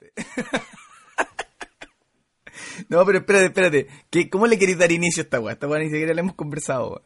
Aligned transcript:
no, 2.88 3.04
pero 3.04 3.18
espérate, 3.18 3.46
espérate. 3.46 3.88
¿Qué, 4.10 4.30
¿Cómo 4.30 4.46
le 4.46 4.58
queréis 4.58 4.78
dar 4.78 4.92
inicio 4.92 5.22
a 5.22 5.24
esta 5.24 5.40
weá? 5.40 5.54
Esta 5.54 5.66
weá 5.66 5.80
ni 5.80 5.90
siquiera 5.90 6.14
la 6.14 6.20
hemos 6.20 6.34
conversado. 6.34 7.02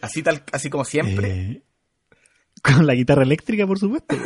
Así 0.00 0.22
tal, 0.22 0.42
así 0.52 0.70
como 0.70 0.84
siempre. 0.84 1.30
Eh, 1.30 1.62
con 2.62 2.86
la 2.86 2.94
guitarra 2.94 3.22
eléctrica, 3.22 3.66
por 3.66 3.78
supuesto. 3.78 4.16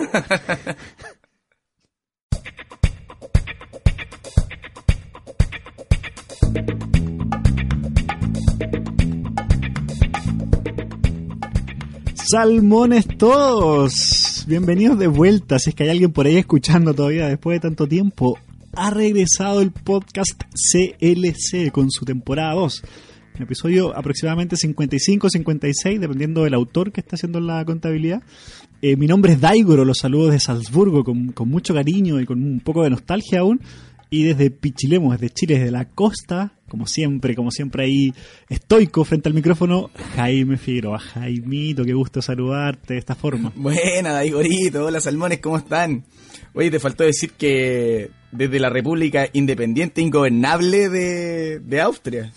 Salmones 12.30 13.08
todos, 13.18 14.19
bienvenidos 14.46 14.98
de 14.98 15.06
vuelta. 15.06 15.58
Si 15.58 15.70
es 15.70 15.76
que 15.76 15.84
hay 15.84 15.90
alguien 15.90 16.12
por 16.12 16.26
ahí 16.26 16.36
escuchando 16.36 16.94
todavía 16.94 17.28
después 17.28 17.56
de 17.56 17.60
tanto 17.60 17.86
tiempo, 17.86 18.38
ha 18.72 18.90
regresado 18.90 19.60
el 19.60 19.72
podcast 19.72 20.42
CLC 20.54 21.70
con 21.72 21.90
su 21.90 22.04
temporada 22.04 22.54
2. 22.54 22.82
Un 23.36 23.42
episodio 23.42 23.96
aproximadamente 23.96 24.56
55-56, 24.56 25.98
dependiendo 25.98 26.44
del 26.44 26.54
autor 26.54 26.92
que 26.92 27.00
está 27.00 27.16
haciendo 27.16 27.40
la 27.40 27.64
contabilidad. 27.64 28.22
Eh, 28.82 28.96
mi 28.96 29.06
nombre 29.06 29.32
es 29.32 29.40
Daigoro, 29.40 29.84
los 29.84 29.98
saludos 29.98 30.32
de 30.32 30.40
Salzburgo 30.40 31.04
con, 31.04 31.32
con 31.32 31.48
mucho 31.48 31.74
cariño 31.74 32.20
y 32.20 32.26
con 32.26 32.42
un 32.42 32.60
poco 32.60 32.82
de 32.82 32.90
nostalgia 32.90 33.40
aún. 33.40 33.60
Y 34.10 34.24
desde 34.24 34.50
Pichilemu, 34.50 35.12
desde 35.12 35.30
Chile, 35.30 35.58
desde 35.58 35.70
la 35.70 35.86
costa, 35.86 36.52
como 36.70 36.86
siempre, 36.86 37.34
como 37.34 37.50
siempre 37.50 37.84
ahí 37.84 38.14
estoico 38.48 39.04
frente 39.04 39.28
al 39.28 39.34
micrófono, 39.34 39.90
Jaime 40.14 40.56
Figueroa. 40.56 41.00
Jaimito, 41.00 41.84
qué 41.84 41.92
gusto 41.92 42.22
saludarte 42.22 42.94
de 42.94 43.00
esta 43.00 43.16
forma. 43.16 43.52
Buena, 43.56 44.12
Daigorito, 44.12 44.86
hola 44.86 45.00
salmones, 45.00 45.40
¿cómo 45.40 45.58
están? 45.58 46.04
Oye, 46.54 46.70
te 46.70 46.78
faltó 46.78 47.02
decir 47.02 47.32
que 47.32 48.10
desde 48.30 48.60
la 48.60 48.70
República 48.70 49.28
Independiente 49.32 50.00
Ingobernable 50.00 50.88
de, 50.88 51.58
de 51.58 51.80
Austria. 51.80 52.32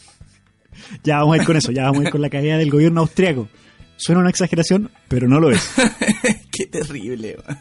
Ya 1.04 1.20
vamos 1.20 1.36
a 1.36 1.42
ir 1.42 1.46
con 1.46 1.56
eso, 1.56 1.72
ya 1.72 1.84
vamos 1.84 2.00
a 2.00 2.04
ir 2.06 2.10
con 2.10 2.22
la 2.22 2.32
caída 2.32 2.58
del 2.58 2.72
gobierno 2.72 3.02
austriaco. 3.02 3.48
Suena 3.98 4.22
una 4.22 4.32
exageración, 4.32 4.90
pero 5.08 5.28
no 5.28 5.40
lo 5.40 5.52
es. 5.52 5.72
Qué 6.52 6.66
terrible. 6.66 7.38
man. 7.48 7.60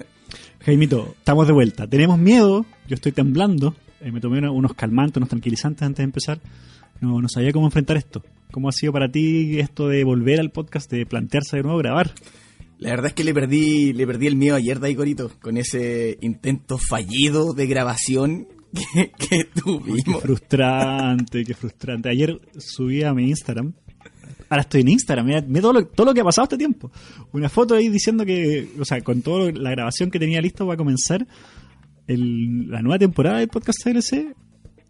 Jaimito, 0.65 1.15
estamos 1.19 1.47
de 1.47 1.53
vuelta. 1.53 1.87
Tenemos 1.87 2.19
miedo, 2.19 2.65
yo 2.89 2.95
estoy 2.95 3.13
temblando. 3.13 3.77
Eh, 4.03 4.11
me 4.13 4.21
tomé 4.21 4.39
una- 4.39 4.51
unos 4.51 4.75
calmantes, 4.75 5.17
unos 5.19 5.29
tranquilizantes 5.29 5.83
antes 5.83 5.99
de 5.99 6.05
empezar. 6.05 6.41
No, 7.01 7.21
no 7.21 7.29
sabía 7.29 7.53
cómo 7.53 7.67
enfrentar 7.67 7.97
esto. 7.97 8.23
¿Cómo 8.51 8.69
ha 8.69 8.73
sido 8.73 8.93
para 8.93 9.11
ti 9.11 9.59
esto 9.59 9.89
de 9.89 10.05
volver 10.05 10.39
al 10.41 10.51
podcast, 10.51 10.91
de 10.91 11.07
plantearse 11.07 11.57
de 11.57 11.63
nuevo 11.63 11.79
grabar? 11.79 12.13
La 12.79 12.91
verdad 12.91 13.07
es 13.07 13.13
que 13.15 13.25
le 13.25 13.33
perdí, 13.33 13.93
le 13.93 14.07
perdí 14.07 14.27
el 14.27 14.37
miedo 14.37 14.57
ayer, 14.57 14.81
Daigorito, 14.81 15.31
con 15.41 15.57
ese 15.57 16.19
intento 16.21 16.79
fallido 16.79 17.55
de 17.55 17.67
grabación 17.67 18.47
que, 18.75 19.11
que 19.19 19.29
Qué 19.29 19.45
tuvimos. 19.61 20.21
frustrante, 20.23 21.45
qué 21.45 21.55
frustrante. 21.55 22.09
Ayer 22.09 22.41
subí 22.59 23.03
a 23.05 23.15
mi 23.15 23.29
Instagram. 23.29 23.73
Ahora 24.49 24.63
estoy 24.63 24.83
en 24.83 24.89
Instagram, 24.91 25.27
mira, 25.27 25.41
mira 25.47 25.63
todo, 25.63 25.73
lo, 25.73 25.87
todo 25.87 26.07
lo 26.09 26.15
que 26.15 26.21
ha 26.21 26.25
pasado 26.25 26.45
este 26.45 26.59
tiempo. 26.59 26.91
Una 27.33 27.49
foto 27.49 27.75
ahí 27.75 27.89
diciendo 27.89 28.27
que, 28.27 28.69
o 28.79 28.85
sea, 28.85 29.01
con 29.01 29.23
toda 29.23 29.51
la 29.53 29.71
grabación 29.71 30.11
que 30.11 30.19
tenía 30.19 30.43
listo 30.43 30.67
para 30.67 30.77
comenzar 30.77 31.27
el- 32.07 32.69
la 32.71 32.83
nueva 32.83 32.99
temporada 32.99 33.39
del 33.39 33.49
podcast 33.49 33.79
CLC 33.83 34.35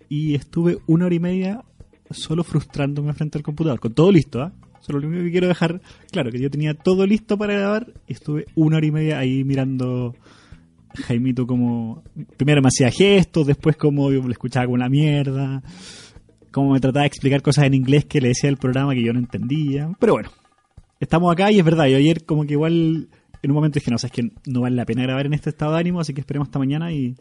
y 0.09 0.35
estuve 0.35 0.79
una 0.87 1.07
hora 1.07 1.15
y 1.15 1.21
media 1.21 1.65
solo 2.11 2.45
frustrándome 2.45 3.13
frente 3.15 3.39
al 3.39 3.45
computador, 3.45 3.81
con 3.81 3.95
todo 3.95 4.13
listo, 4.13 4.43
¿ah? 4.43 4.53
Solo 4.81 4.99
lo 4.99 5.09
único 5.09 5.23
que 5.25 5.31
quiero 5.31 5.47
dejar 5.49 5.81
claro, 6.11 6.31
que 6.31 6.41
yo 6.41 6.51
tenía 6.51 6.75
todo 6.75 7.07
listo 7.07 7.39
para 7.39 7.55
grabar 7.55 7.93
y 8.09 8.13
estuve 8.15 8.47
una 8.57 8.77
hora 8.79 8.87
y 8.87 8.91
media 8.91 9.19
ahí 9.19 9.45
mirando 9.45 10.15
Jaimito 11.07 11.47
como... 11.47 12.03
Primero 12.37 12.61
me 12.61 12.69
hacía 12.69 12.91
gestos, 12.91 13.47
después 13.47 13.77
como 13.77 14.11
yo 14.11 14.23
le 14.27 14.33
escuchaba 14.33 14.67
como 14.67 14.77
la 14.79 14.89
mierda, 14.89 15.63
como 16.51 16.73
me 16.73 16.81
trataba 16.81 17.03
de 17.03 17.07
explicar 17.07 17.41
cosas 17.43 17.65
en 17.65 17.75
inglés 17.75 18.05
que 18.05 18.21
le 18.21 18.29
decía 18.29 18.51
el 18.51 18.57
programa 18.59 18.93
que 18.95 19.03
yo 19.05 19.13
no 19.13 19.21
entendía. 19.21 19.89
Pero 19.99 20.15
bueno, 20.15 20.31
estamos 21.01 21.33
acá 21.33 21.51
y 21.51 21.59
es 21.61 21.65
verdad, 21.65 21.87
yo 21.87 21.97
ayer 21.97 22.25
como 22.27 22.45
que 22.45 22.53
igual 22.55 23.09
en 23.43 23.51
un 23.51 23.55
momento 23.57 23.79
dije, 23.79 23.91
no, 23.91 23.99
sabes 23.99 24.13
que 24.13 24.31
no 24.47 24.61
vale 24.63 24.77
la 24.77 24.85
pena 24.87 25.03
grabar 25.03 25.27
en 25.27 25.35
este 25.35 25.51
estado 25.51 25.73
de 25.75 25.81
ánimo, 25.81 26.01
así 26.01 26.15
que 26.15 26.21
esperemos 26.21 26.49
hasta 26.49 26.59
mañana 26.59 26.93
y, 26.93 27.17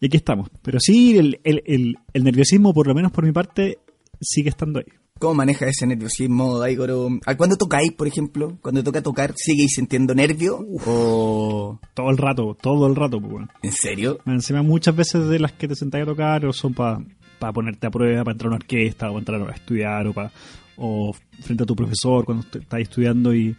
y 0.00 0.06
aquí 0.06 0.16
estamos. 0.16 0.48
Pero 0.62 0.78
sí, 0.80 1.18
el, 1.18 1.40
el, 1.44 1.62
el, 1.66 1.96
el 2.12 2.24
nerviosismo, 2.24 2.72
por 2.72 2.86
lo 2.86 2.94
menos 2.94 3.12
por 3.12 3.24
mi 3.24 3.32
parte, 3.32 3.78
sigue 4.20 4.48
estando 4.50 4.78
ahí. 4.78 4.86
¿Cómo 5.18 5.34
maneja 5.34 5.66
ese 5.66 5.86
nerviosismo, 5.86 6.58
Daigoro? 6.58 7.08
¿A 7.26 7.36
cuándo 7.36 7.56
tocáis, 7.56 7.92
por 7.92 8.06
ejemplo? 8.06 8.56
Cuando 8.62 8.82
toca 8.82 9.02
tocar, 9.02 9.34
¿sigues 9.36 9.72
sintiendo 9.74 10.14
nervio? 10.14 10.64
¿O 10.86 11.78
Todo 11.94 12.10
el 12.10 12.16
rato, 12.16 12.56
todo 12.60 12.86
el 12.86 12.96
rato, 12.96 13.20
pues 13.20 13.30
bueno. 13.32 13.48
en 13.62 13.72
serio? 13.72 14.18
Encima 14.24 14.62
muchas 14.62 14.96
veces 14.96 15.28
de 15.28 15.38
las 15.38 15.52
que 15.52 15.68
te 15.68 15.74
sentáis 15.74 16.04
a 16.04 16.06
tocar 16.06 16.46
o 16.46 16.52
son 16.54 16.72
para 16.72 17.52
ponerte 17.52 17.86
a 17.86 17.90
prueba, 17.90 18.24
para 18.24 18.32
entrar 18.32 18.46
a 18.46 18.50
una 18.54 18.56
orquesta 18.56 19.06
o 19.10 19.12
para 19.12 19.18
entrar 19.20 19.50
a 19.50 19.54
estudiar 19.54 20.06
o, 20.06 20.12
pa- 20.14 20.32
o 20.76 21.12
frente 21.40 21.64
a 21.64 21.66
tu 21.66 21.76
profesor 21.76 22.24
cuando 22.24 22.42
est- 22.44 22.56
estás 22.56 22.80
estudiando 22.80 23.34
y 23.34 23.54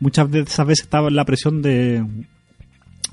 muchas 0.00 0.30
de 0.30 0.40
esas 0.40 0.66
veces 0.66 0.84
estaba 0.84 1.10
la 1.10 1.24
presión 1.24 1.62
de, 1.62 2.04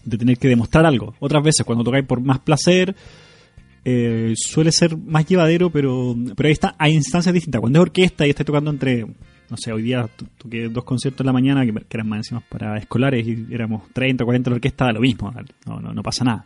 de 0.05 0.17
tener 0.17 0.37
que 0.37 0.47
demostrar 0.47 0.85
algo. 0.85 1.13
Otras 1.19 1.43
veces 1.43 1.65
cuando 1.65 1.83
tocáis 1.83 2.05
por 2.05 2.21
más 2.21 2.39
placer 2.39 2.95
eh, 3.85 4.33
suele 4.35 4.71
ser 4.71 4.97
más 4.97 5.25
llevadero, 5.25 5.69
pero, 5.69 6.15
pero 6.35 6.47
ahí 6.47 6.53
está, 6.53 6.75
hay 6.77 6.93
instancias 6.93 7.33
distintas. 7.33 7.61
Cuando 7.61 7.79
es 7.79 7.83
orquesta 7.83 8.27
y 8.27 8.31
estás 8.31 8.45
tocando 8.45 8.69
entre, 8.69 9.05
no 9.05 9.55
sé, 9.57 9.71
hoy 9.71 9.81
día 9.83 10.07
to- 10.13 10.25
toqué 10.37 10.67
dos 10.67 10.83
conciertos 10.83 11.21
en 11.21 11.27
la 11.27 11.33
mañana 11.33 11.65
que, 11.65 11.73
eran 11.91 12.09
más 12.09 12.17
encima 12.19 12.41
para 12.49 12.77
escolares 12.77 13.25
y 13.25 13.47
éramos 13.51 13.83
30 13.93 14.23
o 14.23 14.27
40 14.27 14.49
en 14.49 14.51
la 14.51 14.55
orquesta, 14.55 14.91
lo 14.91 14.99
mismo, 14.99 15.31
no, 15.65 15.79
no, 15.79 15.93
no 15.93 16.03
pasa 16.03 16.25
nada. 16.25 16.45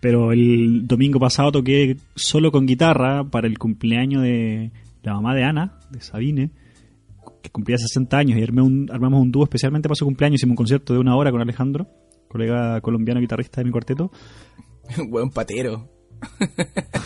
Pero 0.00 0.32
el 0.32 0.86
domingo 0.86 1.20
pasado 1.20 1.52
toqué 1.52 1.96
solo 2.16 2.50
con 2.50 2.66
guitarra 2.66 3.22
para 3.22 3.46
el 3.46 3.58
cumpleaños 3.58 4.22
de 4.22 4.70
la 5.02 5.12
mamá 5.14 5.34
de 5.34 5.44
Ana, 5.44 5.74
de 5.90 6.00
Sabine, 6.00 6.50
que 7.42 7.50
cumplía 7.50 7.78
60 7.78 8.16
años 8.18 8.38
y 8.38 8.60
un- 8.60 8.88
armamos 8.92 9.20
un 9.22 9.30
dúo 9.32 9.44
especialmente 9.44 9.88
para 9.88 9.96
su 9.96 10.04
cumpleaños. 10.04 10.40
Hicimos 10.40 10.52
un 10.52 10.56
concierto 10.56 10.92
de 10.92 10.98
una 11.00 11.16
hora 11.16 11.30
con 11.30 11.40
Alejandro, 11.40 11.88
colega 12.28 12.80
colombiano 12.80 13.20
guitarrista 13.20 13.60
de 13.60 13.64
mi 13.64 13.70
cuarteto. 13.70 14.10
Buen 15.08 15.30
patero. 15.30 15.88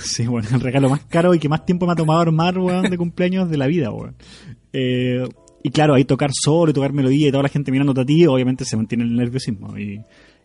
Sí, 0.00 0.26
bueno, 0.26 0.48
el 0.52 0.60
regalo 0.60 0.90
más 0.90 1.04
caro 1.06 1.34
y 1.34 1.38
que 1.38 1.48
más 1.48 1.64
tiempo 1.64 1.86
me 1.86 1.92
ha 1.92 1.96
tomado 1.96 2.20
armar, 2.20 2.58
weón, 2.58 2.90
de 2.90 2.98
cumpleaños 2.98 3.48
de 3.48 3.56
la 3.56 3.66
vida, 3.66 3.90
weón. 3.90 4.16
Eh, 4.72 5.26
y 5.62 5.70
claro, 5.70 5.94
ahí 5.94 6.04
tocar 6.04 6.30
solo 6.32 6.70
y 6.70 6.74
tocar 6.74 6.92
melodía 6.92 7.28
y 7.28 7.30
toda 7.30 7.42
la 7.44 7.48
gente 7.48 7.72
mirándote 7.72 8.02
a 8.02 8.04
ti, 8.04 8.26
obviamente 8.26 8.66
se 8.66 8.76
mantiene 8.76 9.04
el 9.04 9.14
nerviosismo. 9.16 9.78
Y, 9.78 10.02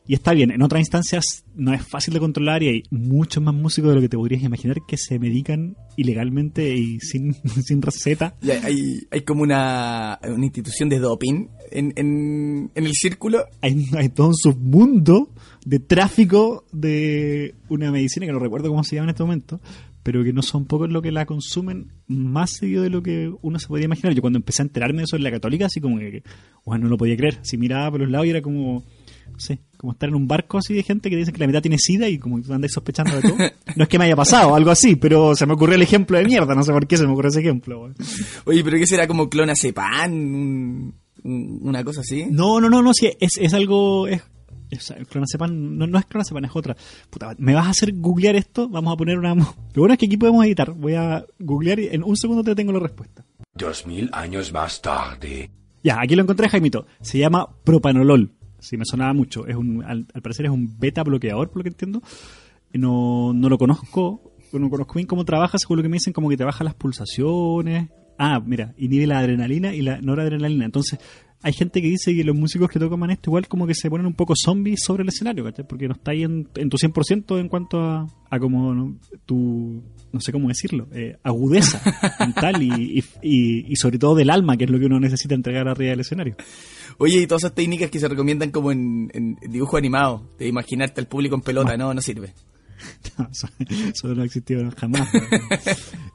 y 0.10 0.16
está 0.16 0.34
bien. 0.34 0.50
En 0.50 0.64
otras 0.64 0.80
instancias 0.80 1.46
no 1.54 1.72
es 1.72 1.86
fácil 1.86 2.16
de 2.16 2.20
controlar 2.20 2.64
y 2.64 2.68
hay 2.68 2.84
muchos 2.90 3.44
más 3.44 3.54
músicos 3.54 3.92
de 3.92 3.96
lo 3.96 4.02
que 4.02 4.10
te 4.10 4.18
podrías 4.18 4.42
imaginar 4.42 4.78
que 4.88 4.98
se 4.98 5.20
medican 5.20 5.78
ilegalmente 5.98 6.76
y 6.76 7.00
sin, 7.00 7.36
sin 7.64 7.80
receta. 7.80 8.34
Y 8.42 8.50
hay, 8.50 9.08
hay, 9.12 9.22
como 9.22 9.44
una, 9.44 10.18
una 10.24 10.46
institución 10.46 10.90
de 10.90 10.98
doping 10.98 11.50
en, 11.70 11.94
en, 11.96 12.72
en 12.74 12.86
el 12.88 12.94
círculo. 12.94 13.46
Hay, 13.62 13.86
hay 13.96 14.10
todo 14.10 14.30
un 14.30 14.36
submundo 14.36 15.30
de 15.64 15.78
tráfico 15.78 16.66
de 16.72 17.54
una 17.70 17.92
medicina 17.92 18.26
que 18.26 18.32
no 18.32 18.40
recuerdo 18.40 18.70
cómo 18.70 18.84
se 18.84 18.96
llama 18.96 19.06
en 19.06 19.10
este 19.12 19.22
momento, 19.22 19.62
pero 20.02 20.24
que 20.24 20.34
no 20.34 20.42
son 20.42 20.66
pocos 20.66 20.90
los 20.90 21.04
que 21.04 21.12
la 21.12 21.28
consumen 21.28 21.92
más 22.08 22.52
seguido 22.52 22.82
de 22.82 22.90
lo 22.90 23.04
que 23.04 23.32
uno 23.44 23.60
se 23.60 23.68
podía 23.68 23.86
imaginar. 23.86 24.16
Yo 24.16 24.22
cuando 24.22 24.40
empecé 24.40 24.64
a 24.64 24.66
enterarme 24.66 25.00
de 25.00 25.04
eso 25.04 25.18
en 25.18 25.24
la 25.24 25.30
católica, 25.30 25.68
así 25.68 25.80
como 25.80 26.00
que, 26.00 26.24
bueno, 26.66 26.86
no 26.86 26.90
lo 26.90 26.98
podía 26.98 27.16
creer. 27.16 27.38
Si 27.44 27.58
miraba 27.58 27.92
por 27.92 28.00
los 28.00 28.10
lados 28.10 28.26
y 28.26 28.32
era 28.32 28.42
como, 28.42 28.84
sé, 29.38 29.60
como 29.78 29.94
estar 29.94 30.10
en 30.10 30.16
un 30.16 30.28
barco 30.28 30.58
así 30.58 30.74
de 30.74 30.84
gente 30.84 31.10
que 31.10 31.16
dicen 31.16 31.34
que 31.34 31.40
la 31.40 31.48
mitad 31.48 31.62
tiene 31.62 31.78
sida 31.78 32.08
y 32.10 32.18
como 32.18 32.38
andáis 32.38 32.74
sospechando 32.74 33.16
de 33.16 33.22
todo. 33.22 33.38
No 33.76 33.84
es 33.84 33.90
que 33.90 34.00
me 34.00 34.06
haya 34.06 34.16
pasado, 34.16 34.56
algo 34.56 34.72
así, 34.72 34.96
pero 34.96 35.36
se 35.36 35.46
me 35.46 35.54
ocurrió 35.54 35.76
el 35.76 35.82
ejemplo 35.82 36.18
de 36.18 36.26
mierda, 36.26 36.56
no 36.56 36.64
sé 36.64 36.72
por 36.72 36.88
qué 36.88 36.98
se 36.98 37.06
me 37.06 37.12
ocurrió 37.14 37.30
ese 37.30 37.40
ejemplo. 37.42 37.92
Oye, 38.46 38.64
pero 38.64 38.78
¿qué 38.78 38.88
será 38.88 39.08
como 39.08 39.30
un- 41.24 41.60
una 41.64 41.84
cosa 41.84 42.02
así. 42.02 42.26
No, 42.30 42.60
no, 42.62 42.70
no, 42.70 42.82
no, 42.82 42.94
sí, 42.94 43.10
es, 43.20 43.38
es 43.38 43.54
algo. 43.54 44.08
Es, 44.08 44.22
es- 44.70 44.92
el 44.92 45.06
clonazepam 45.08 45.78
no, 45.78 45.88
no 45.88 45.98
es 46.00 46.06
clonazepam, 46.06 46.46
es 46.46 46.52
otra. 46.56 46.76
Puta, 47.10 47.36
¿me 47.38 47.54
vas 47.54 47.68
a 47.68 47.72
hacer 47.72 47.94
googlear 47.96 48.36
esto? 48.36 48.70
Vamos 48.70 48.94
a 48.94 48.98
poner 48.98 49.18
una. 49.20 49.36
Lo 49.36 49.46
bueno 49.76 49.94
es 49.94 50.00
que 50.00 50.06
aquí 50.06 50.18
podemos 50.18 50.46
editar. 50.46 50.72
Voy 50.74 50.94
a 50.96 51.26
googlear 51.40 51.80
y 51.80 51.88
en 51.88 52.04
un 52.04 52.16
segundo 52.16 52.44
te 52.44 52.56
tengo 52.56 52.72
la 52.72 52.80
respuesta. 52.80 53.26
Dos 53.54 53.86
mil 53.86 54.10
años 54.14 54.54
más 54.54 54.82
tarde. 54.82 55.50
Ya, 55.84 56.00
aquí 56.02 56.16
lo 56.16 56.24
encontré, 56.24 56.48
Jaimito. 56.50 56.86
Se 57.02 57.18
llama 57.18 57.48
propanolol. 57.64 58.32
Sí, 58.60 58.78
me 58.78 58.86
sonaba 58.86 59.14
mucho. 59.14 59.48
Es 59.48 59.56
un, 59.56 59.84
al, 59.84 60.06
al 60.14 60.22
parecer 60.22 60.46
es 60.46 60.52
un 60.52 60.78
beta 60.80 61.04
bloqueador, 61.04 61.50
por 61.50 61.58
lo 61.58 61.64
que 61.64 61.70
entiendo. 61.70 62.02
No, 62.74 63.34
no 63.34 63.50
lo 63.50 63.58
conozco. 63.58 64.34
No 64.52 64.70
conozco 64.70 64.96
bien 64.96 65.08
cómo 65.08 65.26
trabaja, 65.26 65.58
según 65.58 65.78
lo 65.78 65.84
que 65.84 65.90
me 65.90 65.98
dicen, 65.98 66.14
como 66.14 66.30
que 66.30 66.38
te 66.38 66.44
baja 66.44 66.64
las 66.64 66.74
pulsaciones. 66.74 67.90
Ah, 68.18 68.42
mira, 68.44 68.74
inhibe 68.78 69.08
la 69.08 69.20
adrenalina 69.20 69.74
y 69.74 69.82
la 69.82 70.02
noradrenalina. 70.02 70.66
Entonces, 70.66 71.00
hay 71.42 71.54
gente 71.54 71.82
que 71.82 71.88
dice 71.88 72.14
que 72.14 72.24
los 72.24 72.36
músicos 72.36 72.70
que 72.70 72.80
tocan 72.80 73.10
esto 73.12 73.30
igual 73.30 73.48
como 73.48 73.66
que 73.66 73.74
se 73.74 73.90
ponen 73.90 74.06
un 74.06 74.14
poco 74.14 74.34
zombies 74.36 74.82
sobre 74.84 75.04
el 75.04 75.10
escenario, 75.10 75.44
¿cachai? 75.44 75.66
Porque 75.66 75.88
no 75.88 75.94
está 75.94 76.12
ahí 76.12 76.24
en, 76.24 76.50
en 76.56 76.70
tu 76.70 76.78
100% 76.78 77.40
en 77.40 77.48
cuanto 77.48 77.80
a, 77.80 78.08
a 78.30 78.40
como 78.40 78.74
¿no? 78.74 78.98
tu, 79.26 79.82
no 80.12 80.20
sé 80.20 80.32
cómo 80.32 80.48
decirlo, 80.48 80.88
eh, 80.94 81.18
agudeza 81.24 81.82
mental 82.20 82.62
y, 82.62 83.04
y, 83.22 83.76
sobre 83.76 84.00
todo 84.00 84.16
del 84.16 84.30
alma, 84.30 84.58
que 84.58 84.66
es 84.66 84.70
lo 84.70 84.80
que 84.80 84.86
uno 84.86 85.00
necesita 85.00 85.36
entregar 85.36 85.68
arriba 85.68 85.92
del 85.92 86.00
escenario. 86.02 86.36
Oye, 86.98 87.22
y 87.22 87.28
todas 87.28 87.44
esas 87.44 87.56
técnicas 87.56 87.90
que 87.90 88.00
se 88.00 88.08
recomiendan 88.08 88.52
como 88.52 88.72
en, 88.72 89.10
en 89.14 89.38
dibujo 89.50 89.78
animado, 89.78 90.30
de 90.38 90.48
imaginarte 90.48 91.02
al 91.02 91.08
público 91.08 91.36
en 91.36 91.42
pelota, 91.42 91.78
no, 91.78 91.94
no 91.94 92.02
sirve. 92.02 92.34
eso, 93.32 93.48
eso 93.60 94.16
no 94.16 94.22
ha 94.22 94.26
existido 94.26 94.70
jamás. 94.78 95.10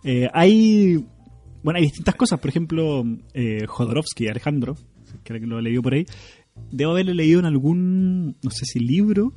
Eh, 0.07 0.29
hay, 0.35 1.03
bueno, 1.63 1.79
hay 1.79 1.85
distintas 1.85 2.15
cosas. 2.15 2.39
Por 2.39 2.51
ejemplo, 2.51 3.05
eh, 3.33 3.65
Jodorowsky, 3.67 4.29
Alejandro, 4.29 4.77
que 5.23 5.39
lo 5.39 5.59
he 5.59 5.63
leído 5.63 5.81
por 5.81 5.95
ahí, 5.95 6.05
debo 6.71 6.93
haberle 6.93 7.15
leído 7.15 7.41
en 7.41 7.47
algún, 7.47 8.37
no 8.43 8.51
sé 8.51 8.67
si 8.67 8.81
libro 8.81 9.33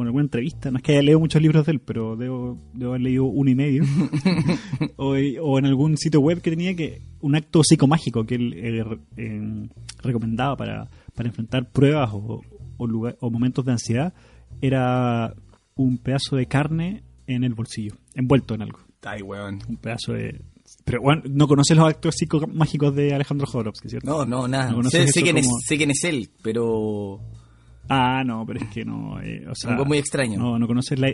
o 0.00 0.02
en 0.02 0.06
alguna 0.08 0.24
entrevista. 0.24 0.70
No 0.70 0.78
es 0.78 0.82
que 0.82 0.92
haya 0.92 1.02
leído 1.02 1.20
muchos 1.20 1.40
libros 1.42 1.64
de 1.66 1.72
él, 1.72 1.80
pero 1.80 2.16
debo, 2.16 2.58
debo 2.74 2.90
haber 2.92 3.02
leído 3.02 3.24
uno 3.24 3.50
y 3.50 3.54
medio. 3.54 3.84
o, 4.96 5.10
o 5.42 5.58
en 5.58 5.66
algún 5.66 5.96
sitio 5.96 6.20
web 6.20 6.40
que 6.40 6.50
tenía 6.50 6.74
que 6.74 7.02
un 7.20 7.36
acto 7.36 7.62
psicomágico 7.62 8.24
que 8.24 8.34
él 8.34 8.54
eh, 8.56 8.84
eh, 9.16 9.68
recomendaba 10.02 10.56
para, 10.56 10.90
para 11.14 11.28
enfrentar 11.28 11.70
pruebas 11.70 12.10
o, 12.12 12.40
o, 12.76 12.86
lugar- 12.86 13.16
o 13.20 13.30
momentos 13.30 13.64
de 13.64 13.72
ansiedad 13.72 14.14
era 14.60 15.34
un 15.76 15.98
pedazo 15.98 16.36
de 16.36 16.46
carne 16.46 17.02
en 17.26 17.44
el 17.44 17.54
bolsillo, 17.54 17.94
envuelto 18.14 18.54
en 18.54 18.62
algo. 18.62 18.80
Ay, 19.02 19.22
weón. 19.22 19.60
Un 19.68 19.76
pedazo 19.76 20.12
de... 20.12 20.40
Pero 20.84 21.00
bueno, 21.02 21.22
no 21.28 21.48
conoces 21.48 21.76
los 21.76 21.86
actos 21.88 22.14
psicomágicos 22.16 22.94
de 22.94 23.14
Alejandro 23.14 23.46
Jodorowsky, 23.46 23.88
¿cierto? 23.88 24.08
No, 24.10 24.24
no, 24.24 24.46
nada. 24.46 24.72
No 24.72 24.88
sé, 24.90 25.08
sé 25.08 25.22
quién 25.22 25.36
como- 25.36 25.58
es, 25.58 25.66
sé 25.66 25.76
quién 25.76 25.90
es 25.90 26.04
él, 26.04 26.30
pero... 26.42 27.20
Ah, 27.90 28.22
no, 28.24 28.46
pero 28.46 28.60
es 28.60 28.68
que 28.68 28.84
no. 28.84 29.20
eh, 29.20 29.44
o 29.50 29.54
sea, 29.54 29.72
Algo 29.72 29.84
muy 29.84 29.98
extraño. 29.98 30.38
No, 30.38 30.58
no 30.58 30.66
conoces 30.66 30.98
la, 30.98 31.10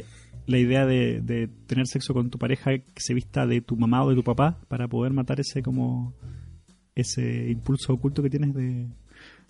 la 0.46 0.58
idea 0.58 0.84
de, 0.86 1.20
de 1.22 1.48
tener 1.66 1.86
sexo 1.86 2.12
con 2.14 2.28
tu 2.30 2.38
pareja 2.38 2.76
que 2.78 2.84
se 3.00 3.14
vista 3.14 3.46
de 3.46 3.62
tu 3.62 3.76
mamá 3.76 4.04
o 4.04 4.10
de 4.10 4.16
tu 4.16 4.22
papá 4.22 4.58
para 4.68 4.86
poder 4.86 5.12
matar 5.12 5.40
ese 5.40 5.62
como 5.62 6.12
ese 6.94 7.50
impulso 7.50 7.92
oculto 7.94 8.22
que 8.22 8.30
tienes 8.30 8.54
de 8.54 8.86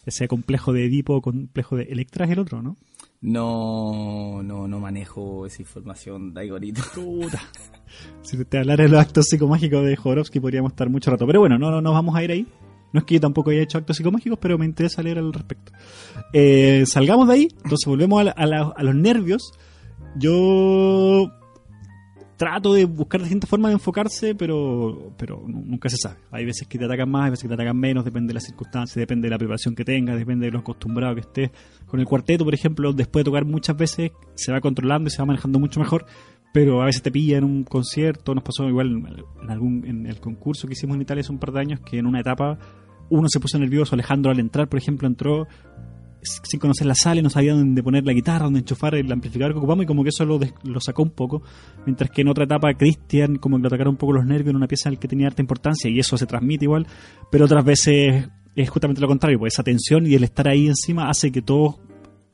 ese 0.04 0.28
complejo 0.28 0.72
de 0.72 0.84
Edipo 0.86 1.16
o 1.16 1.20
complejo 1.20 1.76
de 1.76 1.84
Electra 1.84 2.26
es 2.26 2.30
el 2.30 2.38
otro, 2.38 2.62
¿no? 2.62 2.76
No, 3.20 4.40
no, 4.42 4.68
no 4.68 4.78
manejo 4.78 5.46
esa 5.46 5.62
información, 5.62 6.32
Daigorito. 6.32 6.82
Puta. 6.94 7.40
Si 8.22 8.44
te 8.44 8.58
hablara 8.58 8.84
de 8.84 8.90
los 8.90 9.00
actos 9.00 9.26
psicomágicos 9.28 9.84
de 9.84 9.96
Jodorowsky 9.96 10.38
podríamos 10.38 10.72
estar 10.72 10.88
mucho 10.90 11.10
rato. 11.10 11.26
Pero 11.26 11.40
bueno, 11.40 11.58
no, 11.58 11.70
no 11.70 11.80
nos 11.80 11.92
vamos 11.92 12.14
a 12.14 12.22
ir 12.22 12.30
ahí. 12.30 12.46
No 12.96 13.00
es 13.00 13.04
que 13.04 13.14
yo 13.16 13.20
tampoco 13.20 13.50
haya 13.50 13.60
hecho 13.60 13.76
actos 13.76 13.98
psicomágicos, 13.98 14.38
pero 14.40 14.56
me 14.56 14.64
interesa 14.64 15.02
leer 15.02 15.18
al 15.18 15.30
respecto. 15.34 15.70
Eh, 16.32 16.84
salgamos 16.86 17.28
de 17.28 17.34
ahí, 17.34 17.48
entonces 17.62 17.86
volvemos 17.86 18.26
a, 18.26 18.30
a 18.30 18.82
los 18.82 18.94
nervios. 18.94 19.52
Yo 20.18 21.30
trato 22.38 22.72
de 22.74 22.84
buscar 22.86 23.20
distintas 23.20 23.48
formas 23.50 23.70
de 23.70 23.74
enfocarse, 23.74 24.34
pero, 24.34 25.12
pero 25.18 25.42
nu- 25.46 25.62
nunca 25.64 25.88
se 25.88 25.96
sabe. 25.96 26.16
Hay 26.30 26.44
veces 26.46 26.66
que 26.68 26.78
te 26.78 26.84
atacan 26.86 27.10
más, 27.10 27.24
hay 27.24 27.30
veces 27.32 27.42
que 27.42 27.48
te 27.48 27.54
atacan 27.54 27.78
menos, 27.78 28.04
depende 28.04 28.28
de 28.28 28.34
las 28.34 28.44
circunstancias, 28.44 28.96
depende 28.96 29.26
de 29.26 29.30
la 29.30 29.38
preparación 29.38 29.74
que 29.74 29.84
tengas, 29.84 30.18
depende 30.18 30.46
de 30.46 30.52
lo 30.52 30.60
acostumbrado 30.60 31.14
que 31.14 31.20
estés. 31.20 31.50
Con 31.86 32.00
el 32.00 32.06
cuarteto, 32.06 32.44
por 32.44 32.54
ejemplo, 32.54 32.92
después 32.92 33.24
de 33.24 33.30
tocar 33.30 33.44
muchas 33.44 33.76
veces, 33.76 34.10
se 34.34 34.52
va 34.52 34.60
controlando 34.60 35.08
y 35.08 35.10
se 35.10 35.18
va 35.18 35.26
manejando 35.26 35.58
mucho 35.58 35.80
mejor, 35.80 36.06
pero 36.52 36.82
a 36.82 36.86
veces 36.86 37.02
te 37.02 37.10
pilla 37.10 37.38
en 37.38 37.44
un 37.44 37.64
concierto, 37.64 38.34
nos 38.34 38.42
pasó 38.44 38.66
igual 38.68 38.88
en, 39.42 39.50
algún, 39.50 39.84
en 39.86 40.06
el 40.06 40.18
concurso 40.20 40.66
que 40.66 40.72
hicimos 40.74 40.96
en 40.96 41.02
Italia 41.02 41.20
hace 41.22 41.32
un 41.32 41.38
par 41.38 41.52
de 41.52 41.60
años, 41.60 41.80
que 41.80 41.98
en 41.98 42.06
una 42.06 42.20
etapa 42.20 42.58
uno 43.10 43.28
se 43.28 43.40
puso 43.40 43.58
nervioso, 43.58 43.94
Alejandro 43.94 44.30
al 44.30 44.40
entrar, 44.40 44.68
por 44.68 44.78
ejemplo, 44.78 45.06
entró 45.06 45.46
sin 46.22 46.58
conocer 46.58 46.86
la 46.86 46.94
sala 46.94 47.20
y 47.20 47.22
no 47.22 47.30
sabía 47.30 47.54
dónde 47.54 47.82
poner 47.82 48.04
la 48.04 48.12
guitarra, 48.12 48.44
dónde 48.44 48.60
enchufar 48.60 48.94
el 48.96 49.10
amplificador 49.12 49.52
que 49.52 49.58
ocupamos 49.58 49.84
y 49.84 49.86
como 49.86 50.02
que 50.02 50.08
eso 50.08 50.24
lo, 50.24 50.40
lo 50.64 50.80
sacó 50.80 51.02
un 51.02 51.10
poco. 51.10 51.42
Mientras 51.84 52.10
que 52.10 52.22
en 52.22 52.28
otra 52.28 52.44
etapa 52.44 52.74
Cristian 52.74 53.36
como 53.36 53.56
que 53.56 53.62
le 53.62 53.68
atacaron 53.68 53.92
un 53.92 53.96
poco 53.96 54.12
los 54.12 54.26
nervios 54.26 54.50
en 54.50 54.56
una 54.56 54.66
pieza 54.66 54.90
que 54.90 55.08
tenía 55.08 55.28
harta 55.28 55.42
importancia 55.42 55.90
y 55.90 55.98
eso 55.98 56.18
se 56.18 56.26
transmite 56.26 56.64
igual, 56.64 56.86
pero 57.30 57.44
otras 57.44 57.64
veces 57.64 58.28
es 58.54 58.70
justamente 58.70 59.00
lo 59.00 59.08
contrario, 59.08 59.38
pues 59.38 59.54
esa 59.54 59.62
tensión 59.62 60.06
y 60.06 60.14
el 60.14 60.24
estar 60.24 60.48
ahí 60.48 60.66
encima 60.66 61.08
hace 61.08 61.30
que 61.30 61.42
todos 61.42 61.76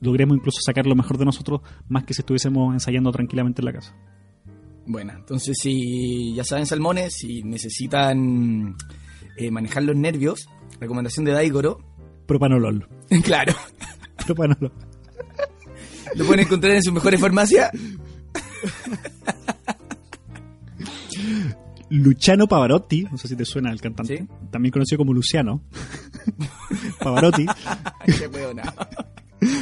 logremos 0.01 0.37
incluso 0.37 0.61
sacar 0.65 0.87
lo 0.87 0.95
mejor 0.95 1.19
de 1.19 1.25
nosotros 1.25 1.61
más 1.89 2.05
que 2.05 2.15
si 2.15 2.23
estuviésemos 2.23 2.73
ensayando 2.73 3.11
tranquilamente 3.13 3.61
en 3.61 3.67
la 3.67 3.73
casa. 3.73 3.95
Bueno, 4.87 5.13
entonces 5.17 5.57
si 5.61 6.35
ya 6.35 6.45
saben, 6.45 6.67
salmones, 6.67 7.15
si 7.15 7.43
necesitan 7.43 8.75
eh, 9.37 9.51
manejar 9.51 9.85
los 9.85 9.97
nervios, 9.97 10.49
recomendación 10.83 11.25
de 11.25 11.33
Daigoro, 11.33 11.79
Propanolol. 12.27 12.87
claro, 13.25 13.55
Propanolol. 14.27 14.73
lo 16.15 16.25
pueden 16.27 16.41
encontrar 16.47 16.75
en 16.75 16.83
sus 16.83 16.93
mejores 16.93 17.21
farmacias. 17.21 17.71
Luciano 21.91 22.47
Pavarotti, 22.47 23.03
no 23.05 23.19
sé 23.19 23.29
si 23.29 23.37
te 23.37 23.45
suena 23.45 23.71
el 23.71 23.81
cantante, 23.81 24.19
Sí. 24.19 24.29
también 24.51 24.73
conocido 24.73 24.99
como 24.99 25.13
Luciano 25.13 25.63
Pavarotti, 27.01 27.45
Qué 28.07 28.31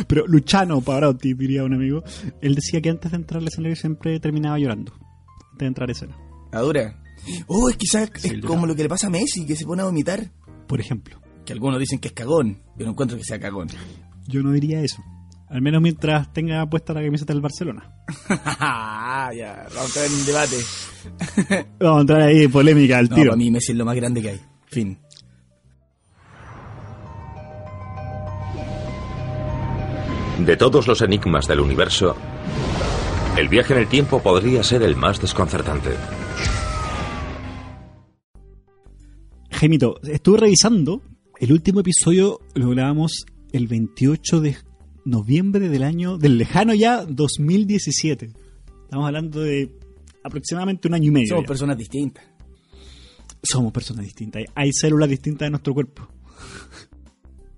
pero 0.06 0.26
Luciano 0.26 0.80
Pavarotti, 0.80 1.34
diría 1.34 1.64
un 1.64 1.74
amigo, 1.74 2.04
él 2.40 2.54
decía 2.54 2.80
que 2.80 2.90
antes 2.90 3.10
de 3.10 3.16
entrar 3.16 3.40
al 3.40 3.48
escenario 3.48 3.74
siempre 3.74 4.20
terminaba 4.20 4.58
llorando, 4.58 4.92
antes 4.92 5.58
de 5.58 5.66
entrar 5.66 5.88
a 5.88 5.92
escena, 5.92 6.16
La 6.52 6.60
dura. 6.60 7.02
Oh, 7.48 7.68
es 7.68 7.76
quizás 7.76 8.10
Sí, 8.16 8.28
es 8.36 8.44
como 8.44 8.66
lo 8.66 8.74
que 8.76 8.82
le 8.84 8.88
pasa 8.88 9.08
a 9.08 9.10
Messi, 9.10 9.44
que 9.44 9.54
se 9.56 9.66
pone 9.66 9.82
a 9.82 9.86
vomitar. 9.86 10.30
Por 10.70 10.80
ejemplo. 10.80 11.20
Que 11.44 11.52
algunos 11.52 11.80
dicen 11.80 11.98
que 11.98 12.08
es 12.08 12.14
cagón. 12.14 12.62
Yo 12.78 12.84
no 12.86 12.92
encuentro 12.92 13.18
que 13.18 13.24
sea 13.24 13.40
cagón. 13.40 13.66
Yo 14.28 14.40
no 14.40 14.52
diría 14.52 14.80
eso, 14.80 15.02
al 15.48 15.60
menos 15.62 15.82
mientras 15.82 16.32
tenga 16.32 16.64
puesta 16.70 16.92
la 16.92 17.02
camiseta 17.02 17.32
del 17.32 17.42
Barcelona. 17.42 17.92
ya, 19.34 19.66
vamos 19.74 19.96
a 19.96 20.04
entrar 20.04 20.06
en 20.06 20.26
debate. 20.26 20.56
Vamos 21.80 21.98
a 21.98 22.00
entrar 22.02 22.20
ahí, 22.22 22.46
polémica 22.46 22.98
al 22.98 23.08
No, 23.08 23.16
tiro. 23.16 23.30
para 23.30 23.36
mí 23.38 23.50
Messi 23.50 23.72
es 23.72 23.78
lo 23.78 23.84
más 23.84 23.96
grande 23.96 24.22
que 24.22 24.28
hay. 24.30 24.40
Fin. 24.66 24.98
De 30.38 30.56
todos 30.56 30.86
los 30.86 31.02
enigmas 31.02 31.46
del 31.48 31.60
universo, 31.60 32.16
el 33.36 33.48
viaje 33.48 33.72
en 33.74 33.80
el 33.80 33.88
tiempo 33.88 34.22
podría 34.22 34.62
ser 34.62 34.82
el 34.82 34.94
más 34.96 35.20
desconcertante. 35.20 35.90
Gemito, 39.60 40.00
estuve 40.04 40.38
revisando. 40.38 41.02
El 41.38 41.52
último 41.52 41.80
episodio 41.80 42.40
lo 42.54 42.70
grabamos 42.70 43.26
el 43.52 43.66
28 43.66 44.40
de 44.40 44.56
noviembre 45.04 45.68
del 45.68 45.82
año, 45.82 46.16
del 46.16 46.38
lejano 46.38 46.72
ya 46.72 47.04
2017. 47.04 48.32
Estamos 48.84 49.06
hablando 49.06 49.40
de 49.42 49.70
aproximadamente 50.24 50.88
un 50.88 50.94
año 50.94 51.08
y 51.08 51.10
medio. 51.10 51.28
Somos 51.28 51.44
ya. 51.44 51.48
personas 51.48 51.76
distintas. 51.76 52.24
Somos 53.42 53.70
personas 53.70 54.06
distintas. 54.06 54.44
Hay- 54.54 54.72
células 54.72 55.10
distintas 55.10 55.44
de 55.44 55.50
nuestro 55.50 55.74
cuerpo. 55.74 56.08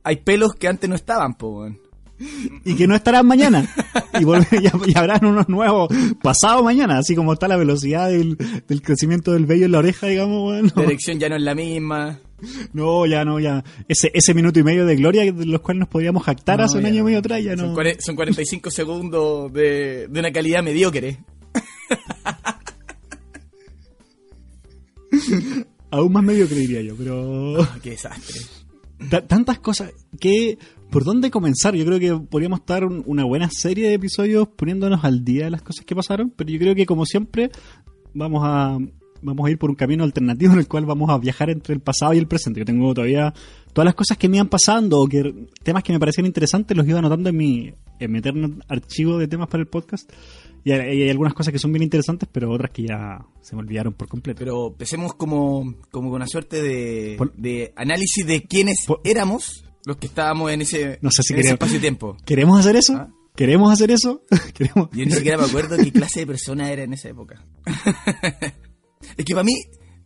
Hay 0.02 0.16
pelos 0.16 0.54
que 0.54 0.66
antes 0.66 0.90
no 0.90 0.96
estaban, 0.96 1.34
po. 1.34 1.68
Y 2.64 2.74
que 2.74 2.86
no 2.86 2.94
estarán 2.94 3.26
mañana. 3.26 3.68
Y, 4.20 4.24
volver- 4.24 4.60
y, 4.86 4.90
y 4.90 4.98
habrán 4.98 5.24
unos 5.24 5.48
nuevos 5.48 5.88
pasado 6.22 6.62
mañana. 6.62 6.98
Así 6.98 7.14
como 7.16 7.32
está 7.32 7.48
la 7.48 7.56
velocidad 7.56 8.08
del, 8.10 8.36
del 8.68 8.82
crecimiento 8.82 9.32
del 9.32 9.46
vello 9.46 9.64
en 9.66 9.72
la 9.72 9.78
oreja, 9.78 10.06
digamos. 10.06 10.42
Bueno. 10.42 10.70
La 10.76 10.82
erección 10.84 11.18
ya 11.18 11.28
no 11.30 11.36
es 11.36 11.42
la 11.42 11.54
misma. 11.54 12.18
No, 12.72 13.06
ya 13.06 13.24
no, 13.24 13.38
ya. 13.38 13.62
Ese, 13.86 14.10
ese 14.12 14.34
minuto 14.34 14.58
y 14.58 14.64
medio 14.64 14.84
de 14.84 14.96
gloria 14.96 15.22
de 15.32 15.46
los 15.46 15.60
cuales 15.60 15.78
nos 15.78 15.88
podríamos 15.88 16.24
jactar 16.24 16.58
No, 16.58 16.64
hace 16.64 16.76
un 16.76 16.86
año 16.86 16.98
y 16.98 17.02
medio 17.04 17.18
atrás, 17.20 17.40
ya 17.42 17.56
Son, 17.56 17.68
no. 17.68 17.74
cuare- 17.76 18.00
son 18.00 18.16
45 18.16 18.68
segundos 18.70 19.52
de, 19.52 20.08
de 20.08 20.18
una 20.20 20.32
calidad 20.32 20.60
mediocre. 20.64 21.18
Aún 25.90 26.12
más 26.12 26.24
medio 26.24 26.48
que 26.48 26.54
diría 26.54 26.80
yo, 26.82 26.94
pero. 26.96 27.56
Qué 27.82 27.90
desastre. 27.90 28.40
Ta- 29.10 29.26
tantas 29.26 29.58
cosas 29.58 29.92
que. 30.20 30.58
¿Por 30.90 31.04
dónde 31.04 31.30
comenzar? 31.30 31.74
Yo 31.74 31.86
creo 31.86 31.98
que 31.98 32.26
podríamos 32.26 32.60
estar 32.60 32.84
un- 32.84 33.02
una 33.06 33.24
buena 33.24 33.48
serie 33.50 33.88
de 33.88 33.94
episodios 33.94 34.46
poniéndonos 34.48 35.02
al 35.04 35.24
día 35.24 35.44
de 35.46 35.50
las 35.50 35.62
cosas 35.62 35.86
que 35.86 35.94
pasaron, 35.96 36.30
pero 36.36 36.50
yo 36.50 36.58
creo 36.58 36.74
que 36.74 36.84
como 36.84 37.06
siempre 37.06 37.50
vamos 38.12 38.42
a 38.44 38.78
vamos 39.22 39.46
a 39.46 39.50
ir 39.50 39.58
por 39.58 39.70
un 39.70 39.76
camino 39.76 40.04
alternativo 40.04 40.52
en 40.52 40.58
el 40.58 40.68
cual 40.68 40.84
vamos 40.86 41.08
a 41.10 41.18
viajar 41.18 41.50
entre 41.50 41.74
el 41.74 41.80
pasado 41.80 42.12
y 42.14 42.18
el 42.18 42.26
presente. 42.26 42.60
Yo 42.60 42.66
tengo 42.66 42.92
todavía 42.92 43.32
todas 43.72 43.86
las 43.86 43.94
cosas 43.94 44.18
que 44.18 44.28
me 44.28 44.36
iban 44.36 44.48
pasando 44.48 45.00
o 45.00 45.06
que 45.06 45.46
temas 45.62 45.82
que 45.82 45.92
me 45.92 45.98
parecían 46.00 46.26
interesantes 46.26 46.76
los 46.76 46.86
iba 46.86 46.98
anotando 46.98 47.30
en 47.30 47.36
mi, 47.36 47.72
en 47.98 48.12
mi 48.12 48.18
eterno 48.18 48.58
archivo 48.68 49.18
de 49.18 49.28
temas 49.28 49.48
para 49.48 49.62
el 49.62 49.68
podcast. 49.68 50.10
Y 50.64 50.70
hay, 50.70 51.02
hay 51.02 51.10
algunas 51.10 51.34
cosas 51.34 51.52
que 51.52 51.58
son 51.58 51.72
bien 51.72 51.82
interesantes, 51.82 52.28
pero 52.30 52.50
otras 52.52 52.70
que 52.70 52.82
ya 52.84 53.24
se 53.40 53.56
me 53.56 53.62
olvidaron 53.62 53.94
por 53.94 54.06
completo. 54.08 54.38
Pero 54.38 54.68
empecemos 54.68 55.14
como, 55.14 55.74
como 55.90 56.08
con 56.10 56.16
una 56.16 56.26
suerte 56.28 56.62
de, 56.62 57.16
Por- 57.18 57.32
de 57.34 57.72
análisis 57.76 58.24
de 58.26 58.42
quiénes 58.42 58.84
Por- 58.86 59.00
éramos 59.02 59.64
los 59.84 59.96
que 59.96 60.06
estábamos 60.06 60.52
en 60.52 60.62
ese, 60.62 60.98
No 61.02 61.10
sé 61.10 61.22
si 61.24 61.32
en 61.32 61.40
ese 61.40 61.48
queremos- 61.48 61.52
espacio-tiempo. 61.54 62.16
¿Queremos 62.24 62.60
hacer 62.60 62.76
eso? 62.76 62.94
Ah. 62.96 63.08
¿Queremos 63.34 63.72
hacer 63.72 63.90
eso? 63.90 64.22
¿Queremos? 64.54 64.88
Yo 64.92 65.04
ni 65.04 65.10
siquiera 65.10 65.38
me 65.38 65.44
acuerdo 65.46 65.76
qué 65.78 65.90
clase 65.90 66.20
de 66.20 66.26
persona 66.26 66.70
era 66.70 66.84
en 66.84 66.92
esa 66.92 67.08
época. 67.08 67.44
es 69.16 69.24
que 69.24 69.34
para 69.34 69.44
mí, 69.44 69.54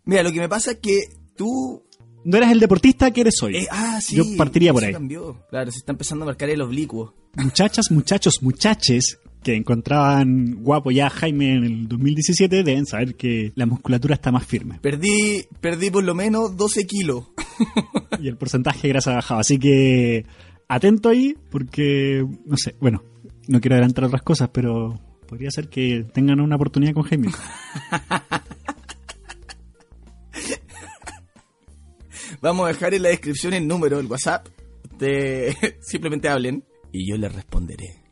mira, 0.04 0.22
lo 0.22 0.32
que 0.32 0.40
me 0.40 0.48
pasa 0.48 0.72
es 0.72 0.78
que 0.78 1.08
tú... 1.36 1.82
No 2.25 2.36
eres 2.38 2.50
el 2.50 2.58
deportista 2.58 3.10
que 3.12 3.20
eres 3.20 3.40
hoy. 3.42 3.56
eh, 3.56 3.66
ah, 3.70 4.00
sí. 4.02 4.16
Yo 4.16 4.25
partiría 4.36 4.72
por 4.72 4.84
ahí. 4.84 4.92
cambió. 4.92 5.46
Claro, 5.48 5.70
se 5.70 5.78
está 5.78 5.92
empezando 5.92 6.25
a 6.25 6.26
marcar 6.26 6.50
el 6.50 6.60
oblicuo. 6.60 7.14
Muchachas, 7.36 7.90
muchachos, 7.90 8.42
muchaches 8.42 9.18
que 9.44 9.54
encontraban 9.54 10.56
guapo 10.62 10.90
ya 10.90 11.06
a 11.06 11.10
Jaime 11.10 11.54
en 11.54 11.64
el 11.64 11.88
2017 11.88 12.64
deben 12.64 12.84
saber 12.84 13.14
que 13.14 13.52
la 13.54 13.64
musculatura 13.64 14.16
está 14.16 14.32
más 14.32 14.44
firme 14.44 14.80
Perdí, 14.80 15.46
perdí 15.60 15.90
por 15.92 16.02
lo 16.02 16.16
menos 16.16 16.56
12 16.56 16.84
kilos. 16.84 17.26
y 18.20 18.26
el 18.26 18.36
porcentaje 18.36 18.82
de 18.82 18.88
grasa 18.88 19.12
ha 19.12 19.16
bajado. 19.16 19.40
Así 19.40 19.58
que 19.58 20.26
atento 20.66 21.10
ahí 21.10 21.36
porque, 21.50 22.26
no 22.44 22.56
sé, 22.56 22.75
bueno, 22.80 23.04
no 23.46 23.60
quiero 23.60 23.76
adelantar 23.76 24.04
otras 24.04 24.22
cosas, 24.22 24.50
pero 24.52 24.98
Podría 25.26 25.50
ser 25.50 25.68
que 25.68 26.06
tengan 26.12 26.40
una 26.40 26.56
oportunidad 26.56 26.94
con 26.94 27.02
Jaime. 27.02 27.28
Vamos 32.46 32.66
a 32.66 32.68
dejar 32.68 32.94
en 32.94 33.02
la 33.02 33.08
descripción 33.08 33.54
el 33.54 33.66
número, 33.66 33.98
el 33.98 34.06
WhatsApp. 34.06 34.46
De... 35.00 35.52
Simplemente 35.80 36.28
hablen 36.28 36.62
y 36.92 37.10
yo 37.10 37.16
les 37.16 37.34
responderé. 37.34 38.04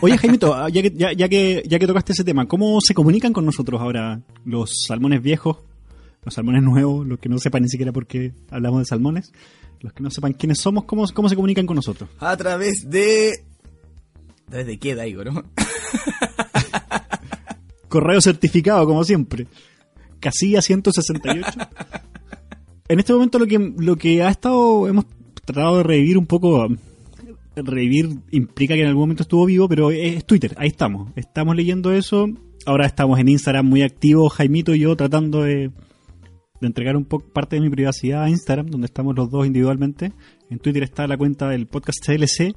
Oye, 0.00 0.18
Jaimito, 0.18 0.68
ya 0.68 0.82
que, 0.82 0.90
ya, 0.90 1.12
ya 1.12 1.28
que, 1.28 1.62
ya 1.64 1.78
que 1.78 1.86
tocaste 1.86 2.12
ese 2.12 2.24
tema, 2.24 2.48
¿cómo 2.48 2.80
se 2.80 2.92
comunican 2.92 3.32
con 3.32 3.46
nosotros 3.46 3.80
ahora 3.80 4.20
los 4.44 4.72
salmones 4.88 5.22
viejos, 5.22 5.58
los 6.24 6.34
salmones 6.34 6.64
nuevos, 6.64 7.06
los 7.06 7.20
que 7.20 7.28
no 7.28 7.38
sepan 7.38 7.62
ni 7.62 7.68
siquiera 7.68 7.92
por 7.92 8.08
qué 8.08 8.32
hablamos 8.50 8.80
de 8.80 8.86
salmones, 8.86 9.30
los 9.80 9.92
que 9.92 10.02
no 10.02 10.10
sepan 10.10 10.32
quiénes 10.32 10.58
somos, 10.58 10.82
cómo, 10.82 11.06
cómo 11.14 11.28
se 11.28 11.36
comunican 11.36 11.66
con 11.66 11.76
nosotros? 11.76 12.10
A 12.18 12.36
través 12.36 12.90
de... 12.90 13.44
¿A 14.48 14.50
través 14.50 14.66
de 14.66 14.78
qué, 14.80 14.96
Daigo, 14.96 15.22
no? 15.22 15.44
Correo 17.88 18.20
certificado, 18.20 18.84
como 18.86 19.04
siempre. 19.04 19.46
Casilla 20.18 20.60
168. 20.60 21.48
En 22.88 22.98
este 22.98 23.12
momento 23.12 23.38
lo 23.38 23.46
que, 23.46 23.74
lo 23.78 23.96
que 23.96 24.22
ha 24.22 24.30
estado, 24.30 24.88
hemos 24.88 25.06
tratado 25.44 25.78
de 25.78 25.82
revivir 25.82 26.18
un 26.18 26.26
poco 26.26 26.68
revivir 27.56 28.18
implica 28.30 28.74
que 28.74 28.82
en 28.82 28.88
algún 28.88 29.04
momento 29.04 29.22
estuvo 29.22 29.46
vivo, 29.46 29.68
pero 29.68 29.90
es 29.90 30.24
Twitter, 30.24 30.54
ahí 30.58 30.68
estamos. 30.68 31.10
Estamos 31.16 31.56
leyendo 31.56 31.92
eso. 31.92 32.26
Ahora 32.66 32.86
estamos 32.86 33.18
en 33.18 33.28
Instagram 33.28 33.66
muy 33.66 33.82
activos, 33.82 34.32
Jaimito 34.34 34.74
y 34.74 34.80
yo 34.80 34.96
tratando 34.96 35.42
de, 35.42 35.70
de 36.60 36.66
entregar 36.66 36.96
un 36.96 37.04
poco 37.04 37.26
parte 37.28 37.56
de 37.56 37.62
mi 37.62 37.70
privacidad 37.70 38.24
a 38.24 38.30
Instagram, 38.30 38.66
donde 38.66 38.86
estamos 38.86 39.14
los 39.16 39.30
dos 39.30 39.46
individualmente. 39.46 40.12
En 40.50 40.58
Twitter 40.58 40.82
está 40.82 41.06
la 41.06 41.16
cuenta 41.16 41.48
del 41.48 41.66
podcast 41.66 41.98
CLC. 42.04 42.54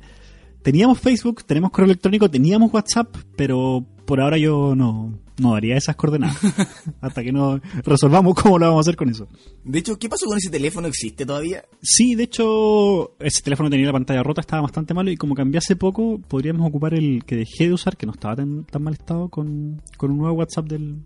Teníamos 0.63 0.99
Facebook, 0.99 1.43
tenemos 1.45 1.71
correo 1.71 1.85
electrónico, 1.85 2.29
teníamos 2.29 2.73
WhatsApp, 2.73 3.15
pero 3.37 3.85
por 4.05 4.19
ahora 4.19 4.37
yo 4.37 4.75
no, 4.75 5.13
no 5.39 5.53
daría 5.53 5.77
esas 5.77 5.95
coordenadas. 5.95 6.37
hasta 7.01 7.23
que 7.23 7.31
no 7.31 7.59
resolvamos 7.83 8.35
cómo 8.35 8.59
lo 8.59 8.67
vamos 8.67 8.79
a 8.79 8.81
hacer 8.81 8.95
con 8.95 9.09
eso. 9.09 9.27
De 9.63 9.79
hecho, 9.79 9.97
¿qué 9.97 10.09
pasó 10.09 10.25
con 10.25 10.37
ese 10.37 10.49
teléfono? 10.49 10.87
¿Existe 10.87 11.25
todavía? 11.25 11.63
Sí, 11.81 12.15
de 12.15 12.23
hecho, 12.23 13.15
ese 13.19 13.41
teléfono 13.41 13.69
tenía 13.69 13.87
la 13.87 13.93
pantalla 13.93 14.23
rota, 14.23 14.41
estaba 14.41 14.63
bastante 14.63 14.93
malo 14.93 15.11
y 15.11 15.17
como 15.17 15.35
cambié 15.35 15.59
hace 15.59 15.75
poco, 15.75 16.19
podríamos 16.19 16.67
ocupar 16.67 16.93
el 16.93 17.23
que 17.25 17.35
dejé 17.35 17.67
de 17.67 17.73
usar, 17.73 17.97
que 17.97 18.05
no 18.05 18.13
estaba 18.13 18.35
tan, 18.35 18.65
tan 18.65 18.83
mal 18.83 18.93
estado, 18.93 19.29
con, 19.29 19.81
con 19.97 20.11
un 20.11 20.17
nuevo 20.19 20.35
WhatsApp 20.35 20.67
del, 20.67 21.01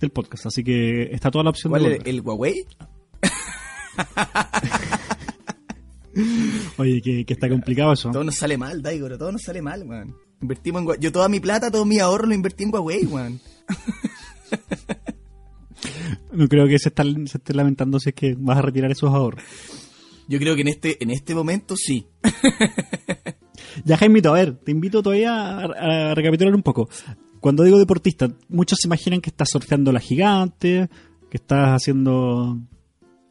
del 0.00 0.10
podcast. 0.10 0.46
Así 0.46 0.64
que 0.64 1.10
está 1.12 1.30
toda 1.30 1.44
la 1.44 1.50
opción 1.50 1.70
¿Cuál 1.70 1.84
de 1.84 1.96
el, 1.96 2.06
el 2.06 2.20
Huawei? 2.20 2.64
Oye, 6.78 7.00
que, 7.00 7.24
que 7.24 7.32
está 7.32 7.48
complicado 7.48 7.92
eso. 7.92 8.10
Todo 8.10 8.24
nos 8.24 8.36
sale 8.36 8.58
mal, 8.58 8.82
Daigo, 8.82 9.08
todo 9.16 9.32
nos 9.32 9.42
sale 9.42 9.62
mal, 9.62 9.84
weón. 9.86 10.27
Invertimos 10.40 10.82
en 10.82 11.00
Yo 11.00 11.12
toda 11.12 11.28
mi 11.28 11.40
plata, 11.40 11.70
todo 11.70 11.84
mi 11.84 11.98
ahorro 11.98 12.26
lo 12.26 12.34
invertí 12.34 12.64
en 12.64 12.72
Huawei, 12.72 13.04
weón. 13.06 13.40
No 16.32 16.48
creo 16.48 16.66
que 16.66 16.78
se, 16.78 16.88
esté 16.88 17.54
lamentando 17.54 17.98
si 17.98 18.10
es 18.10 18.14
que 18.14 18.34
vas 18.38 18.58
a 18.58 18.62
retirar 18.62 18.90
esos 18.90 19.12
ahorros. 19.12 19.42
Yo 20.28 20.38
creo 20.38 20.54
que 20.54 20.60
en 20.60 20.68
este, 20.68 21.02
en 21.02 21.10
este 21.10 21.34
momento 21.34 21.76
sí. 21.76 22.06
Ya, 23.84 23.96
Jaimito, 23.96 24.30
a 24.30 24.32
ver, 24.32 24.56
te 24.56 24.72
invito 24.72 25.02
todavía 25.02 25.58
a, 25.58 26.10
a 26.10 26.14
recapitular 26.14 26.54
un 26.54 26.62
poco. 26.62 26.88
Cuando 27.40 27.62
digo 27.62 27.78
deportista, 27.78 28.28
muchos 28.48 28.78
se 28.80 28.88
imaginan 28.88 29.20
que 29.20 29.30
estás 29.30 29.50
surfeando 29.50 29.92
la 29.92 30.00
gigante, 30.00 30.88
que 31.30 31.36
estás 31.36 31.68
haciendo 31.70 32.58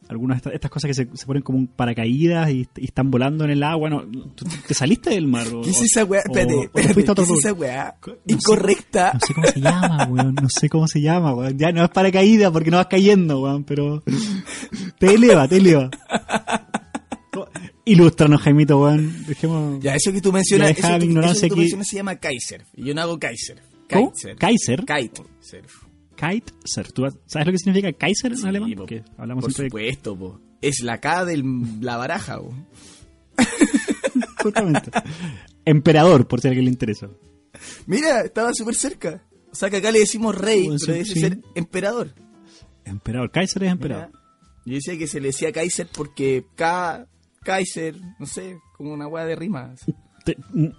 algunas 0.08 0.42
de 0.42 0.54
estas, 0.54 0.70
cosas 0.70 0.88
que 0.88 0.94
se, 0.94 1.08
se 1.14 1.26
ponen 1.26 1.42
como 1.42 1.58
un 1.58 1.66
paracaídas 1.66 2.50
y, 2.50 2.66
y 2.76 2.84
están 2.86 3.10
volando 3.10 3.44
en 3.44 3.50
el 3.50 3.62
agua. 3.62 3.90
No, 3.90 4.02
¿tú- 4.34 4.46
¿Te 4.66 4.74
saliste 4.74 5.10
del 5.10 5.26
mar? 5.26 5.46
o- 5.54 5.60
¿Qué 5.62 5.70
es 5.70 5.80
esa 5.82 6.04
weá? 6.04 6.22
Espérate, 6.24 6.70
¿qué 6.74 6.80
es 6.80 7.30
esa 7.38 7.52
weá? 7.52 7.94
No 8.06 8.12
sé- 8.14 8.18
Incorrecta. 8.34 9.12
No 9.14 9.20
sé 9.26 9.34
cómo 9.34 9.46
se 9.48 9.60
llama, 9.60 10.06
weón. 10.10 10.34
No 10.34 10.48
sé 10.48 10.68
cómo 10.68 10.88
se 10.88 11.00
llama, 11.00 11.34
weón. 11.34 11.58
Ya 11.58 11.72
no 11.72 11.84
es 11.84 11.90
paracaídas 11.90 12.50
porque 12.52 12.70
no 12.70 12.78
vas 12.78 12.86
cayendo, 12.86 13.40
weón, 13.42 13.64
pero 13.64 14.02
te 14.98 15.14
eleva, 15.14 15.46
te 15.46 15.56
eleva. 15.58 15.90
Ilústranos, 17.84 18.42
Jaimito, 18.42 18.80
weón. 18.82 19.24
Dejemos... 19.26 19.82
Ya, 19.82 19.94
eso 19.94 20.12
que 20.12 20.20
tú 20.20 20.32
mencionas, 20.32 20.70
eso, 20.72 20.82
que- 20.88 20.96
eso 20.96 21.04
ignorancia 21.04 21.42
que 21.48 21.54
tú 21.54 21.56
mencionas 21.60 21.86
se 21.88 21.96
llama 21.96 22.16
Kaiser. 22.16 22.66
Y 22.74 22.84
yo 22.84 22.94
no 22.94 23.00
hago 23.02 23.18
Kaiser. 23.18 23.62
¿Cómo? 23.90 24.12
Kaiser. 24.12 24.36
¿Kaiser? 24.36 24.84
Kitesurf. 24.84 25.87
Kitesurf. 26.18 26.92
¿Tú 26.92 27.04
sabes 27.26 27.46
lo 27.46 27.52
que 27.52 27.58
significa 27.58 27.92
Kaiser 27.92 28.32
en 28.32 28.38
Sí, 28.38 28.46
alemán? 28.48 28.70
po, 28.72 28.76
Porque 28.78 29.02
hablamos 29.16 29.44
por 29.44 29.52
de 29.54 29.64
supuesto, 29.64 30.16
po. 30.18 30.40
Es 30.60 30.80
la 30.82 30.98
K 31.00 31.24
de 31.24 31.42
la 31.80 31.96
baraja, 31.96 32.38
po. 32.38 32.52
Justamente. 34.42 34.90
Emperador, 35.64 36.26
por 36.26 36.40
si 36.40 36.48
a 36.48 36.50
alguien 36.50 36.64
le 36.66 36.70
interesa. 36.70 37.08
Mira, 37.86 38.22
estaba 38.22 38.52
súper 38.54 38.74
cerca. 38.74 39.22
O 39.50 39.54
sea 39.54 39.70
que 39.70 39.78
acá 39.78 39.90
le 39.90 40.00
decimos 40.00 40.34
rey, 40.36 40.64
Bueno, 40.66 40.78
pero 40.84 40.92
sí, 40.92 40.92
debe 40.92 41.04
sí. 41.14 41.20
ser 41.20 41.38
emperador. 41.54 42.14
Emperador. 42.84 43.30
Kaiser 43.30 43.64
es 43.64 43.72
emperador. 43.72 44.08
Mira, 44.08 44.20
Yo 44.64 44.74
decía 44.74 44.98
que 44.98 45.06
se 45.06 45.20
le 45.20 45.28
decía 45.28 45.52
Kaiser 45.52 45.88
porque 45.92 46.44
K, 46.54 47.06
Kaiser, 47.42 47.96
no 48.18 48.26
sé, 48.26 48.58
como 48.76 48.92
una 48.92 49.06
weá 49.08 49.24
de 49.24 49.36
rimas. 49.36 49.80
Te- 50.24 50.36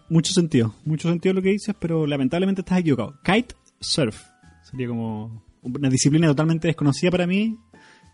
mucho 0.10 0.32
sentido. 0.34 0.76
Mucho 0.86 1.10
sentido 1.10 1.34
lo 1.34 1.42
que 1.42 1.50
dices, 1.50 1.76
pero 1.80 2.06
lamentablemente 2.06 2.62
estás 2.62 2.80
equivocado. 2.80 3.16
Kite 3.24 3.56
surf. 3.80 4.22
Sería 4.70 4.88
como 4.88 5.44
una 5.62 5.90
disciplina 5.90 6.28
totalmente 6.28 6.68
desconocida 6.68 7.12
para 7.12 7.28
mí 7.28 7.58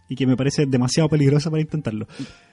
y 0.07 0.15
que 0.15 0.27
me 0.27 0.37
parece 0.37 0.65
demasiado 0.65 1.09
peligrosa 1.09 1.49
para 1.49 1.61
intentarlo. 1.61 2.07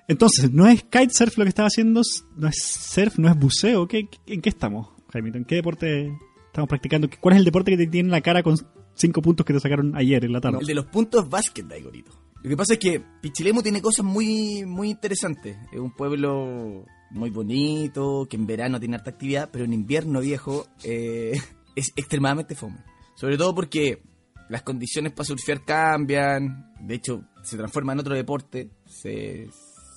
Entonces, 0.09 0.51
no 0.53 0.67
es 0.67 0.83
kitesurf 0.85 1.39
lo 1.39 1.45
que 1.45 1.51
estaba 1.51 1.69
haciendo, 1.69 2.03
no 2.37 2.49
es 2.49 2.63
surf, 2.63 3.19
no 3.19 3.29
es 3.29 3.39
buceo. 3.39 3.87
¿Qué, 3.87 4.09
¿En 4.27 4.41
qué 4.41 4.49
estamos, 4.49 4.89
Jaimito? 5.13 5.39
¿En 5.39 5.45
qué 5.45 5.57
deporte 5.57 6.13
estamos 6.47 6.69
practicando? 6.69 7.09
¿Cuál 7.21 7.35
es 7.35 7.39
el 7.41 7.45
deporte 7.45 7.71
que 7.71 7.77
te 7.77 7.87
tiene 7.87 8.09
en 8.09 8.13
la 8.13 8.21
cara 8.21 8.43
con 8.43 8.57
cinco 8.95 9.23
puntos 9.23 9.45
que 9.45 9.53
te 9.53 9.61
sacaron 9.61 9.95
ayer 9.97 10.25
en 10.25 10.33
la 10.33 10.41
tarde? 10.41 10.59
El 10.61 10.67
de 10.67 10.75
los 10.75 10.87
puntos 10.87 11.29
básquet, 11.29 11.67
Daigorito. 11.67 12.13
Lo 12.43 12.51
que 12.51 12.57
pasa 12.57 12.73
es 12.73 12.81
que 12.81 13.01
Pichilemu 13.21 13.63
tiene 13.63 13.81
cosas 13.81 14.05
muy, 14.05 14.65
muy 14.67 14.91
interesantes. 14.91 15.57
Es 15.73 15.79
un 15.79 15.93
pueblo 15.93 16.85
muy 17.11 17.31
bonito, 17.31 18.27
que 18.29 18.37
en 18.37 18.47
verano 18.47 18.81
tiene 18.81 18.97
harta 18.97 19.11
actividad, 19.11 19.51
pero 19.53 19.65
en 19.65 19.73
invierno, 19.73 20.21
viejo, 20.21 20.67
eh, 20.83 21.39
es 21.77 21.93
extremadamente 21.95 22.57
fome. 22.57 22.79
Sobre 23.23 23.39
todo 23.39 23.55
porque 23.55 24.03
las 24.49 24.63
condiciones 24.63 25.13
para 25.13 25.25
surfear 25.25 25.65
cambian. 25.65 26.73
De 26.81 26.97
hecho, 26.97 27.23
se 27.45 27.57
transforma 27.57 27.93
en 27.93 28.01
otro 28.01 28.17
deporte. 28.17 28.71
Se, 28.85 29.47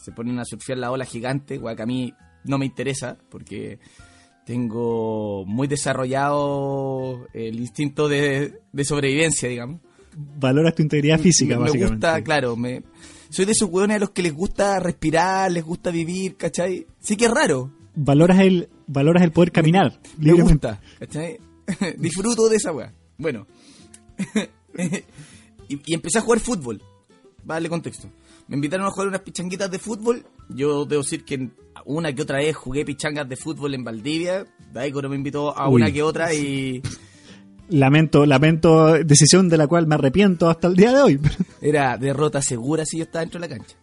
se 0.04 0.12
ponen 0.12 0.38
a 0.38 0.46
surfear 0.46 0.78
la 0.78 0.92
ola 0.92 1.06
gigante, 1.06 1.60
que 1.60 1.82
a 1.82 1.86
mí 1.88 2.14
no 2.44 2.60
me 2.60 2.68
interesa, 2.68 3.18
porque 3.32 3.80
tengo 4.46 5.44
muy 5.48 5.68
desarrollado 5.68 7.26
el 7.34 7.60
instinto 7.60 8.08
de, 8.08 8.60
de 8.72 8.86
sobrevivencia, 8.86 9.50
digamos. 9.50 9.82
Valoras 10.16 10.76
tu 10.76 10.84
integridad 10.84 11.20
física, 11.20 11.58
me, 11.58 11.72
me 11.72 11.84
gusta, 11.88 12.24
claro, 12.24 12.56
me, 12.56 12.84
soy 13.32 13.46
de 13.46 13.54
esos 13.54 13.72
hueones 13.72 13.98
a 13.98 14.00
los 14.02 14.12
que 14.12 14.22
les 14.22 14.36
gusta 14.36 14.80
respirar, 14.80 15.52
les 15.52 15.64
gusta 15.66 15.90
vivir, 15.90 16.38
¿cachai? 16.38 16.86
Sí 17.00 17.18
que 17.18 17.26
es 17.26 17.32
raro, 17.32 17.72
Valoras 17.96 18.40
el, 18.40 18.70
valoras 18.86 19.24
el 19.24 19.32
poder 19.32 19.52
caminar 19.52 20.00
me 20.20 20.26
libremente. 20.26 20.68
gusta, 20.68 20.82
¿cachai? 21.00 21.40
Disfruto 21.98 22.50
de 22.50 22.58
esa 22.58 22.72
weá. 22.72 22.94
Bueno, 23.18 23.48
y, 25.70 25.82
y 25.86 25.94
empecé 25.94 26.20
a 26.20 26.22
jugar 26.22 26.40
fútbol, 26.40 26.82
vale 27.44 27.70
contexto. 27.70 28.10
Me 28.48 28.56
invitaron 28.56 28.86
a 28.86 28.92
jugar 28.92 29.08
unas 29.08 29.22
pichanguitas 29.22 29.72
de 29.72 29.80
fútbol. 29.80 30.24
Yo 30.50 30.86
debo 30.86 31.02
decir 31.02 31.26
que 31.26 31.50
una 31.86 32.14
que 32.14 32.22
otra 32.22 32.38
vez 32.38 32.56
jugué 32.56 32.86
pichangas 32.86 33.28
de 33.28 33.36
fútbol 33.36 33.74
en 33.74 33.84
Valdivia. 33.84 34.46
Daigoro 34.72 35.10
me 35.10 35.16
invitó 35.16 35.58
a 35.58 35.68
Uy. 35.68 35.82
una 35.82 35.92
que 35.92 36.04
otra 36.04 36.34
y 36.34 36.82
Lamento, 37.70 38.28
lamento 38.28 38.94
decisión 39.04 39.50
de 39.50 39.58
la 39.58 39.66
cual 39.68 39.88
me 39.88 39.96
arrepiento 39.96 40.50
hasta 40.50 40.68
el 40.68 40.76
día 40.76 40.92
de 40.92 41.02
hoy. 41.02 41.20
era 41.62 41.98
derrota 41.98 42.42
segura 42.42 42.86
si 42.86 42.98
yo 42.98 43.06
estaba 43.06 43.22
dentro 43.22 43.40
de 43.40 43.48
la 43.48 43.56
cancha. 43.56 43.76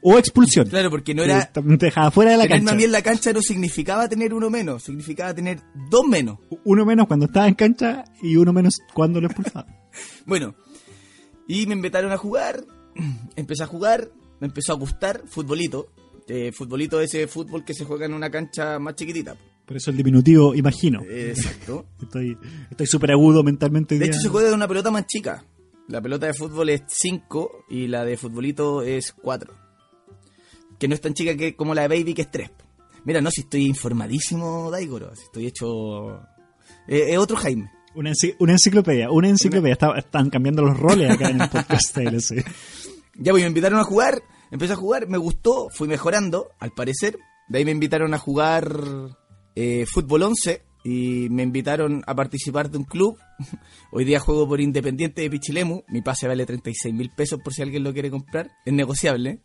O 0.00 0.18
expulsión. 0.18 0.68
Claro, 0.68 0.90
porque 0.90 1.14
no 1.14 1.22
era, 1.22 1.50
dejaba 1.54 2.10
fuera 2.10 2.32
de 2.32 2.36
la 2.38 2.48
cancha. 2.48 2.72
a 2.72 2.74
mí 2.74 2.84
en 2.84 2.92
la 2.92 3.02
cancha 3.02 3.32
no 3.32 3.40
significaba 3.40 4.08
tener 4.08 4.34
uno 4.34 4.50
menos, 4.50 4.84
significaba 4.84 5.34
tener 5.34 5.60
dos 5.90 6.06
menos. 6.06 6.38
Uno 6.64 6.84
menos 6.84 7.06
cuando 7.06 7.26
estaba 7.26 7.48
en 7.48 7.54
cancha 7.54 8.04
y 8.22 8.36
uno 8.36 8.52
menos 8.52 8.80
cuando 8.92 9.20
lo 9.20 9.26
expulsaba. 9.26 9.66
Bueno, 10.26 10.56
y 11.46 11.66
me 11.66 11.74
invitaron 11.74 12.10
a 12.10 12.16
jugar, 12.16 12.64
empecé 13.36 13.62
a 13.62 13.66
jugar, 13.66 14.10
me 14.40 14.48
empezó 14.48 14.72
a 14.72 14.76
gustar 14.76 15.22
futbolito. 15.26 15.88
Eh, 16.26 16.52
futbolito 16.52 17.00
ese 17.00 17.26
fútbol 17.28 17.64
que 17.64 17.74
se 17.74 17.84
juega 17.84 18.06
en 18.06 18.14
una 18.14 18.30
cancha 18.30 18.78
más 18.78 18.96
chiquitita. 18.96 19.36
Por 19.64 19.76
eso 19.76 19.90
el 19.90 19.96
diminutivo, 19.96 20.54
imagino. 20.54 21.02
Exacto. 21.02 21.86
Estoy 22.02 22.36
estoy 22.70 22.86
súper 22.86 23.12
agudo 23.12 23.42
mentalmente. 23.42 23.94
De 23.94 24.04
día. 24.04 24.10
hecho 24.10 24.20
se 24.20 24.28
juega 24.28 24.48
de 24.48 24.54
una 24.54 24.66
pelota 24.66 24.90
más 24.90 25.06
chica. 25.06 25.44
La 25.88 26.00
pelota 26.00 26.26
de 26.26 26.34
fútbol 26.34 26.70
es 26.70 26.82
5 26.86 27.66
y 27.68 27.86
la 27.88 28.04
de 28.04 28.16
futbolito 28.16 28.82
es 28.82 29.12
4. 29.12 29.52
Que 30.78 30.88
no 30.88 30.94
es 30.94 31.00
tan 31.00 31.14
chica 31.14 31.36
que 31.36 31.54
como 31.54 31.74
la 31.74 31.82
de 31.82 31.88
Baby 31.88 32.14
que 32.14 32.22
es 32.22 32.30
3. 32.30 32.50
Mira, 33.04 33.20
no, 33.20 33.30
si 33.30 33.42
estoy 33.42 33.66
informadísimo, 33.66 34.70
Daigoro. 34.70 35.14
Si 35.14 35.24
estoy 35.24 35.46
hecho... 35.46 36.20
Eh, 36.88 37.06
es 37.12 37.18
otro 37.18 37.36
Jaime. 37.36 37.70
Una, 37.94 38.10
enci- 38.10 38.34
una 38.38 38.52
enciclopedia, 38.52 39.10
una 39.10 39.28
enciclopedia. 39.28 39.74
Está- 39.74 39.96
están 39.98 40.30
cambiando 40.30 40.62
los 40.62 40.78
roles 40.78 41.10
acá 41.10 41.28
en 41.28 41.40
el 41.40 41.48
podcast 41.48 41.92
TLC. 41.94 42.44
Ya, 43.16 43.30
pues 43.30 43.44
me 43.44 43.48
invitaron 43.48 43.78
a 43.78 43.84
jugar, 43.84 44.24
empecé 44.50 44.72
a 44.72 44.76
jugar, 44.76 45.06
me 45.08 45.18
gustó, 45.18 45.68
fui 45.70 45.86
mejorando, 45.86 46.48
al 46.58 46.72
parecer. 46.72 47.16
De 47.48 47.58
ahí 47.58 47.64
me 47.64 47.70
invitaron 47.70 48.12
a 48.12 48.18
jugar 48.18 48.76
eh, 49.54 49.86
fútbol 49.86 50.24
11 50.24 50.62
y 50.84 51.28
me 51.30 51.42
invitaron 51.42 52.02
a 52.06 52.14
participar 52.14 52.70
de 52.70 52.78
un 52.78 52.84
club. 52.84 53.18
Hoy 53.90 54.04
día 54.04 54.20
juego 54.20 54.46
por 54.46 54.60
Independiente 54.60 55.22
de 55.22 55.30
Pichilemu. 55.30 55.82
Mi 55.88 56.02
pase 56.02 56.28
vale 56.28 56.44
36 56.44 56.94
mil 56.94 57.10
pesos 57.10 57.40
por 57.42 57.54
si 57.54 57.62
alguien 57.62 57.82
lo 57.82 57.92
quiere 57.92 58.10
comprar. 58.10 58.50
Es 58.64 58.72
negociable. 58.72 59.40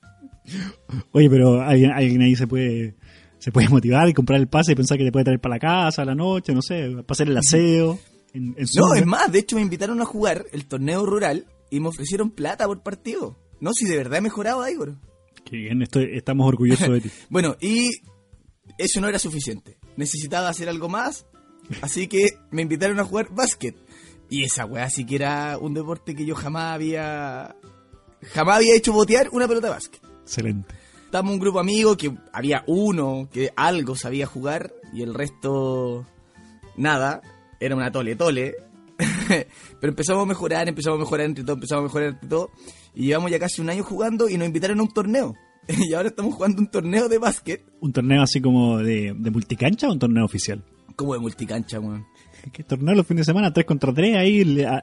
Oye, 1.14 1.30
pero 1.30 1.62
alguien, 1.62 1.92
alguien 1.92 2.22
ahí 2.22 2.36
se 2.36 2.46
puede 2.46 2.96
se 3.40 3.54
puede 3.54 3.70
motivar 3.70 4.10
y 4.10 4.14
comprar 4.14 4.38
el 4.38 4.50
pase 4.50 4.74
y 4.74 4.76
pensar 4.76 4.98
que 4.98 5.06
te 5.06 5.14
puede 5.14 5.24
traer 5.24 5.40
para 5.40 5.56
la 5.56 5.60
casa 5.60 6.02
a 6.02 6.06
la 6.06 6.14
noche, 6.14 6.54
no 6.54 6.62
sé, 6.62 6.90
para 6.90 7.06
hacer 7.10 7.30
el 7.30 7.38
aseo. 7.38 7.98
En, 8.32 8.54
en 8.60 8.68
No, 8.76 8.94
es 8.94 9.08
más, 9.08 9.32
de 9.32 9.40
hecho 9.40 9.56
me 9.56 9.64
invitaron 9.64 10.00
a 10.02 10.06
jugar 10.06 10.46
el 10.52 10.68
torneo 10.68 11.04
rural 11.04 11.48
y 11.72 11.80
me 11.80 11.88
ofrecieron 11.88 12.30
plata 12.30 12.68
por 12.68 12.84
partido. 12.84 13.40
No, 13.60 13.74
si 13.74 13.86
de 13.86 13.98
verdad 13.98 14.20
he 14.20 14.22
mejorado, 14.22 14.70
Igor. 14.70 14.98
Qué 15.46 15.58
bien, 15.58 15.82
estoy, 15.82 16.12
estamos 16.14 16.48
orgullosos 16.48 16.90
de 16.90 17.02
ti. 17.02 17.10
Bueno, 17.32 17.56
y 17.60 17.90
eso 18.78 19.02
no 19.02 19.08
era 19.08 19.18
suficiente. 19.18 19.78
Necesitaba 20.00 20.48
hacer 20.48 20.70
algo 20.70 20.88
más, 20.88 21.26
así 21.82 22.08
que 22.08 22.28
me 22.52 22.62
invitaron 22.62 23.02
a 23.02 23.04
jugar 23.04 23.36
básquet. 23.36 23.76
Y 24.30 24.46
esa 24.46 24.66
weá 24.66 24.90
sí 24.90 25.06
que 25.06 25.16
era 25.16 25.58
un 25.58 25.74
deporte 25.74 26.16
que 26.16 26.26
yo 26.26 26.36
jamás 26.36 26.76
había... 26.76 27.58
Jamás 28.32 28.56
había 28.56 28.78
hecho 28.78 28.94
botear 28.94 29.28
una 29.34 29.46
pelota 29.46 29.68
de 29.68 29.74
básquet. 29.74 30.02
Excelente. 30.22 30.74
Estábamos 31.04 31.34
un 31.34 31.40
grupo 31.40 31.58
de 31.58 31.64
amigos 31.64 31.98
que 31.98 32.16
había 32.32 32.64
uno 32.66 33.28
que 33.30 33.52
algo 33.58 33.98
sabía 33.98 34.26
jugar 34.26 34.74
y 34.94 35.02
el 35.02 35.14
resto 35.14 36.06
nada. 36.78 37.22
Era 37.60 37.76
una 37.76 37.92
tole 37.92 38.16
tole. 38.16 38.56
Pero 39.28 39.92
empezamos 39.92 40.24
a 40.24 40.28
mejorar, 40.28 40.70
empezamos 40.70 40.98
a 40.98 41.04
mejorar 41.04 41.26
entre 41.26 41.44
todo, 41.44 41.56
empezamos 41.56 41.82
a 41.82 41.88
mejorar 41.88 42.08
entre 42.12 42.30
todo. 42.30 42.52
Y 42.96 43.08
llevamos 43.08 43.32
ya 43.32 43.40
casi 43.40 43.62
un 43.62 43.70
año 43.70 43.84
jugando 43.84 44.30
y 44.30 44.38
nos 44.38 44.48
invitaron 44.48 44.80
a 44.80 44.84
un 44.84 44.94
torneo. 44.94 45.36
Y 45.90 45.94
ahora 45.94 46.10
estamos 46.10 46.36
jugando 46.36 46.62
un 46.62 46.68
torneo 46.68 47.08
de 47.08 47.18
básquet 47.18 47.64
¿Un 47.80 47.94
torneo 47.94 48.22
así 48.24 48.42
como 48.42 48.78
de, 48.80 49.14
de 49.18 49.32
multicancha 49.32 49.88
o 49.88 49.94
un 49.94 50.00
torneo 50.00 50.26
oficial? 50.26 50.64
como 50.96 51.14
de 51.14 51.20
multicancha, 51.20 51.80
weón. 51.80 52.06
¿Qué 52.52 52.64
torneo 52.64 52.94
los 52.94 53.08
fines 53.08 53.26
de 53.26 53.32
semana? 53.32 53.54
3 53.54 53.66
contra 53.66 53.94
3 53.94 54.18
ahí 54.18 54.64
a, 54.64 54.78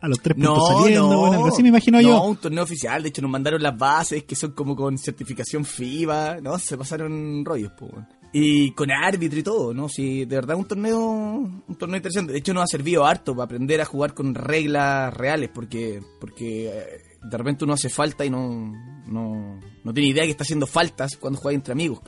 a 0.00 0.08
los 0.08 0.20
tres 0.20 0.36
puntos 0.36 0.56
No, 0.70 0.78
saliendo. 0.82 1.10
no. 1.10 1.18
bueno, 1.26 1.46
así 1.46 1.62
me 1.64 1.70
imagino 1.70 2.00
no, 2.00 2.08
yo. 2.08 2.22
un 2.22 2.36
torneo 2.36 2.62
oficial. 2.62 3.02
De 3.02 3.08
hecho, 3.08 3.22
nos 3.22 3.30
mandaron 3.32 3.60
las 3.60 3.76
bases 3.76 4.22
que 4.22 4.36
son 4.36 4.52
como 4.52 4.76
con 4.76 4.96
certificación 4.98 5.64
FIBA. 5.64 6.40
No, 6.40 6.56
se 6.60 6.76
pasaron 6.78 7.44
rollos, 7.44 7.72
weón. 7.80 8.06
Y 8.32 8.70
con 8.72 8.90
árbitro 8.92 9.38
y 9.40 9.42
todo, 9.42 9.74
¿no? 9.74 9.88
Sí, 9.88 10.26
de 10.26 10.36
verdad 10.36 10.54
un 10.56 10.66
torneo 10.68 11.00
un 11.00 11.76
torneo 11.76 11.96
interesante. 11.96 12.32
De 12.32 12.38
hecho, 12.38 12.54
nos 12.54 12.62
ha 12.62 12.66
servido 12.68 13.04
harto 13.04 13.32
para 13.34 13.46
aprender 13.46 13.80
a 13.80 13.84
jugar 13.84 14.14
con 14.14 14.34
reglas 14.36 15.12
reales 15.14 15.50
porque 15.52 16.00
porque 16.20 16.68
eh, 16.68 16.84
de 17.22 17.36
repente 17.36 17.64
uno 17.64 17.72
hace 17.72 17.88
falta 17.88 18.24
y 18.24 18.30
no, 18.30 18.72
no, 19.08 19.58
no 19.84 19.94
tiene 19.94 20.10
idea 20.10 20.24
que 20.24 20.30
está 20.30 20.44
haciendo 20.44 20.66
faltas 20.66 21.16
cuando 21.16 21.38
juega 21.40 21.56
entre 21.56 21.72
amigos, 21.72 22.00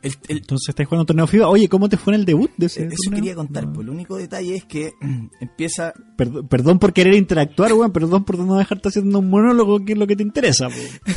el- 0.00 0.14
Entonces 0.28 0.68
estás 0.68 0.86
jugando 0.86 1.02
un 1.02 1.06
torneo 1.06 1.26
FIBA. 1.26 1.48
Oye, 1.48 1.68
¿cómo 1.68 1.88
te 1.88 1.96
fue 1.96 2.14
en 2.14 2.20
el 2.20 2.24
debut 2.26 2.52
de 2.56 2.66
ese 2.66 2.84
eso 2.86 2.94
torneo? 3.06 3.20
quería 3.20 3.34
contar, 3.34 3.66
No. 3.66 3.72
pues 3.72 3.84
el 3.84 3.90
único 3.90 4.16
detalle 4.16 4.54
es 4.54 4.64
que 4.64 4.92
empieza 5.40 5.92
Perdón, 6.16 6.46
perdón 6.46 6.78
por 6.78 6.92
querer 6.92 7.14
interactuar, 7.14 7.72
weón. 7.72 7.90
Perdón 7.92 8.24
por 8.24 8.38
no 8.38 8.54
dejarte 8.56 8.90
haciendo 8.90 9.18
un 9.18 9.28
monólogo 9.28 9.84
que 9.84 9.94
es 9.94 9.98
lo 9.98 10.06
que 10.06 10.14
te 10.14 10.22
interesa. 10.22 10.68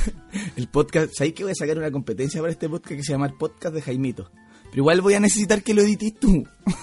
El 0.55 0.67
podcast, 0.69 1.11
¿sabéis 1.15 1.35
que 1.35 1.43
voy 1.43 1.51
a 1.51 1.55
sacar 1.55 1.77
una 1.77 1.91
competencia 1.91 2.41
para 2.41 2.51
este 2.53 2.67
podcast 2.67 2.95
que 2.95 3.03
se 3.03 3.11
llama 3.11 3.27
el 3.27 3.33
podcast 3.33 3.75
de 3.75 3.83
Jaimito? 3.83 4.31
Pero 4.71 4.81
igual 4.83 5.01
voy 5.01 5.13
a 5.13 5.19
necesitar 5.19 5.61
que 5.61 5.75
lo 5.75 5.83
edites 5.83 6.15
tú. 6.19 6.43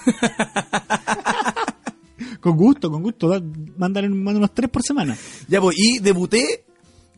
Con 2.39 2.55
gusto, 2.55 2.89
con 2.89 3.03
gusto. 3.03 3.27
Da- 3.27 3.41
Mándale 3.77 4.09
mándale 4.09 4.37
unos 4.39 4.53
tres 4.53 4.69
por 4.69 4.81
semana. 4.83 5.17
Ya 5.47 5.59
pues, 5.61 5.75
y 5.77 5.99
debuté, 5.99 6.65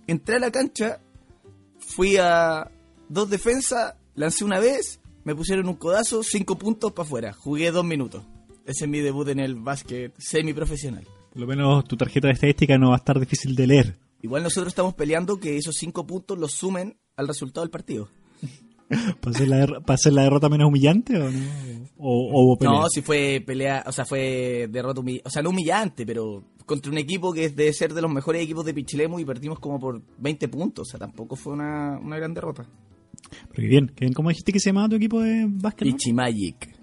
entré 0.08 0.36
a 0.36 0.40
la 0.40 0.52
cancha, 0.52 1.00
fui 1.80 2.18
a 2.18 2.70
dos 3.10 3.30
defensas, 3.30 3.96
lancé 4.16 4.44
una 4.44 4.60
vez, 4.60 5.00
me 5.24 5.36
pusieron 5.36 5.68
un 5.68 5.76
codazo, 5.76 6.24
cinco 6.24 6.58
puntos 6.58 6.92
para 6.94 7.06
afuera. 7.06 7.34
Jugué 7.34 7.72
dos 7.72 7.86
minutos. 7.86 8.24
Ese 8.66 8.86
es 8.86 8.90
mi 8.90 9.00
debut 9.00 9.28
en 9.30 9.40
el 9.40 9.56
básquet 9.56 10.14
semiprofesional. 10.18 11.06
Por 11.32 11.42
lo 11.42 11.48
menos 11.48 11.86
tu 11.86 11.98
tarjeta 11.98 12.28
de 12.28 12.34
estadística 12.34 12.78
no 12.78 12.90
va 12.90 12.96
a 12.96 12.98
estar 12.98 13.20
difícil 13.20 13.56
de 13.56 13.68
leer. 13.68 13.98
Igual 14.22 14.44
nosotros 14.44 14.70
estamos 14.72 14.94
peleando 14.94 15.40
que 15.40 15.58
esos 15.58 15.76
cinco 15.76 16.06
puntos 16.06 16.38
los 16.38 16.52
sumen 16.54 17.00
al 17.16 17.28
resultado 17.28 17.66
del 17.66 17.72
partido. 17.72 18.10
¿Para 19.22 19.36
hacer, 19.36 19.48
la 19.48 19.82
hacer 19.88 20.14
la 20.14 20.24
derrota 20.24 20.50
menos 20.50 20.68
humillante 20.68 21.18
o 21.18 21.32
no? 21.32 21.40
¿O, 21.98 22.30
o 22.32 22.46
hubo 22.46 22.58
pelea? 22.58 22.74
No, 22.74 22.90
si 22.90 23.02
fue 23.02 23.44
pelea, 23.46 23.84
o 23.86 23.92
sea, 23.92 24.06
fue 24.06 24.68
derrota 24.70 25.02
humillante, 25.02 25.28
o 25.28 25.32
sea, 25.32 25.42
no 25.42 25.50
humillante, 25.50 26.06
pero 26.06 26.44
contra 26.66 26.92
un 26.92 26.98
equipo 26.98 27.34
que 27.34 27.46
es 27.46 27.56
de 27.56 27.72
ser 27.74 27.94
de 27.94 28.02
los 28.02 28.12
mejores 28.12 28.44
equipos 28.44 28.66
de 28.66 28.74
Pichilemu 28.74 29.20
y 29.20 29.26
perdimos 29.26 29.60
como 29.60 29.80
por 29.80 30.02
20 30.18 30.48
puntos, 30.48 30.88
o 30.88 30.92
sea, 30.92 31.00
tampoco 31.00 31.36
fue 31.36 31.54
una, 31.54 32.00
una 32.00 32.18
gran 32.18 32.34
derrota. 32.34 32.66
Pero 33.50 33.62
qué 33.62 33.68
bien, 33.68 33.88
qué 33.88 34.06
bien. 34.06 34.14
¿Cómo 34.14 34.30
dijiste 34.30 34.52
que 34.52 34.60
se 34.60 34.70
llamaba 34.70 34.90
tu 34.90 34.96
equipo 34.96 35.22
de 35.22 35.46
básquet? 35.48 35.88
Pichimagic. 35.88 36.82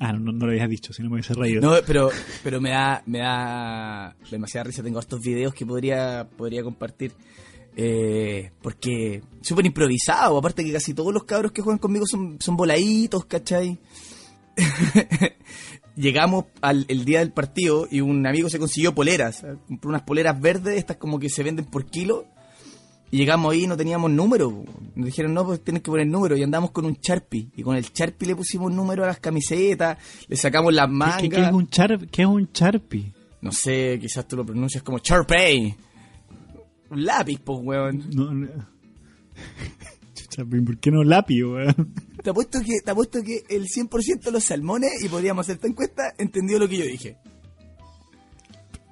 Ah, 0.00 0.12
no, 0.12 0.32
no 0.32 0.46
lo 0.46 0.52
habías 0.52 0.68
dicho, 0.68 0.92
si 0.92 1.02
no 1.02 1.08
me 1.08 1.16
hubiese 1.16 1.34
reído. 1.34 1.60
No, 1.60 1.74
pero, 1.84 2.10
pero 2.44 2.60
me 2.60 2.70
da, 2.70 3.02
me 3.06 3.18
da 3.18 4.16
demasiada 4.30 4.64
risa. 4.64 4.82
Tengo 4.82 5.00
estos 5.00 5.20
videos 5.20 5.52
que 5.52 5.66
podría, 5.66 6.28
podría 6.36 6.62
compartir. 6.62 7.12
Eh, 7.80 8.50
porque 8.60 9.22
súper 9.40 9.64
improvisado. 9.64 10.36
Aparte 10.36 10.64
que 10.64 10.72
casi 10.72 10.94
todos 10.94 11.14
los 11.14 11.22
cabros 11.22 11.52
que 11.52 11.62
juegan 11.62 11.78
conmigo 11.78 12.06
son, 12.06 12.36
son 12.40 12.56
voladitos, 12.56 13.24
¿cachai? 13.26 13.78
Llegamos 15.96 16.46
al 16.60 16.84
el 16.88 17.04
día 17.04 17.20
del 17.20 17.32
partido 17.32 17.86
y 17.90 18.00
un 18.00 18.24
amigo 18.26 18.48
se 18.48 18.58
consiguió 18.58 18.94
poleras. 18.94 19.44
Compró 19.66 19.90
unas 19.90 20.02
poleras 20.02 20.40
verdes, 20.40 20.76
estas 20.76 20.96
como 20.96 21.18
que 21.18 21.28
se 21.28 21.42
venden 21.42 21.64
por 21.66 21.86
kilo. 21.86 22.24
Y 23.10 23.16
llegamos 23.16 23.52
ahí 23.52 23.64
y 23.64 23.66
no 23.66 23.76
teníamos 23.76 24.10
número. 24.10 24.64
Nos 24.94 25.06
dijeron, 25.06 25.32
no, 25.32 25.44
pues 25.46 25.62
tienes 25.64 25.82
que 25.82 25.90
poner 25.90 26.06
número. 26.06 26.36
Y 26.36 26.42
andamos 26.42 26.72
con 26.72 26.84
un 26.84 26.98
Sharpie. 27.00 27.48
Y 27.56 27.62
con 27.62 27.74
el 27.76 27.84
Sharpie 27.84 28.28
le 28.28 28.36
pusimos 28.36 28.70
número 28.72 29.02
a 29.02 29.06
las 29.06 29.18
camisetas, 29.18 29.98
le 30.28 30.36
sacamos 30.36 30.74
las 30.74 30.88
mangas. 30.90 31.22
¿Qué, 31.22 31.28
qué- 31.30 31.36
qué 31.36 31.42
es 31.46 31.52
un 31.52 31.68
char, 31.68 32.06
¿Qué 32.08 32.22
es 32.22 32.28
un 32.28 32.48
Sharpie? 32.52 33.12
No 33.40 33.50
sé, 33.52 33.98
quizás 34.00 34.26
tú 34.28 34.36
lo 34.36 34.44
pronuncias 34.44 34.82
como 34.82 34.98
Sharpie. 34.98 35.74
Un 36.90 37.04
lápiz, 37.04 37.40
pues, 37.40 37.58
weón. 37.62 38.04
No, 38.14 38.32
no. 38.32 38.48
Chucha, 40.14 40.44
¿Por 40.44 40.78
qué 40.78 40.90
no 40.90 41.04
lápiz, 41.04 41.42
weón? 41.42 41.94
Te 42.22 42.30
apuesto 42.30 42.60
que, 42.60 42.80
te 42.84 42.90
apuesto 42.90 43.22
que 43.22 43.44
el 43.48 43.66
100% 43.66 44.20
de 44.20 44.30
los 44.32 44.44
salmones, 44.44 45.02
y 45.02 45.08
podríamos 45.08 45.46
hacer 45.46 45.56
esta 45.56 45.68
encuesta, 45.68 46.14
entendió 46.18 46.58
lo 46.58 46.68
que 46.68 46.78
yo 46.78 46.84
dije. 46.84 47.16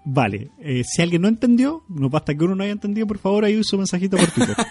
Vale, 0.04 0.52
eh, 0.60 0.84
si 0.84 1.02
alguien 1.02 1.22
no 1.22 1.28
entendió, 1.28 1.82
no 1.88 2.08
basta 2.08 2.32
que 2.32 2.44
uno 2.44 2.54
no 2.54 2.62
haya 2.62 2.72
entendido, 2.72 3.08
por 3.08 3.18
favor, 3.18 3.44
ahí 3.44 3.62
su 3.64 3.76
mensajito 3.76 4.16
por 4.16 4.30
Twitter. 4.30 4.56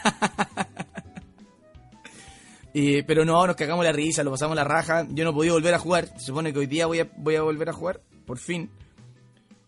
Eh, 2.78 3.06
pero 3.08 3.24
no, 3.24 3.48
nos 3.48 3.56
cagamos 3.56 3.86
la 3.86 3.94
risa, 3.94 4.22
lo 4.22 4.32
pasamos 4.32 4.54
la 4.54 4.66
raja. 4.66 5.08
Yo 5.10 5.24
no 5.24 5.34
podía 5.34 5.54
volver 5.54 5.74
a 5.74 5.80
jugar. 5.80 6.10
Se 6.20 6.26
supone 6.26 6.52
que 6.52 6.60
hoy 6.60 6.66
día 6.66 6.86
voy 6.88 7.00
a, 7.00 7.10
voy 7.16 7.36
a 7.36 7.42
volver 7.42 7.70
a 7.70 7.72
jugar, 7.72 8.02
por 8.26 8.38
fin. 8.38 8.70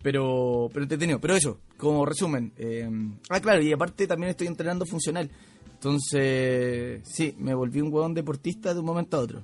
Pero, 0.01 0.69
pero 0.71 0.83
entretenido. 0.83 1.19
Pero 1.19 1.35
eso, 1.35 1.59
como 1.77 2.05
resumen. 2.05 2.53
eh, 2.57 2.87
ah, 3.29 3.39
claro, 3.39 3.61
y 3.63 3.71
aparte 3.73 4.07
también 4.07 4.29
estoy 4.31 4.47
entrenando 4.47 4.85
funcional. 4.85 5.29
Entonces, 5.73 7.01
sí, 7.03 7.35
me 7.37 7.53
volví 7.53 7.81
un 7.81 7.93
huevón 7.93 8.13
deportista 8.13 8.73
de 8.73 8.79
un 8.79 8.85
momento 8.85 9.17
a 9.17 9.21
otro. 9.21 9.43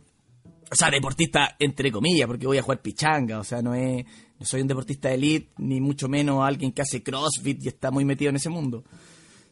O 0.72 0.76
sea, 0.76 0.90
deportista 0.90 1.56
entre 1.60 1.92
comillas, 1.92 2.28
porque 2.28 2.48
voy 2.48 2.58
a 2.58 2.64
jugar 2.64 2.82
pichanga. 2.82 3.40
O 3.40 3.44
sea, 3.44 3.62
no 3.62 3.76
es, 3.76 4.04
no 4.40 4.46
soy 4.46 4.62
un 4.62 4.68
deportista 4.68 5.10
de 5.10 5.16
elite, 5.16 5.50
ni 5.58 5.80
mucho 5.80 6.08
menos 6.10 6.44
alguien 6.44 6.72
que 6.72 6.82
hace 6.82 7.04
crossfit 7.04 7.64
y 7.64 7.68
está 7.68 7.92
muy 7.92 8.06
metido 8.06 8.30
en 8.30 8.38
ese 8.38 8.50
mundo. 8.50 8.84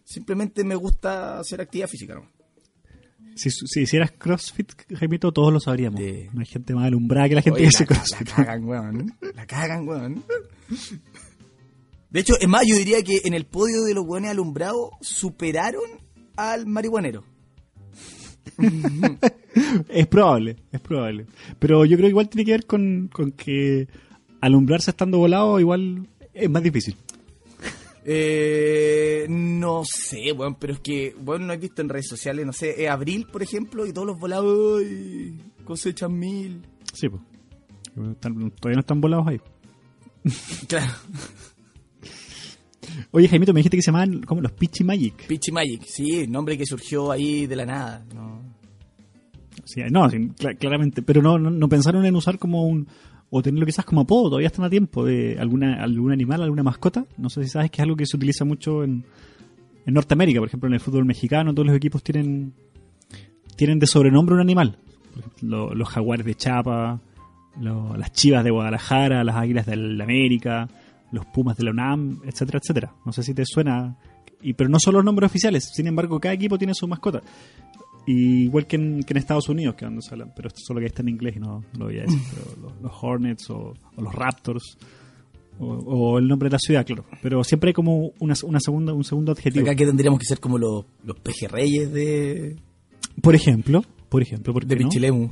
Simplemente 0.03 0.63
me 0.63 0.75
gusta 0.75 1.39
hacer 1.39 1.61
actividad 1.61 1.87
física, 1.87 2.15
¿no? 2.15 2.25
si, 3.35 3.49
si 3.49 3.81
hicieras 3.81 4.11
CrossFit, 4.11 4.73
Jaimito, 4.97 5.31
todos 5.31 5.53
lo 5.53 5.59
sabríamos. 5.59 5.99
Sí. 5.99 6.27
No 6.33 6.41
hay 6.41 6.45
gente 6.47 6.73
más 6.73 6.85
alumbrada 6.85 7.29
que 7.29 7.35
la 7.35 7.41
gente 7.41 7.61
Oye, 7.61 7.69
que 7.69 7.83
hace 7.83 7.85
la, 7.85 7.89
la 7.89 7.95
CrossFit. 7.95 8.29
cagan, 8.29 8.65
weón. 8.65 9.17
La 9.35 9.45
cagan, 9.45 9.87
weón. 9.87 10.23
De 12.09 12.19
hecho, 12.19 12.33
es 12.39 12.47
más, 12.47 12.63
yo 12.67 12.75
diría 12.75 13.01
que 13.03 13.21
en 13.23 13.33
el 13.33 13.45
podio 13.45 13.83
de 13.83 13.93
los 13.93 14.05
weones 14.05 14.31
alumbrados 14.31 14.89
superaron 15.01 15.83
al 16.35 16.65
marihuanero. 16.65 17.23
Es 19.89 20.07
probable, 20.07 20.55
es 20.71 20.79
probable. 20.79 21.25
Pero 21.59 21.83
yo 21.83 21.97
creo 21.97 22.07
que 22.07 22.11
igual 22.11 22.29
tiene 22.29 22.45
que 22.45 22.51
ver 22.51 22.65
con, 22.65 23.09
con 23.11 23.31
que 23.31 23.89
alumbrarse 24.39 24.91
estando 24.91 25.17
volado 25.17 25.59
igual 25.59 26.07
es 26.33 26.49
más 26.49 26.63
difícil. 26.63 26.95
Eh, 28.03 29.27
no 29.29 29.83
sé, 29.85 30.31
weón, 30.31 30.55
pero 30.55 30.73
es 30.73 30.79
que, 30.79 31.15
weón, 31.23 31.45
no 31.45 31.53
he 31.53 31.57
visto 31.57 31.81
en 31.81 31.89
redes 31.89 32.07
sociales, 32.07 32.45
no 32.45 32.53
sé, 32.53 32.83
es 32.83 32.89
abril, 32.89 33.27
por 33.31 33.43
ejemplo, 33.43 33.85
y 33.85 33.93
todos 33.93 34.07
los 34.07 34.19
volados 34.19 34.81
cosechan 35.65 36.17
mil. 36.17 36.61
Sí, 36.93 37.09
pues. 37.09 37.21
Todavía 38.21 38.75
no 38.75 38.79
están 38.79 39.01
volados 39.01 39.27
ahí. 39.27 39.41
Claro, 40.67 40.91
Oye, 43.11 43.27
Jaimito, 43.27 43.53
me 43.53 43.59
dijiste 43.59 43.77
que 43.77 43.81
se 43.83 43.87
llamaban 43.91 44.21
como 44.21 44.41
los 44.41 44.51
Pichi 44.53 44.83
Magic. 44.83 45.27
Pichi 45.27 45.51
Magic, 45.51 45.83
sí, 45.85 46.27
nombre 46.27 46.57
que 46.57 46.65
surgió 46.65 47.11
ahí 47.11 47.45
de 47.47 47.55
la 47.55 47.65
nada, 47.65 48.05
¿no? 48.13 48.41
Sí, 49.65 49.81
no, 49.91 50.09
sí, 50.09 50.17
cla- 50.37 50.57
claramente. 50.57 51.01
Pero 51.01 51.21
no, 51.21 51.37
no, 51.37 51.49
no 51.51 51.69
pensaron 51.69 52.05
en 52.05 52.15
usar 52.15 52.37
como 52.39 52.63
un. 52.65 52.87
O 53.29 53.41
tenerlo 53.41 53.65
quizás 53.65 53.85
como 53.85 54.01
apodo, 54.01 54.29
todavía 54.29 54.47
están 54.47 54.65
a 54.65 54.69
tiempo 54.69 55.05
de 55.05 55.37
alguna, 55.39 55.81
algún 55.81 56.11
animal, 56.11 56.41
alguna 56.41 56.63
mascota. 56.63 57.05
No 57.17 57.29
sé 57.29 57.43
si 57.43 57.49
sabes 57.49 57.71
que 57.71 57.77
es 57.77 57.83
algo 57.83 57.95
que 57.95 58.05
se 58.05 58.17
utiliza 58.17 58.43
mucho 58.43 58.83
en, 58.83 59.05
en 59.85 59.93
Norteamérica, 59.93 60.39
por 60.39 60.47
ejemplo, 60.49 60.67
en 60.67 60.73
el 60.73 60.79
fútbol 60.81 61.05
mexicano, 61.05 61.53
todos 61.53 61.67
los 61.67 61.75
equipos 61.75 62.03
tienen 62.03 62.53
tienen 63.55 63.79
de 63.79 63.87
sobrenombre 63.87 64.35
un 64.35 64.41
animal. 64.41 64.77
Por 65.11 65.19
ejemplo, 65.19 65.47
lo- 65.47 65.75
los 65.75 65.87
jaguares 65.89 66.25
de 66.25 66.35
Chapa, 66.35 66.99
lo- 67.59 67.95
las 67.97 68.11
Chivas 68.11 68.43
de 68.43 68.51
Guadalajara, 68.51 69.23
las 69.23 69.35
Águilas 69.35 69.65
del 69.65 69.99
América, 69.99 70.67
los 71.11 71.25
Pumas 71.27 71.57
de 71.57 71.63
la 71.65 71.71
UNAM, 71.71 72.21
etcétera, 72.25 72.59
etcétera. 72.63 72.93
No 73.05 73.11
sé 73.11 73.23
si 73.23 73.33
te 73.33 73.43
suena, 73.45 73.97
y, 74.41 74.53
pero 74.53 74.69
no 74.69 74.77
son 74.79 74.93
los 74.95 75.03
nombres 75.03 75.29
oficiales, 75.29 75.69
sin 75.73 75.87
embargo 75.87 76.19
cada 76.19 76.33
equipo 76.33 76.57
tiene 76.57 76.73
su 76.73 76.87
mascota. 76.87 77.21
Y 78.07 78.45
igual 78.45 78.65
que 78.65 78.77
en, 78.77 79.03
que 79.03 79.13
en 79.13 79.17
Estados 79.17 79.47
Unidos, 79.47 79.75
que 79.75 79.85
donde 79.85 80.01
se 80.01 80.13
hablan, 80.13 80.31
pero 80.35 80.47
esto 80.47 80.59
solo 80.65 80.79
que 80.79 80.87
está 80.87 81.01
en 81.03 81.09
inglés 81.09 81.35
y 81.35 81.39
no, 81.39 81.59
no 81.73 81.79
lo 81.79 81.85
voy 81.85 81.99
a 81.99 82.01
decir, 82.01 82.19
pero 82.33 82.61
los, 82.69 82.81
los 82.81 82.91
Hornets 83.01 83.49
o, 83.51 83.73
o 83.95 84.01
los 84.01 84.13
Raptors. 84.15 84.77
O, 85.59 85.65
o 85.67 86.17
el 86.17 86.27
nombre 86.27 86.49
de 86.49 86.53
la 86.53 86.59
ciudad, 86.59 86.83
claro. 86.83 87.05
Pero 87.21 87.43
siempre 87.43 87.67
hay 87.69 87.73
como 87.73 88.13
una, 88.19 88.33
una 88.43 88.59
segunda, 88.59 88.93
un 88.93 89.03
segundo 89.03 89.31
adjetivo. 89.33 89.63
Acá 89.63 89.75
que 89.75 89.85
tendríamos 89.85 90.19
que 90.19 90.25
ser 90.25 90.39
como 90.39 90.57
los, 90.57 90.85
los 91.03 91.19
pejerreyes 91.19 91.91
de, 91.93 92.55
Por 93.21 93.35
ejemplo, 93.35 93.83
por 94.09 94.23
ejemplo, 94.23 94.53
¿por 94.53 94.65
de 94.65 94.75
qué? 94.75 94.83
Pichilemu. 94.85 95.29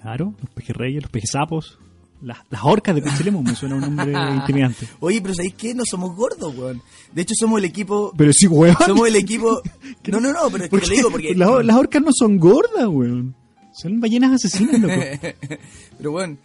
Claro, 0.00 0.34
los 0.40 0.50
pejerreyes, 0.50 1.02
los 1.02 1.10
pejezapos, 1.10 1.78
las, 2.20 2.38
las 2.50 2.60
orcas 2.64 2.94
de 2.94 3.02
Pichilemu 3.02 3.42
me 3.42 3.54
suena 3.54 3.76
un 3.76 3.80
nombre 3.82 4.12
intimidante. 4.36 4.88
Oye, 5.00 5.20
pero 5.22 5.34
¿sabéis 5.34 5.54
qué? 5.54 5.74
No 5.74 5.84
somos 5.84 6.14
gordos, 6.16 6.56
weón. 6.56 6.82
De 7.12 7.22
hecho, 7.22 7.34
somos 7.38 7.58
el 7.60 7.64
equipo... 7.66 8.12
Pero 8.16 8.32
sí, 8.32 8.46
weón. 8.46 8.76
Somos 8.84 9.06
el 9.08 9.16
equipo... 9.16 9.60
No, 10.08 10.20
no, 10.20 10.32
no, 10.32 10.50
pero 10.50 10.64
es 10.64 10.70
que 10.70 10.76
¿Por 10.76 10.80
te 10.80 10.86
lo 10.88 10.94
digo 10.94 11.10
porque... 11.10 11.34
Las, 11.34 11.64
las 11.64 11.76
orcas 11.76 12.02
no 12.02 12.10
son 12.12 12.38
gordas, 12.38 12.86
weón. 12.88 13.34
Son 13.72 14.00
ballenas 14.00 14.32
asesinas, 14.32 14.80
loco. 14.80 14.94
Pero, 15.98 16.12
weón, 16.12 16.38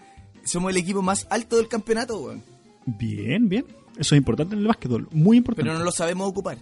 somos 0.44 0.70
el 0.72 0.78
equipo 0.78 1.02
más 1.02 1.26
alto 1.30 1.56
del 1.58 1.68
campeonato, 1.68 2.18
weón. 2.20 2.44
Bien, 2.86 3.48
bien. 3.50 3.66
Eso 3.98 4.14
es 4.16 4.20
importante 4.20 4.54
en 4.56 4.62
el 4.62 4.68
básquetbol. 4.68 5.08
Muy 5.12 5.38
importante. 5.38 5.68
Pero 5.70 5.80
no 5.80 5.86
lo 5.86 5.92
sabemos 5.92 6.28
ocupar. 6.28 6.58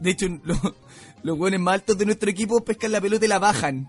De 0.00 0.10
hecho, 0.10 0.26
lo- 0.42 0.74
los 1.22 1.38
weones 1.38 1.60
más 1.60 1.74
altos 1.74 1.96
de 1.96 2.04
nuestro 2.06 2.28
equipo 2.28 2.62
pescan 2.64 2.92
la 2.92 3.00
pelota 3.00 3.24
y 3.24 3.28
la 3.28 3.38
bajan. 3.38 3.88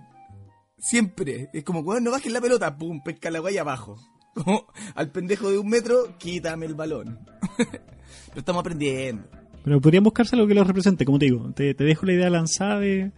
Siempre. 0.78 1.50
Es 1.54 1.64
como, 1.64 1.80
weón, 1.82 2.04
no 2.04 2.12
bajen 2.12 2.34
la 2.34 2.42
pelota. 2.42 2.78
Pum, 2.78 3.02
pesca 3.04 3.32
la 3.32 3.40
guaya 3.40 3.62
abajo. 3.62 3.98
Como 4.36 4.68
al 4.96 5.12
pendejo 5.12 5.50
de 5.50 5.58
un 5.58 5.70
metro, 5.70 6.18
quítame 6.18 6.66
el 6.66 6.76
balón. 6.76 7.20
Lo 8.34 8.40
estamos 8.40 8.60
aprendiendo. 8.60 9.24
Pero 9.64 9.80
podrían 9.82 10.04
buscarse 10.04 10.36
algo 10.36 10.48
que 10.48 10.54
los 10.54 10.68
represente, 10.68 11.06
como 11.06 11.18
te 11.18 11.26
digo. 11.26 11.52
Te, 11.56 11.74
te 11.74 11.84
dejo 11.86 12.06
la 12.06 12.14
idea 12.14 12.30
lanzada 12.30 12.80
de, 12.80 13.12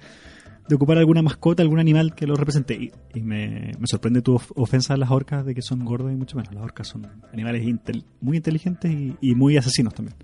de 0.69 0.75
ocupar 0.75 0.97
alguna 0.99 1.21
mascota, 1.23 1.61
algún 1.63 1.79
animal 1.79 2.13
que 2.15 2.25
los 2.27 2.37
represente. 2.39 2.75
Y, 2.75 2.91
y 3.15 3.21
me, 3.23 3.71
me 3.79 3.87
sorprende 3.87 4.21
tu 4.21 4.35
of- 4.35 4.51
ofensa 4.55 4.93
a 4.93 4.97
las 4.97 5.09
orcas 5.11 5.43
de 5.45 5.55
que 5.55 5.61
son 5.63 5.83
gordas 5.83 6.13
y 6.13 6.15
mucho 6.15 6.37
menos. 6.37 6.53
Las 6.53 6.63
orcas 6.63 6.87
son 6.87 7.05
animales 7.33 7.63
intel- 7.65 8.05
muy 8.21 8.37
inteligentes 8.37 8.91
y, 8.91 9.17
y 9.19 9.33
muy 9.35 9.57
asesinos 9.57 9.93
también. 9.95 10.15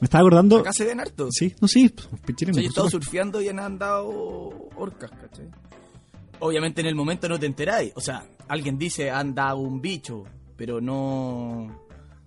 Me 0.00 0.04
estaba 0.06 0.22
acordando... 0.22 0.58
Acá 0.58 0.72
se 0.72 0.84
ven 0.84 0.98
harto. 1.00 1.28
Sí, 1.30 1.54
no, 1.60 1.68
sí. 1.68 1.88
pues, 1.88 2.06
O 2.08 2.36
sea, 2.36 2.46
yo 2.54 2.60
he 2.60 2.66
estado 2.66 2.90
surfeando 2.90 3.40
y 3.40 3.48
han 3.48 3.60
andado 3.60 4.08
orcas, 4.76 5.10
¿cachai? 5.12 5.46
Obviamente 6.44 6.80
en 6.80 6.88
el 6.88 6.96
momento 6.96 7.28
no 7.28 7.38
te 7.38 7.46
enteráis. 7.46 7.92
O 7.94 8.00
sea, 8.00 8.24
alguien 8.48 8.76
dice 8.76 9.10
anda 9.10 9.54
un 9.54 9.80
bicho, 9.80 10.24
pero 10.56 10.80
no 10.80 11.86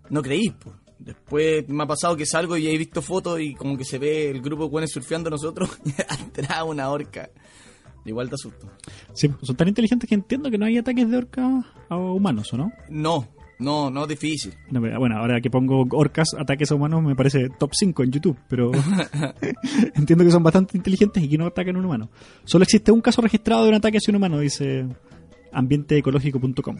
no 0.09 0.21
creís, 0.21 0.53
pues. 0.53 0.75
Después 0.97 1.67
me 1.67 1.83
ha 1.83 1.87
pasado 1.87 2.15
que 2.15 2.25
salgo 2.25 2.55
y 2.55 2.67
he 2.67 2.77
visto 2.77 3.01
fotos 3.01 3.41
y 3.41 3.53
como 3.53 3.77
que 3.77 3.83
se 3.83 3.99
ve 3.99 4.29
el 4.29 4.41
grupo 4.41 4.79
de 4.79 4.87
surfeando 4.87 5.29
nosotros 5.29 5.69
y 5.85 5.91
atrás 6.01 6.63
una 6.65 6.89
orca. 6.89 7.29
Igual 8.05 8.29
te 8.29 8.35
asusto. 8.35 8.71
Sí, 9.13 9.29
son 9.41 9.55
tan 9.57 9.67
inteligentes 9.67 10.07
que 10.07 10.15
entiendo 10.15 10.49
que 10.49 10.57
no 10.57 10.65
hay 10.65 10.77
ataques 10.77 11.09
de 11.09 11.17
orcas 11.17 11.65
a 11.89 11.97
humanos, 11.97 12.53
¿o 12.53 12.57
no? 12.57 12.71
No, 12.87 13.27
no, 13.59 13.89
no 13.89 14.03
es 14.03 14.09
difícil. 14.09 14.53
No, 14.69 14.81
Bueno, 14.81 15.17
ahora 15.17 15.39
que 15.39 15.49
pongo 15.49 15.85
orcas, 15.91 16.29
ataques 16.37 16.71
a 16.71 16.75
humanos, 16.75 17.03
me 17.03 17.15
parece 17.15 17.49
top 17.57 17.71
5 17.73 18.03
en 18.03 18.11
YouTube, 18.11 18.37
pero 18.49 18.71
entiendo 19.95 20.25
que 20.25 20.31
son 20.31 20.43
bastante 20.43 20.77
inteligentes 20.77 21.23
y 21.23 21.29
que 21.29 21.37
no 21.37 21.47
atacan 21.47 21.75
a 21.75 21.79
un 21.79 21.85
humano. 21.85 22.09
Solo 22.43 22.63
existe 22.63 22.91
un 22.91 23.01
caso 23.01 23.21
registrado 23.21 23.63
de 23.63 23.69
un 23.69 23.75
ataque 23.75 23.97
hacia 23.97 24.11
un 24.11 24.17
humano, 24.17 24.39
dice 24.39 24.85
ambienteecológico.com. 25.53 26.77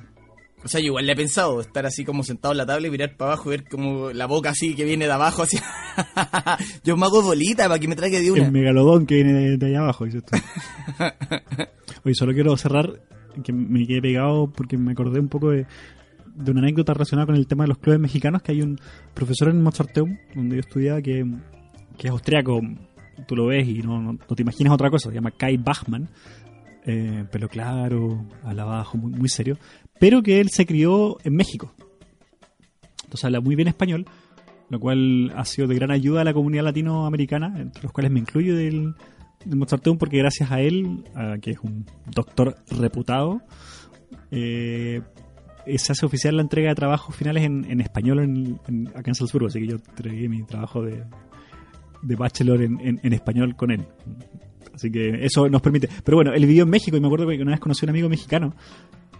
O 0.64 0.68
sea, 0.68 0.82
yo 0.82 0.88
igual 0.88 1.06
le 1.06 1.14
he 1.14 1.16
pensado 1.16 1.62
estar 1.62 1.86
así 1.86 2.04
como 2.04 2.24
sentado 2.24 2.52
en 2.52 2.58
la 2.58 2.66
tabla 2.66 2.88
y 2.88 2.90
mirar 2.90 3.16
para 3.16 3.34
abajo 3.34 3.50
y 3.54 3.58
ver 3.58 3.70
como 3.70 4.10
la 4.12 4.26
boca 4.26 4.50
así 4.50 4.74
que 4.74 4.84
viene 4.84 5.06
de 5.06 5.12
abajo 5.12 5.44
así. 5.44 5.60
yo 6.84 6.98
me 6.98 7.06
hago 7.06 7.22
bolita 7.22 7.68
para 7.68 7.80
que 7.80 7.88
me 7.88 7.96
traiga 7.96 8.20
de 8.20 8.32
una. 8.32 8.46
El 8.46 8.52
megalodón 8.52 9.06
que 9.06 9.16
viene 9.16 9.34
de, 9.34 9.58
de 9.58 9.66
allá 9.68 9.82
abajo, 9.82 10.06
dices 10.06 10.24
tú. 10.26 10.38
Oye, 12.04 12.16
solo 12.16 12.34
quiero 12.34 12.58
cerrar, 12.58 13.00
que 13.44 13.54
me 13.54 13.86
quedé 13.86 14.02
pegado 14.02 14.52
porque 14.52 14.76
me 14.76 14.94
acordé 14.94 15.20
un 15.20 15.30
poco 15.30 15.52
de, 15.52 15.68
de 16.36 16.52
una 16.52 16.62
anécdota 16.62 16.94
relacionada 16.94 17.26
con 17.26 17.36
el 17.36 17.48
tema 17.48 17.64
de 17.64 17.70
los 17.70 17.78
clubes 17.78 18.00
mexicanos, 18.00 18.42
que 18.42 18.52
hay 18.52 18.62
un 18.62 18.80
profesor 19.14 19.50
en 19.50 19.62
Mozarteum, 19.62 20.18
donde 20.36 20.58
yo 20.58 20.60
estudiaba, 20.60 21.02
que, 21.02 21.26
que 21.98 22.08
es 22.08 22.12
austriaco, 22.12 22.62
tú 23.28 23.36
lo 23.36 23.48
ves 23.48 23.68
y 23.68 23.80
no, 23.80 24.02
no, 24.02 24.18
te 24.18 24.42
imaginas 24.42 24.74
otra 24.74 24.90
cosa, 24.90 25.10
se 25.10 25.16
llama 25.16 25.32
Kai 25.32 25.58
Bachmann, 25.58 26.10
eh, 26.86 27.26
pelo 27.32 27.48
claro, 27.48 28.26
al 28.44 28.60
abajo, 28.60 28.98
muy, 28.98 29.12
muy 29.12 29.30
serio, 29.30 29.58
pero 30.00 30.22
que 30.22 30.40
él 30.40 30.50
se 30.50 30.66
crió 30.66 31.18
en 31.24 31.36
México. 31.36 31.74
Entonces 33.04 33.26
habla 33.26 33.40
muy 33.40 33.56
bien 33.56 33.68
español, 33.68 34.06
lo 34.70 34.80
cual 34.80 35.32
ha 35.36 35.46
sido 35.46 35.68
de 35.68 35.76
gran 35.76 35.92
ayuda 35.92 36.22
a 36.22 36.24
la 36.26 36.34
comunidad 36.34 36.64
latinoamericana, 36.66 37.54
entre 37.60 37.84
los 37.84 37.92
cuales 37.92 38.12
me 38.12 38.20
incluyo 38.20 38.56
del, 38.56 38.94
del 39.46 39.58
Mozarteum, 39.58 39.98
porque 39.98 40.18
gracias 40.18 40.52
a 40.52 40.60
él, 40.60 41.06
que 41.42 41.52
es 41.52 41.60
un 41.60 41.86
doctor 42.12 42.58
reputado, 42.70 43.42
eh, 44.32 45.02
se 45.78 45.92
hace 45.92 46.06
oficial 46.06 46.36
la 46.36 46.42
entrega 46.42 46.70
de 46.70 46.76
trabajos 46.76 47.16
finales 47.16 47.44
en, 47.44 47.66
en 47.70 47.82
español 47.82 48.20
en, 48.20 48.60
en- 48.68 48.88
acá 48.90 49.12
en 49.12 49.16
Salzburgo, 49.16 49.48
así 49.48 49.60
que 49.60 49.68
yo 49.68 49.76
entregué 49.76 50.30
mi 50.30 50.44
trabajo 50.44 50.84
de, 50.84 51.04
de 52.02 52.16
bachelor 52.16 52.62
en, 52.62 52.80
en- 53.02 53.14
español 53.14 53.56
con 53.56 53.72
él. 53.72 53.86
Así 54.74 54.92
que 54.92 55.26
eso 55.26 55.48
nos 55.50 55.62
permite. 55.62 55.90
Pero 56.04 56.18
bueno, 56.18 56.34
él 56.34 56.46
vivió 56.46 56.64
en 56.64 56.70
México 56.70 56.98
y 56.98 57.00
me 57.00 57.08
acuerdo 57.08 57.28
que 57.28 57.42
una 57.42 57.52
vez 57.52 57.60
conocí 57.60 57.86
a 57.86 57.88
un 57.88 57.90
amigo 57.92 58.10
mexicano 58.10 58.54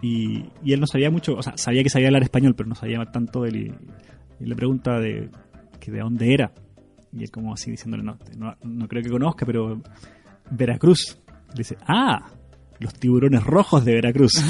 y, 0.02 0.44
y 0.62 0.72
él 0.72 0.80
no 0.80 0.86
sabía 0.86 1.10
mucho, 1.10 1.34
o 1.34 1.42
sea, 1.42 1.56
sabía 1.56 1.82
que 1.82 1.88
sabía 1.90 2.08
hablar 2.08 2.22
español, 2.22 2.54
pero 2.54 2.68
no 2.68 2.74
sabía 2.74 3.02
tanto 3.06 3.42
de 3.42 3.48
él. 3.48 3.56
Y, 3.56 4.44
y 4.44 4.46
le 4.46 4.54
pregunta 4.54 4.98
de, 5.00 5.30
que 5.80 5.90
de 5.90 6.00
dónde 6.00 6.32
era. 6.34 6.52
Y 7.12 7.22
él 7.22 7.30
como 7.30 7.54
así 7.54 7.70
diciéndole, 7.70 8.02
no, 8.02 8.18
no, 8.36 8.54
no 8.62 8.88
creo 8.88 9.02
que 9.02 9.08
conozca, 9.08 9.46
pero 9.46 9.80
Veracruz. 10.50 11.18
Le 11.54 11.58
dice, 11.58 11.78
ah, 11.86 12.28
los 12.80 12.94
tiburones 12.94 13.44
rojos 13.44 13.84
de 13.84 13.94
Veracruz. 13.94 14.32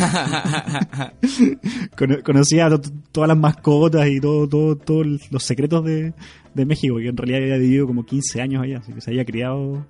Cono- 1.97 2.23
Conocía 2.23 2.69
to- 2.69 2.81
todas 3.13 3.29
las 3.29 3.39
mascotas 3.39 4.09
y 4.09 4.21
todo, 4.21 4.49
todo, 4.49 4.77
todos 4.77 5.07
los 5.31 5.43
secretos 5.43 5.85
de, 5.85 6.13
de 6.55 6.67
México, 6.67 6.97
que 6.97 7.09
en 7.09 7.17
realidad 7.17 7.43
había 7.43 7.57
vivido 7.59 7.87
como 7.87 8.05
15 8.05 8.41
años 8.41 8.63
allá, 8.63 8.79
así 8.79 8.93
que 8.93 9.01
se 9.01 9.11
había 9.11 9.25
criado 9.25 9.87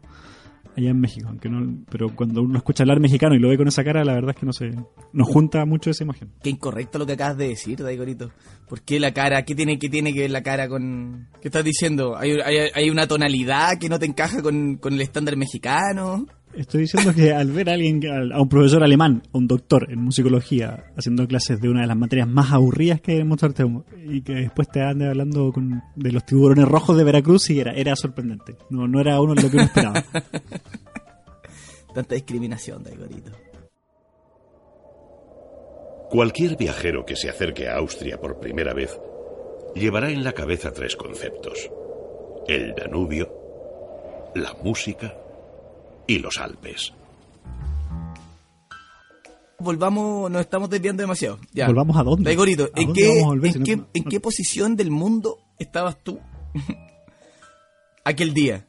allá 0.76 0.90
en 0.90 1.00
México. 1.00 1.26
Aunque 1.28 1.48
no, 1.48 1.78
pero 1.90 2.14
cuando 2.14 2.42
uno 2.42 2.56
escucha 2.58 2.82
hablar 2.82 3.00
mexicano 3.00 3.34
y 3.34 3.38
lo 3.38 3.48
ve 3.48 3.56
con 3.56 3.68
esa 3.68 3.84
cara, 3.84 4.04
la 4.04 4.14
verdad 4.14 4.32
es 4.34 4.40
que 4.40 4.46
no 4.46 4.52
se 4.52 4.70
nos 5.12 5.28
junta 5.28 5.64
mucho 5.64 5.90
esa 5.90 6.04
imagen. 6.04 6.30
Qué 6.42 6.50
incorrecto 6.50 6.98
lo 6.98 7.06
que 7.06 7.12
acabas 7.14 7.38
de 7.38 7.48
decir, 7.48 7.82
Daigorito. 7.82 8.30
¿Por 8.68 8.82
qué 8.82 9.00
la 9.00 9.12
cara? 9.14 9.44
¿Qué 9.44 9.54
tiene, 9.54 9.78
qué 9.78 9.88
tiene 9.88 10.12
que 10.12 10.20
ver 10.20 10.30
la 10.30 10.42
cara 10.42 10.68
con...? 10.68 11.28
¿Qué 11.40 11.48
estás 11.48 11.64
diciendo? 11.64 12.16
¿Hay, 12.16 12.32
hay, 12.44 12.68
hay 12.74 12.90
una 12.90 13.06
tonalidad 13.06 13.78
que 13.78 13.88
no 13.88 13.98
te 13.98 14.06
encaja 14.06 14.42
con, 14.42 14.76
con 14.76 14.92
el 14.94 15.00
estándar 15.00 15.36
mexicano? 15.36 16.26
Estoy 16.56 16.82
diciendo 16.82 17.12
que 17.14 17.34
al 17.34 17.52
ver 17.52 17.68
a 17.68 17.74
alguien, 17.74 18.00
al- 18.08 18.32
a 18.32 18.40
un 18.40 18.48
profesor 18.48 18.82
alemán, 18.82 19.22
a 19.32 19.36
un 19.38 19.46
doctor 19.46 19.88
en 19.90 20.00
musicología, 20.00 20.84
haciendo 20.96 21.26
clases 21.28 21.60
de 21.60 21.68
una 21.68 21.82
de 21.82 21.86
las 21.86 21.96
materias 21.96 22.26
más 22.28 22.50
aburridas 22.52 23.00
que 23.02 23.12
hay 23.12 23.18
en 23.18 23.84
y 24.06 24.22
que 24.22 24.32
después 24.34 24.68
te 24.70 24.80
ande 24.82 25.06
hablando 25.08 25.52
con- 25.52 25.82
de 25.94 26.12
los 26.12 26.24
tiburones 26.24 26.66
rojos 26.66 26.96
de 26.96 27.04
Veracruz, 27.04 27.50
y 27.50 27.60
era, 27.60 27.72
era 27.72 27.94
sorprendente. 27.94 28.56
No, 28.70 28.88
no 28.88 29.00
era 29.00 29.20
uno 29.20 29.34
de 29.34 29.42
lo 29.42 29.50
que 29.50 29.56
uno 29.56 29.66
esperaba. 29.66 30.02
Tanta 31.94 32.14
discriminación, 32.14 32.82
Daigorito. 32.82 33.32
Cualquier 36.10 36.56
viajero 36.56 37.04
que 37.04 37.16
se 37.16 37.28
acerque 37.28 37.68
a 37.68 37.76
Austria 37.76 38.18
por 38.20 38.38
primera 38.40 38.72
vez 38.72 38.98
llevará 39.74 40.10
en 40.10 40.24
la 40.24 40.32
cabeza 40.32 40.72
tres 40.72 40.96
conceptos. 40.96 41.70
El 42.46 42.74
Danubio, 42.74 43.28
la 44.34 44.54
música 44.62 45.14
y 46.06 46.18
los 46.18 46.38
Alpes. 46.38 46.92
Volvamos, 49.58 50.30
nos 50.30 50.42
estamos 50.42 50.68
desviando 50.68 51.02
demasiado. 51.02 51.38
Ya. 51.52 51.66
¿Volvamos 51.66 51.96
a 51.96 52.02
dónde? 52.02 52.24
Daigorito, 52.24 52.64
¿A 52.74 52.80
¿en, 52.80 52.86
dónde 52.88 53.02
qué, 53.02 53.22
volver 53.24 53.56
en, 53.56 53.62
qué, 53.64 53.76
no- 53.76 53.86
en 53.94 54.04
qué 54.04 54.20
posición 54.20 54.76
del 54.76 54.90
mundo 54.90 55.38
estabas 55.58 56.02
tú 56.02 56.20
aquel 58.04 58.34
día? 58.34 58.66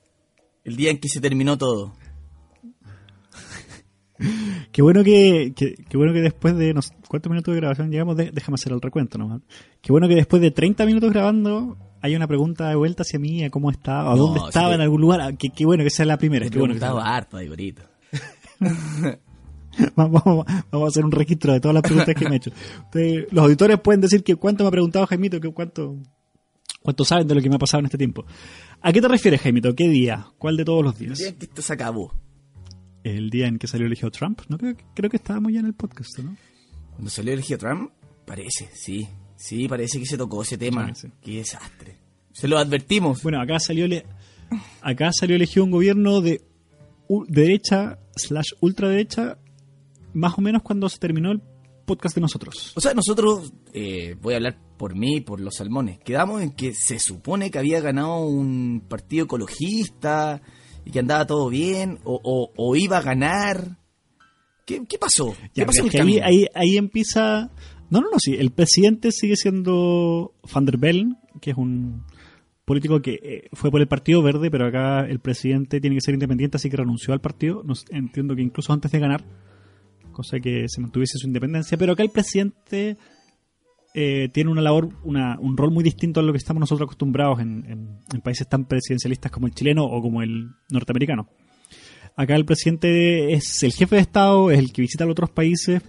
El 0.64 0.76
día 0.78 0.92
en 0.92 1.00
que 1.00 1.10
se 1.10 1.20
terminó 1.22 1.58
todo. 1.58 1.94
Qué 4.72 4.82
bueno 4.82 5.04
que, 5.04 5.54
que- 5.56 5.76
qué 5.90 5.98
bueno 5.98 6.14
que 6.14 6.22
después 6.22 6.56
de 6.58 6.74
no 6.74 6.82
sé, 6.82 6.94
cuántos 7.08 7.30
minutos 7.30 7.54
de 7.54 7.60
grabación 7.62 7.92
llegamos, 7.92 8.18
De- 8.18 8.32
déjame 8.32 8.56
hacer 8.56 8.74
el 8.74 8.82
recuento 8.82 9.18
nomás. 9.18 9.42
Qué 9.82 9.92
bueno 9.92 10.08
que 10.08 10.16
después 10.16 10.42
de 10.42 10.52
30 10.52 10.86
minutos 10.86 11.12
grabando 11.12 11.78
hay 12.02 12.16
una 12.16 12.28
pregunta 12.28 12.70
de 12.70 12.76
vuelta 12.76 13.04
hacia 13.04 13.20
mí, 13.20 13.44
a 13.44 13.50
cómo 13.50 13.70
estaba, 13.72 14.12
a 14.12 14.16
No, 14.16 14.28
dónde 14.28 14.40
estaba 14.48 14.74
en 14.76 14.82
algún 14.82 15.02
lugar. 15.02 15.22
Ah, 15.22 15.32
Qué, 15.34 15.66
bueno 15.66 15.84
que 15.84 15.90
sea 15.90 16.06
la 16.06 16.18
primera. 16.18 16.50
Qué 16.50 16.58
bueno 16.60 16.74
que 16.74 16.80
la- 16.80 17.16
harto, 17.16 17.38
Daigorito. 17.38 17.84
Vamos, 19.96 20.24
vamos 20.24 20.86
a 20.86 20.88
hacer 20.88 21.06
un 21.06 21.12
registro 21.12 21.54
de 21.54 21.60
todas 21.60 21.76
las 21.76 21.84
preguntas 21.84 22.16
que 22.16 22.28
me 22.28 22.36
he 22.36 22.38
hecho. 22.38 22.52
Los 23.30 23.44
auditores 23.44 23.80
pueden 23.80 24.02
decir 24.02 24.24
que 24.24 24.36
cuánto 24.36 24.64
me 24.64 24.70
ha 24.70 24.72
preguntado 24.72 25.06
Jaimito, 25.06 25.40
que 25.40 25.52
cuánto, 25.54 25.98
cuánto 26.82 27.06
saben 27.06 27.28
de 27.28 27.36
lo 27.36 27.42
que 27.42 27.50
me 27.50 27.58
ha 27.58 27.60
pasado 27.60 27.82
en 27.82 27.86
este 27.86 27.98
tiempo. 28.00 28.26
¿A 28.82 28.92
qué 28.92 29.02
te 29.02 29.08
refieres, 29.08 29.40
Jaimito? 29.42 29.76
¿Qué 29.76 29.88
día? 29.88 30.28
¿Cuál 30.40 30.58
de 30.58 30.66
todos 30.66 30.84
los 30.84 31.00
El 31.00 31.06
días? 31.08 31.20
día 31.20 31.28
en 31.30 31.36
que 31.36 31.46
esto 31.46 31.62
se 31.62 31.74
acabó. 31.74 32.12
El 33.04 33.30
día 33.30 33.48
en 33.48 33.60
que 33.60 33.68
salió 33.68 33.86
elegido 33.86 34.10
Trump. 34.10 34.42
No 34.50 34.58
creo, 34.58 34.76
creo 34.96 35.10
que 35.12 35.18
estábamos 35.18 35.54
ya 35.54 35.60
en 35.60 35.68
el 35.68 35.76
podcast, 35.76 36.18
¿no? 36.20 36.36
Cuando 36.94 37.12
salió 37.12 37.34
elegido 37.34 37.60
Trump, 37.60 37.92
parece, 38.26 38.70
sí. 38.74 39.08
Sí, 39.38 39.68
parece 39.70 40.00
que 40.00 40.06
se 40.06 40.18
tocó 40.18 40.42
ese 40.42 40.58
tema. 40.58 40.94
Sí, 40.94 41.08
sí. 41.08 41.14
Qué 41.22 41.38
desastre. 41.38 41.98
Se 42.34 42.48
lo 42.50 42.58
advertimos. 42.58 43.24
Bueno, 43.24 43.42
acá 43.42 43.60
salió 43.60 43.86
ele- 43.86 44.06
acá 44.82 45.12
salió 45.14 45.36
elegido 45.38 45.64
un 45.64 45.72
gobierno 45.72 46.20
de 46.22 46.42
derecha 47.28 48.00
slash 48.16 48.50
ultraderecha 48.62 49.38
más 50.14 50.38
o 50.38 50.42
menos 50.42 50.62
cuando 50.64 50.90
se 50.90 50.98
terminó 50.98 51.32
el 51.32 51.42
podcast 51.86 52.16
de 52.16 52.22
nosotros. 52.22 52.74
O 52.76 52.82
sea, 52.82 52.94
nosotros, 52.94 53.54
eh, 53.74 54.16
voy 54.22 54.34
a 54.34 54.38
hablar 54.38 54.58
por 54.78 54.96
mí 54.96 55.18
y 55.18 55.22
por 55.22 55.40
los 55.40 55.56
salmones, 55.56 56.00
quedamos 56.00 56.42
en 56.42 56.52
que 56.52 56.74
se 56.74 57.00
supone 57.00 57.50
que 57.50 57.60
había 57.60 57.80
ganado 57.80 58.26
un 58.26 58.84
partido 58.88 59.26
ecologista 59.26 60.42
y 60.86 60.92
que 60.92 61.00
andaba 61.00 61.26
todo 61.26 61.50
bien, 61.50 62.00
o, 62.04 62.20
o- 62.24 62.52
o 62.58 62.76
iba 62.76 62.98
a 62.98 63.02
ganar. 63.02 63.78
¿Qué, 64.66 64.84
qué 64.88 64.98
pasó? 64.98 65.34
¿Qué 65.54 65.62
Ya, 65.62 65.66
pasó 65.66 65.84
pero 65.84 65.84
en 65.84 65.88
es 65.88 65.92
que 65.92 65.98
el 65.98 66.04
ahí, 66.04 66.20
camino? 66.20 66.26
ahí, 66.28 66.48
ahí 66.72 66.78
empieza... 66.78 67.52
No, 67.90 68.02
no, 68.02 68.08
no, 68.12 68.20
sí. 68.20 68.36
El 68.36 68.52
presidente 68.52 69.12
sigue 69.12 69.36
siendo 69.36 70.34
Van 70.54 70.66
der 70.66 70.78
Bellen, 70.78 71.18
que 71.42 71.52
es 71.52 71.58
un 71.58 72.04
político 72.66 73.02
que 73.02 73.20
eh, 73.24 73.50
fue 73.54 73.72
por 73.72 73.80
el 73.80 73.88
Partido 73.88 74.22
Verde, 74.22 74.52
pero 74.52 74.66
acá 74.68 75.06
el 75.08 75.20
presidente 75.20 75.80
tiene 75.80 75.96
que 75.96 76.02
ser 76.02 76.14
independiente, 76.14 76.58
así 76.58 76.70
que 76.70 76.76
renunció 76.78 77.14
al 77.14 77.22
partido. 77.22 77.64
No 77.64 77.74
entiendo 77.92 78.36
que 78.36 78.42
incluso 78.42 78.74
antes 78.74 78.92
de 78.92 79.00
ganar, 79.00 79.24
cosa 80.12 80.40
que 80.40 80.66
se 80.68 80.82
mantuviese 80.82 81.18
su 81.18 81.28
independencia. 81.28 81.78
Pero 81.78 81.94
acá 81.94 82.04
el 82.04 82.10
presidente 82.10 82.98
eh, 83.94 84.28
tiene 84.34 84.52
una 84.52 84.62
labor, 84.62 84.90
una, 85.04 85.40
un 85.40 85.56
rol 85.56 85.72
muy 85.72 85.84
distinto 85.84 86.20
a 86.20 86.24
lo 86.24 86.34
que 86.34 86.40
estamos 86.40 86.60
nosotros 86.60 86.88
acostumbrados 86.88 87.40
en, 87.40 87.64
en- 87.70 88.00
en 88.14 88.22
países 88.22 88.48
tan 88.50 88.66
presidencialistas 88.66 89.32
como 89.32 89.48
el 89.48 89.54
chileno 89.54 89.86
o 89.86 90.02
como 90.02 90.22
el 90.22 90.50
norteamericano. 90.70 91.30
Acá 92.18 92.36
el 92.36 92.46
presidente 92.46 93.34
es 93.34 93.64
el 93.64 93.72
jefe 93.74 93.96
de 93.96 94.02
Estado, 94.02 94.52
es 94.52 94.60
el 94.60 94.74
que 94.74 94.82
visita 94.82 95.04
a 95.04 95.08
los 95.08 95.14
otros 95.14 95.30
países, 95.30 95.82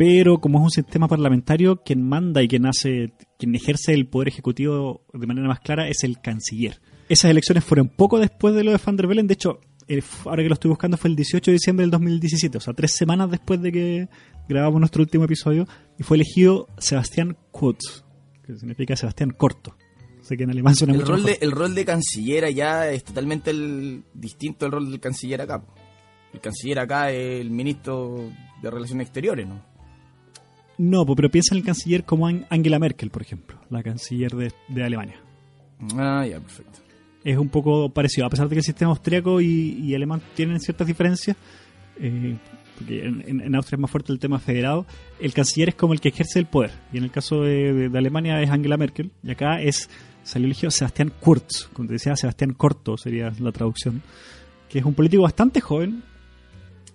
pero 0.00 0.40
como 0.40 0.60
es 0.60 0.64
un 0.64 0.70
sistema 0.70 1.08
parlamentario, 1.08 1.82
quien 1.82 2.00
manda 2.00 2.42
y 2.42 2.48
quien 2.48 2.64
hace, 2.64 3.12
quien 3.38 3.54
ejerce 3.54 3.92
el 3.92 4.06
poder 4.06 4.28
ejecutivo 4.28 5.04
de 5.12 5.26
manera 5.26 5.46
más 5.46 5.60
clara 5.60 5.88
es 5.88 6.04
el 6.04 6.22
canciller. 6.22 6.80
Esas 7.10 7.30
elecciones 7.30 7.64
fueron 7.64 7.90
poco 7.90 8.18
después 8.18 8.54
de 8.54 8.64
lo 8.64 8.70
de 8.70 8.80
Van 8.82 8.96
der 8.96 9.06
Bellen, 9.06 9.26
de 9.26 9.34
hecho, 9.34 9.60
eh, 9.88 10.00
ahora 10.24 10.42
que 10.42 10.48
lo 10.48 10.54
estoy 10.54 10.70
buscando 10.70 10.96
fue 10.96 11.10
el 11.10 11.16
18 11.16 11.50
de 11.50 11.52
diciembre 11.52 11.82
del 11.82 11.90
2017, 11.90 12.56
o 12.56 12.60
sea, 12.62 12.72
tres 12.72 12.92
semanas 12.92 13.30
después 13.30 13.60
de 13.60 13.72
que 13.72 14.08
grabamos 14.48 14.80
nuestro 14.80 15.02
último 15.02 15.24
episodio, 15.24 15.68
y 15.98 16.02
fue 16.02 16.16
elegido 16.16 16.66
Sebastián 16.78 17.36
Kurz, 17.50 18.02
que 18.42 18.56
significa 18.56 18.96
Sebastián 18.96 19.34
Corto. 19.36 19.76
Sé 20.22 20.38
que 20.38 20.44
en 20.44 20.50
alemán 20.52 20.76
suena 20.76 20.94
El 20.94 21.00
mucho 21.00 21.12
rol, 21.12 21.24
de, 21.24 21.32
mejor. 21.32 21.44
el 21.44 21.50
rol 21.50 21.74
de 21.74 21.84
canciller 21.84 22.46
allá 22.46 22.90
es 22.90 23.04
totalmente 23.04 23.50
el, 23.50 24.04
distinto 24.14 24.64
al 24.64 24.72
rol 24.72 24.90
del 24.90 24.98
canciller 24.98 25.42
acá. 25.42 25.62
El 26.32 26.40
canciller 26.40 26.78
acá 26.78 27.12
es 27.12 27.42
el 27.42 27.50
ministro 27.50 28.30
de 28.62 28.70
Relaciones 28.70 29.08
Exteriores, 29.08 29.46
¿no? 29.46 29.68
No, 30.82 31.04
pero 31.14 31.30
piensa 31.30 31.54
en 31.54 31.58
el 31.58 31.64
canciller 31.64 32.04
como 32.04 32.26
An- 32.26 32.46
Angela 32.48 32.78
Merkel, 32.78 33.10
por 33.10 33.20
ejemplo, 33.20 33.58
la 33.68 33.82
canciller 33.82 34.32
de, 34.34 34.50
de 34.68 34.82
Alemania. 34.82 35.20
Ah, 35.96 36.24
ya, 36.26 36.40
perfecto. 36.40 36.78
Es 37.22 37.36
un 37.36 37.50
poco 37.50 37.90
parecido, 37.90 38.26
a 38.26 38.30
pesar 38.30 38.48
de 38.48 38.54
que 38.54 38.60
el 38.60 38.64
sistema 38.64 38.90
austriaco 38.92 39.42
y, 39.42 39.72
y 39.78 39.94
alemán 39.94 40.22
tienen 40.34 40.58
ciertas 40.58 40.86
diferencias, 40.86 41.36
eh, 41.98 42.34
porque 42.78 43.04
en, 43.04 43.54
Austria 43.54 43.76
es 43.76 43.80
más 43.80 43.90
fuerte 43.90 44.10
el 44.10 44.18
tema 44.18 44.38
federado, 44.38 44.86
el 45.20 45.34
canciller 45.34 45.68
es 45.68 45.74
como 45.74 45.92
el 45.92 46.00
que 46.00 46.08
ejerce 46.08 46.38
el 46.38 46.46
poder, 46.46 46.70
y 46.94 46.96
en 46.96 47.04
el 47.04 47.10
caso 47.10 47.42
de, 47.42 47.74
de- 47.74 47.88
de 47.90 47.98
Alemania 47.98 48.40
es 48.40 48.48
Angela 48.48 48.78
Merkel, 48.78 49.10
y 49.22 49.30
acá 49.30 49.60
es 49.60 49.90
salió 50.22 50.46
elegido 50.46 50.70
Sebastián 50.70 51.12
Kurz, 51.20 51.68
como 51.74 51.88
te 51.88 51.94
decía, 51.94 52.16
Sebastián 52.16 52.54
Corto 52.54 52.96
sería 52.96 53.30
la 53.38 53.52
traducción, 53.52 54.00
que 54.70 54.78
es 54.78 54.84
un 54.86 54.94
político 54.94 55.22
bastante 55.24 55.60
joven, 55.60 56.02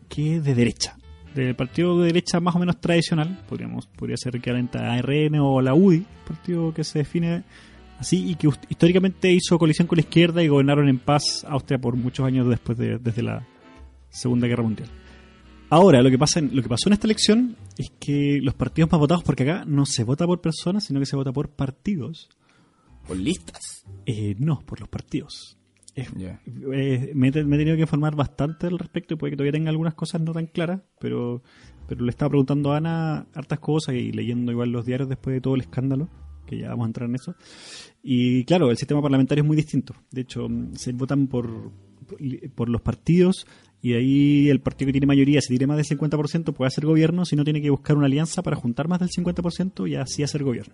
que 0.09 0.37
es 0.37 0.43
de 0.43 0.55
derecha, 0.55 0.97
del 1.35 1.55
partido 1.55 1.99
de 1.99 2.07
derecha 2.07 2.39
más 2.39 2.55
o 2.55 2.59
menos 2.59 2.79
tradicional, 2.79 3.43
podríamos 3.47 3.87
podría 3.87 4.17
ser 4.17 4.39
que 4.41 4.51
la 4.51 4.93
ARN 4.93 5.39
o 5.39 5.61
la 5.61 5.73
UDI, 5.73 6.05
partido 6.27 6.73
que 6.73 6.83
se 6.83 6.99
define 6.99 7.43
así 7.99 8.31
y 8.31 8.35
que 8.35 8.49
históricamente 8.69 9.31
hizo 9.31 9.57
coalición 9.57 9.87
con 9.87 9.97
la 9.97 10.01
izquierda 10.01 10.41
y 10.41 10.47
gobernaron 10.47 10.87
en 10.89 10.99
paz 10.99 11.45
Austria 11.47 11.79
por 11.79 11.95
muchos 11.95 12.25
años 12.25 12.47
después 12.47 12.77
de 12.77 12.97
desde 12.97 13.21
la 13.21 13.45
Segunda 14.09 14.47
Guerra 14.47 14.63
Mundial. 14.63 14.89
Ahora, 15.69 16.01
lo 16.01 16.09
que 16.09 16.17
pasa 16.17 16.39
en, 16.39 16.55
lo 16.55 16.61
que 16.61 16.69
pasó 16.69 16.89
en 16.89 16.93
esta 16.93 17.07
elección 17.07 17.57
es 17.77 17.91
que 17.99 18.39
los 18.41 18.53
partidos 18.53 18.91
más 18.91 18.99
votados, 18.99 19.23
porque 19.23 19.43
acá 19.43 19.65
no 19.65 19.85
se 19.85 20.03
vota 20.03 20.25
por 20.25 20.39
personas, 20.39 20.83
sino 20.83 20.99
que 20.99 21.05
se 21.05 21.15
vota 21.15 21.31
por 21.33 21.49
partidos, 21.49 22.29
Por 23.07 23.17
listas. 23.17 23.83
eh, 24.05 24.35
no, 24.39 24.59
por 24.61 24.79
los 24.79 24.89
partidos. 24.89 25.57
Es- 25.95 26.11
Ya. 26.15 26.41
eh, 26.73 27.11
me, 27.15 27.31
te- 27.31 27.43
me 27.45 27.55
he 27.55 27.59
tenido 27.59 27.75
que 27.77 27.83
informar 27.83 28.15
bastante 28.15 28.67
al 28.67 28.77
respecto 28.77 29.13
y 29.13 29.17
puede 29.17 29.31
que 29.31 29.37
todavía 29.37 29.53
tenga 29.53 29.69
algunas 29.69 29.93
cosas 29.93 30.21
no 30.21 30.33
tan 30.33 30.45
claras, 30.47 30.81
pero, 30.99 31.41
pero 31.87 32.03
le 32.03 32.09
estaba 32.09 32.29
preguntando 32.29 32.73
a 32.73 32.77
Ana 32.77 33.27
hartas 33.33 33.59
cosas 33.59 33.95
y 33.95 34.11
leyendo 34.11 34.51
igual 34.51 34.71
los 34.71 34.85
diarios 34.85 35.07
después 35.09 35.33
de 35.33 35.41
todo 35.41 35.55
el 35.55 35.61
escándalo, 35.61 36.09
que 36.45 36.57
ya 36.59 36.69
vamos 36.69 36.85
a 36.85 36.87
entrar 36.87 37.09
en 37.09 37.15
eso. 37.15 37.35
Y 38.03 38.43
claro, 38.43 38.69
el 38.71 38.77
sistema 38.77 39.01
parlamentario 39.01 39.43
es 39.43 39.47
muy 39.47 39.55
distinto. 39.55 39.95
De 40.11 40.21
hecho, 40.21 40.47
mm, 40.49 40.75
se 40.75 40.91
votan 40.91 41.27
por, 41.27 41.71
por 42.55 42.69
los 42.69 42.81
partidos 42.81 43.47
y 43.81 43.93
ahí 43.93 44.49
el 44.49 44.59
partido 44.61 44.87
que 44.87 44.93
tiene 44.93 45.07
mayoría, 45.07 45.39
si 45.41 45.49
tiene 45.49 45.67
más 45.67 45.77
del 45.77 45.85
50%, 45.85 46.53
puede 46.53 46.67
hacer 46.67 46.85
gobierno, 46.85 47.23
si 47.23 47.35
no 47.37 47.43
tiene 47.45 47.61
que 47.61 47.69
buscar 47.69 47.95
una 47.95 48.07
alianza 48.07 48.43
para 48.43 48.57
juntar 48.57 48.87
más 48.89 48.99
del 48.99 49.09
50% 49.09 49.87
y 49.89 49.95
así 49.95 50.23
hacer 50.23 50.43
gobierno. 50.43 50.73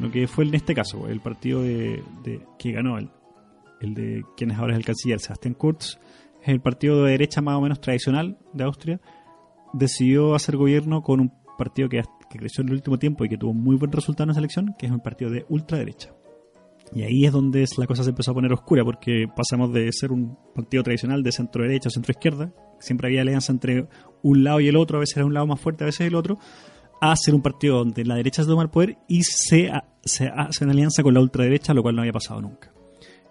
Lo 0.00 0.10
que 0.10 0.26
fue 0.26 0.44
en 0.44 0.54
este 0.54 0.74
caso, 0.74 1.08
el 1.08 1.20
partido 1.20 1.62
de, 1.62 2.02
de- 2.24 2.40
que 2.58 2.72
ganó, 2.72 2.98
el, 2.98 3.08
el 3.84 3.94
de 3.94 4.24
quien 4.36 4.50
es 4.50 4.58
ahora 4.58 4.72
es 4.72 4.78
el 4.78 4.84
canciller, 4.84 5.20
Sebastián 5.20 5.54
Kurz, 5.54 5.98
el 6.44 6.60
partido 6.60 7.04
de 7.04 7.12
derecha 7.12 7.40
más 7.40 7.56
o 7.56 7.60
menos 7.60 7.80
tradicional 7.80 8.38
de 8.52 8.64
Austria, 8.64 9.00
decidió 9.72 10.34
hacer 10.34 10.56
gobierno 10.56 11.02
con 11.02 11.20
un 11.20 11.32
partido 11.56 11.88
que, 11.88 12.02
creció 12.30 12.62
en 12.62 12.68
el 12.68 12.74
último 12.74 12.98
tiempo 12.98 13.24
y 13.24 13.28
que 13.28 13.38
tuvo 13.38 13.54
muy 13.54 13.76
buen 13.76 13.92
resultado 13.92 14.24
en 14.24 14.30
esa 14.30 14.40
elección, 14.40 14.74
que 14.76 14.86
es 14.86 14.92
un 14.92 14.98
partido 14.98 15.30
de 15.30 15.46
ultraderecha. 15.48 16.12
Y 16.92 17.02
ahí 17.02 17.24
es 17.24 17.32
donde 17.32 17.64
la 17.76 17.86
cosa 17.86 18.02
se 18.02 18.10
empezó 18.10 18.32
a 18.32 18.34
poner 18.34 18.52
oscura, 18.52 18.84
porque 18.84 19.26
pasamos 19.34 19.72
de 19.72 19.90
ser 19.92 20.10
un 20.10 20.36
partido 20.54 20.82
tradicional 20.82 21.22
de 21.22 21.30
centro 21.30 21.62
derecha 21.62 21.88
o 21.88 21.90
centro 21.90 22.10
izquierda, 22.10 22.52
siempre 22.80 23.08
había 23.08 23.22
alianza 23.22 23.52
entre 23.52 23.88
un 24.22 24.42
lado 24.42 24.60
y 24.60 24.68
el 24.68 24.76
otro, 24.76 24.96
a 24.96 25.00
veces 25.00 25.16
era 25.16 25.26
un 25.26 25.34
lado 25.34 25.46
más 25.46 25.60
fuerte, 25.60 25.84
a 25.84 25.86
veces 25.86 26.08
el 26.08 26.14
otro, 26.16 26.38
a 27.00 27.14
ser 27.16 27.34
un 27.34 27.42
partido 27.42 27.78
donde 27.78 28.04
la 28.04 28.16
derecha 28.16 28.42
se 28.42 28.48
toma 28.48 28.62
el 28.62 28.70
poder 28.70 28.98
y 29.06 29.22
se, 29.22 29.70
se 30.02 30.26
hace 30.26 30.64
una 30.64 30.72
alianza 30.72 31.02
con 31.02 31.14
la 31.14 31.20
ultraderecha, 31.20 31.72
lo 31.72 31.82
cual 31.82 31.94
no 31.94 32.02
había 32.02 32.12
pasado 32.12 32.40
nunca. 32.40 32.73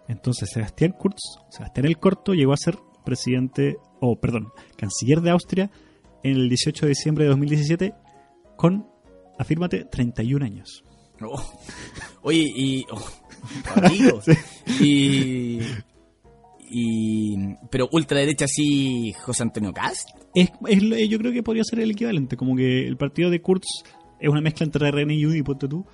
Entonces 0.07 0.49
Sebastián 0.51 0.93
Kurz, 0.97 1.21
Sebastián 1.49 1.85
el 1.85 1.97
Corto, 1.97 2.33
llegó 2.33 2.53
a 2.53 2.57
ser 2.57 2.77
presidente, 3.05 3.77
o 3.99 4.19
perdón, 4.19 4.51
canciller 4.77 5.21
de 5.21 5.31
Austria 5.31 5.71
en 6.23 6.35
el 6.35 6.49
18 6.49 6.85
de 6.85 6.89
diciembre 6.89 7.25
de 7.25 7.29
2017 7.29 7.93
con, 8.55 8.87
afírmate, 9.37 9.85
31 9.85 10.45
años. 10.45 10.83
Oh. 11.21 11.41
Oye, 12.23 12.51
y. 12.55 12.85
oh, 12.91 13.05
amigos. 13.75 14.25
Y. 14.81 15.59
Y. 16.69 17.35
Pero 17.69 17.87
ultraderecha 17.91 18.47
sí, 18.47 19.13
José 19.23 19.43
Antonio 19.43 19.73
Cast. 19.73 20.09
Es, 20.33 20.49
es 20.67 21.09
yo 21.09 21.17
creo 21.19 21.31
que 21.31 21.43
podría 21.43 21.63
ser 21.63 21.79
el 21.79 21.91
equivalente, 21.91 22.35
como 22.35 22.55
que 22.55 22.87
el 22.87 22.97
partido 22.97 23.29
de 23.29 23.41
Kurz 23.41 23.65
es 24.19 24.29
una 24.29 24.41
mezcla 24.41 24.65
entre 24.65 24.89
RN 24.89 25.11
y 25.11 25.25
UDI, 25.25 25.43
ponte 25.43 25.67
tú, 25.67 25.85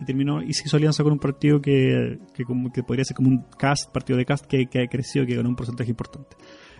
y 0.00 0.04
terminó 0.04 0.42
y 0.42 0.52
se 0.52 0.66
hizo 0.66 0.76
alianza 0.76 1.02
con 1.02 1.12
un 1.12 1.18
partido 1.18 1.60
que, 1.60 2.18
que, 2.34 2.44
como, 2.44 2.72
que 2.72 2.82
podría 2.82 3.04
ser 3.04 3.16
como 3.16 3.28
un 3.28 3.44
cast, 3.58 3.90
partido 3.92 4.18
de 4.18 4.24
cast 4.24 4.46
que, 4.46 4.66
que 4.66 4.82
ha 4.82 4.86
crecido, 4.86 5.26
que 5.26 5.34
ganó 5.34 5.48
un 5.48 5.56
porcentaje 5.56 5.90
importante. 5.90 6.36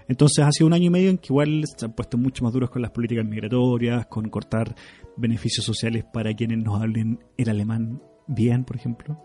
Entonces 0.08 0.44
ha 0.44 0.50
sido 0.52 0.66
un 0.66 0.72
año 0.72 0.86
y 0.86 0.90
medio 0.90 1.10
en 1.10 1.18
que 1.18 1.26
igual 1.28 1.64
se 1.76 1.84
han 1.84 1.92
puesto 1.92 2.16
mucho 2.16 2.42
más 2.42 2.52
duros 2.52 2.70
con 2.70 2.80
las 2.80 2.90
políticas 2.90 3.26
migratorias, 3.26 4.06
con 4.06 4.28
cortar 4.30 4.74
beneficios 5.16 5.66
sociales 5.66 6.04
para 6.10 6.32
quienes 6.34 6.58
nos 6.58 6.80
hablen 6.80 7.18
el 7.36 7.48
alemán 7.50 8.00
bien, 8.26 8.64
por 8.64 8.76
ejemplo. 8.76 9.22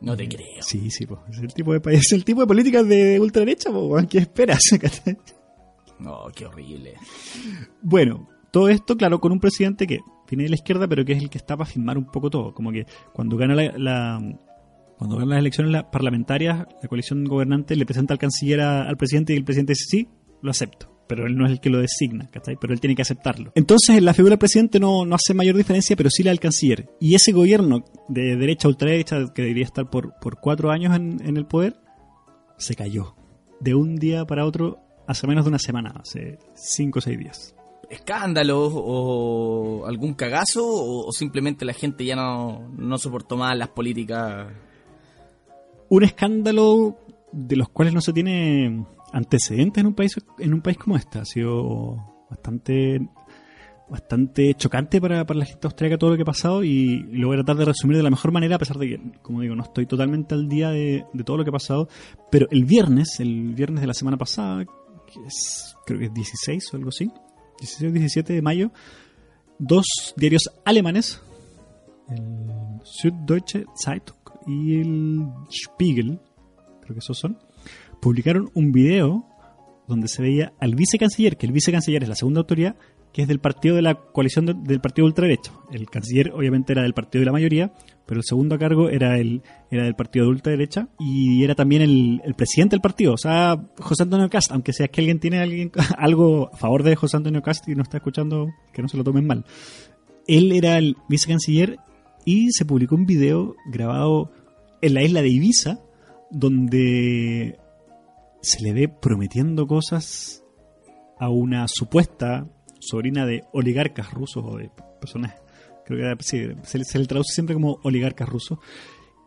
No 0.00 0.16
te 0.16 0.28
creo. 0.28 0.62
Sí, 0.62 0.90
sí, 0.90 1.06
po. 1.06 1.22
es 1.30 1.38
el 1.38 1.52
tipo 1.52 1.72
de 1.72 1.80
país, 1.80 2.00
es 2.00 2.12
el 2.12 2.24
tipo 2.24 2.40
de 2.40 2.46
políticas 2.46 2.86
de 2.86 3.18
ultraderecha, 3.20 3.70
weón, 3.70 4.06
¿qué 4.06 4.18
esperas? 4.18 4.60
No, 5.98 6.26
qué 6.34 6.44
horrible. 6.44 6.92
Bueno, 7.80 8.28
todo 8.50 8.68
esto, 8.68 8.98
claro, 8.98 9.18
con 9.18 9.32
un 9.32 9.40
presidente 9.40 9.86
que 9.86 10.00
viene 10.34 10.44
de 10.44 10.50
la 10.50 10.56
izquierda, 10.56 10.88
pero 10.88 11.04
que 11.04 11.12
es 11.12 11.22
el 11.22 11.30
que 11.30 11.38
está 11.38 11.56
para 11.56 11.70
firmar 11.70 11.96
un 11.98 12.06
poco 12.06 12.30
todo. 12.30 12.52
Como 12.54 12.72
que 12.72 12.86
cuando 13.12 13.36
gana 13.36 13.54
la, 13.54 14.18
cuando 14.98 15.16
ganan 15.16 15.28
las 15.30 15.38
elecciones 15.40 15.72
la- 15.72 15.90
parlamentarias, 15.90 16.66
la 16.82 16.88
coalición 16.88 17.24
gobernante 17.24 17.76
le 17.76 17.84
presenta 17.86 18.14
al 18.14 18.18
canciller 18.18 18.60
a- 18.60 18.82
al 18.88 18.96
presidente 18.96 19.32
y 19.34 19.36
el 19.36 19.44
presidente 19.44 19.72
dice 19.72 19.84
sí, 19.88 20.08
lo 20.42 20.50
acepto. 20.50 20.92
Pero 21.08 21.26
él 21.28 21.36
no 21.36 21.46
es 21.46 21.52
el 21.52 21.60
que 21.60 21.70
lo 21.70 21.78
designa, 21.78 22.26
¿cachai? 22.32 22.56
Pero 22.60 22.72
él 22.72 22.80
tiene 22.80 22.96
que 22.96 23.02
aceptarlo. 23.02 23.52
Entonces, 23.54 24.02
la 24.02 24.12
figura 24.12 24.30
del 24.32 24.40
presidente 24.40 24.80
no, 24.80 25.04
no 25.06 25.14
hace 25.14 25.34
mayor 25.34 25.56
diferencia, 25.56 25.94
pero 25.94 26.10
sí 26.10 26.24
la 26.24 26.32
del 26.32 26.40
canciller. 26.40 26.88
Y 27.00 27.14
ese 27.14 27.30
gobierno 27.30 27.84
de 28.08 28.34
derecha 28.34 28.66
a 28.66 28.70
ultraderecha, 28.70 29.32
que 29.32 29.42
debería 29.42 29.64
estar 29.64 29.88
por, 29.88 30.14
por 30.20 30.40
cuatro 30.40 30.72
años 30.72 30.96
en, 30.96 31.24
en 31.24 31.36
el 31.36 31.46
poder, 31.46 31.76
se 32.58 32.74
cayó. 32.74 33.14
De 33.60 33.76
un 33.76 33.94
día 33.96 34.24
para 34.24 34.44
otro, 34.44 34.80
hace 35.06 35.28
menos 35.28 35.44
de 35.44 35.50
una 35.50 35.60
semana, 35.60 35.94
hace 36.02 36.38
cinco 36.56 36.98
o 36.98 37.02
seis 37.02 37.16
días. 37.18 37.55
¿Escándalos 37.90 38.72
o 38.74 39.84
algún 39.86 40.14
cagazo 40.14 40.64
o, 40.64 41.12
simplemente 41.12 41.64
la 41.64 41.72
gente 41.72 42.04
ya 42.04 42.16
no, 42.16 42.68
no 42.76 42.98
soportó 42.98 43.36
más 43.36 43.56
las 43.56 43.68
políticas? 43.68 44.48
un 45.88 46.04
escándalo 46.04 46.98
de 47.32 47.56
los 47.56 47.68
cuales 47.68 47.94
no 47.94 48.00
se 48.00 48.12
tiene 48.12 48.84
antecedentes 49.12 49.80
en 49.80 49.86
un 49.86 49.94
país 49.94 50.16
en 50.38 50.54
un 50.54 50.60
país 50.60 50.76
como 50.78 50.96
este 50.96 51.18
ha 51.18 51.24
sido 51.24 52.26
bastante 52.28 53.08
bastante 53.88 54.54
chocante 54.54 55.00
para, 55.00 55.24
para 55.24 55.38
la 55.38 55.44
gente 55.44 55.64
austríaca 55.66 55.96
todo 55.96 56.10
lo 56.10 56.16
que 56.16 56.22
ha 56.22 56.26
pasado 56.26 56.64
y, 56.64 57.06
y 57.08 57.18
lo 57.18 57.28
voy 57.28 57.36
a 57.36 57.44
tratar 57.44 57.56
de 57.56 57.64
resumir 57.66 57.96
de 57.96 58.02
la 58.02 58.10
mejor 58.10 58.32
manera, 58.32 58.56
a 58.56 58.58
pesar 58.58 58.78
de 58.78 58.88
que, 58.88 59.00
como 59.22 59.42
digo, 59.42 59.54
no 59.54 59.62
estoy 59.62 59.86
totalmente 59.86 60.34
al 60.34 60.48
día 60.48 60.70
de, 60.70 61.04
de 61.12 61.24
todo 61.24 61.36
lo 61.36 61.44
que 61.44 61.50
ha 61.50 61.52
pasado. 61.52 61.88
Pero 62.28 62.48
el 62.50 62.64
viernes, 62.64 63.20
el 63.20 63.54
viernes 63.54 63.82
de 63.82 63.86
la 63.86 63.94
semana 63.94 64.16
pasada, 64.16 64.64
que 64.64 65.20
es, 65.24 65.76
creo 65.86 66.00
que 66.00 66.06
es 66.06 66.14
16 66.14 66.74
o 66.74 66.76
algo 66.78 66.88
así, 66.88 67.08
16 67.60 67.90
o 67.90 67.92
17 67.94 68.32
de 68.32 68.42
mayo, 68.42 68.70
dos 69.58 69.86
diarios 70.16 70.50
alemanes, 70.64 71.20
el 72.08 72.80
Süddeutsche 72.84 73.64
Zeitung 73.82 74.16
y 74.46 74.80
el 74.80 75.26
Spiegel, 75.50 76.20
creo 76.82 76.94
que 76.94 76.98
esos 77.00 77.18
son, 77.18 77.38
publicaron 78.00 78.50
un 78.54 78.72
video 78.72 79.26
donde 79.88 80.08
se 80.08 80.22
veía 80.22 80.52
al 80.60 80.74
vicecanciller, 80.74 81.36
que 81.36 81.46
el 81.46 81.52
vicecanciller 81.52 82.02
es 82.02 82.08
la 82.08 82.14
segunda 82.16 82.40
autoridad, 82.40 82.76
que 83.12 83.22
es 83.22 83.28
del 83.28 83.40
partido 83.40 83.76
de 83.76 83.82
la 83.82 83.94
coalición 83.94 84.46
de- 84.46 84.54
del 84.54 84.80
partido 84.80 85.06
ultraderecha. 85.06 85.52
El 85.72 85.88
canciller 85.88 86.32
obviamente 86.32 86.72
era 86.72 86.82
del 86.82 86.92
partido 86.92 87.20
de 87.20 87.26
la 87.26 87.32
mayoría, 87.32 87.72
pero 88.06 88.20
el 88.20 88.24
segundo 88.24 88.54
a 88.54 88.58
cargo 88.58 88.88
era 88.88 89.18
el 89.18 89.42
era 89.70 89.84
del 89.84 89.94
partido 89.94 90.26
de 90.26 90.30
ultraderecha 90.30 90.88
y 90.98 91.42
era 91.42 91.54
también 91.54 91.82
el, 91.82 92.20
el 92.24 92.34
presidente 92.34 92.76
del 92.76 92.80
partido, 92.80 93.14
o 93.14 93.18
sea, 93.18 93.60
José 93.78 94.04
Antonio 94.04 94.30
Cast, 94.30 94.52
aunque 94.52 94.72
sea 94.72 94.88
que 94.88 95.00
alguien 95.00 95.18
tiene 95.18 95.40
alguien, 95.40 95.72
algo 95.98 96.50
a 96.52 96.56
favor 96.56 96.82
de 96.82 96.96
José 96.96 97.16
Antonio 97.16 97.42
Cast 97.42 97.68
y 97.68 97.74
no 97.74 97.82
está 97.82 97.98
escuchando, 97.98 98.48
que 98.72 98.82
no 98.82 98.88
se 98.88 98.96
lo 98.96 99.04
tomen 99.04 99.26
mal. 99.26 99.44
Él 100.26 100.52
era 100.52 100.78
el 100.78 100.96
vicecanciller 101.08 101.78
y 102.24 102.50
se 102.52 102.64
publicó 102.64 102.94
un 102.94 103.06
video 103.06 103.54
grabado 103.70 104.32
en 104.82 104.94
la 104.94 105.02
isla 105.02 105.22
de 105.22 105.28
Ibiza 105.28 105.80
donde 106.30 107.58
se 108.42 108.62
le 108.62 108.72
ve 108.72 108.88
prometiendo 108.88 109.66
cosas 109.66 110.44
a 111.18 111.30
una 111.30 111.66
supuesta 111.68 112.46
sobrina 112.80 113.26
de 113.26 113.44
oligarcas 113.52 114.12
rusos 114.12 114.44
o 114.46 114.56
de 114.56 114.70
personas, 115.00 115.34
creo 115.86 115.98
que 115.98 116.04
era, 116.04 116.16
sí, 116.20 116.46
se, 116.64 116.84
se 116.84 116.98
le 116.98 117.06
traduce 117.06 117.32
siempre 117.32 117.54
como 117.54 117.78
oligarcas 117.82 118.28
rusos, 118.28 118.58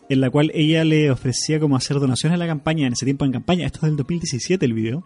en 0.09 0.21
la 0.21 0.29
cual 0.29 0.51
ella 0.53 0.83
le 0.83 1.11
ofrecía 1.11 1.59
como 1.59 1.75
hacer 1.75 1.99
donaciones 1.99 2.35
a 2.35 2.39
la 2.39 2.47
campaña, 2.47 2.87
en 2.87 2.93
ese 2.93 3.05
tiempo 3.05 3.25
en 3.25 3.31
campaña, 3.31 3.65
esto 3.65 3.79
es 3.79 3.83
del 3.83 3.97
2017 3.97 4.65
el 4.65 4.73
video, 4.73 5.05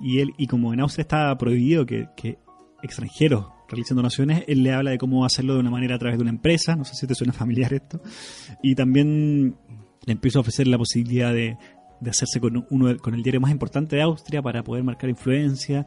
y 0.00 0.20
él 0.20 0.30
y 0.38 0.46
como 0.46 0.72
en 0.72 0.80
Austria 0.80 1.02
estaba 1.02 1.36
prohibido 1.36 1.84
que, 1.84 2.06
que 2.16 2.38
extranjeros 2.82 3.46
realicen 3.68 3.96
donaciones, 3.96 4.44
él 4.46 4.62
le 4.62 4.72
habla 4.72 4.92
de 4.92 4.98
cómo 4.98 5.24
hacerlo 5.24 5.54
de 5.54 5.60
una 5.60 5.70
manera 5.70 5.96
a 5.96 5.98
través 5.98 6.18
de 6.18 6.22
una 6.22 6.30
empresa, 6.30 6.76
no 6.76 6.84
sé 6.84 6.94
si 6.94 7.06
te 7.06 7.14
suena 7.14 7.32
familiar 7.32 7.72
esto, 7.74 8.00
y 8.62 8.74
también 8.74 9.56
le 10.06 10.12
empieza 10.12 10.38
a 10.38 10.40
ofrecer 10.40 10.66
la 10.68 10.78
posibilidad 10.78 11.32
de, 11.32 11.58
de 12.00 12.10
hacerse 12.10 12.40
con 12.40 12.66
uno 12.70 12.96
con 12.98 13.14
el 13.14 13.22
diario 13.22 13.40
más 13.40 13.50
importante 13.50 13.96
de 13.96 14.02
Austria 14.02 14.42
para 14.42 14.62
poder 14.62 14.84
marcar 14.84 15.10
influencia. 15.10 15.86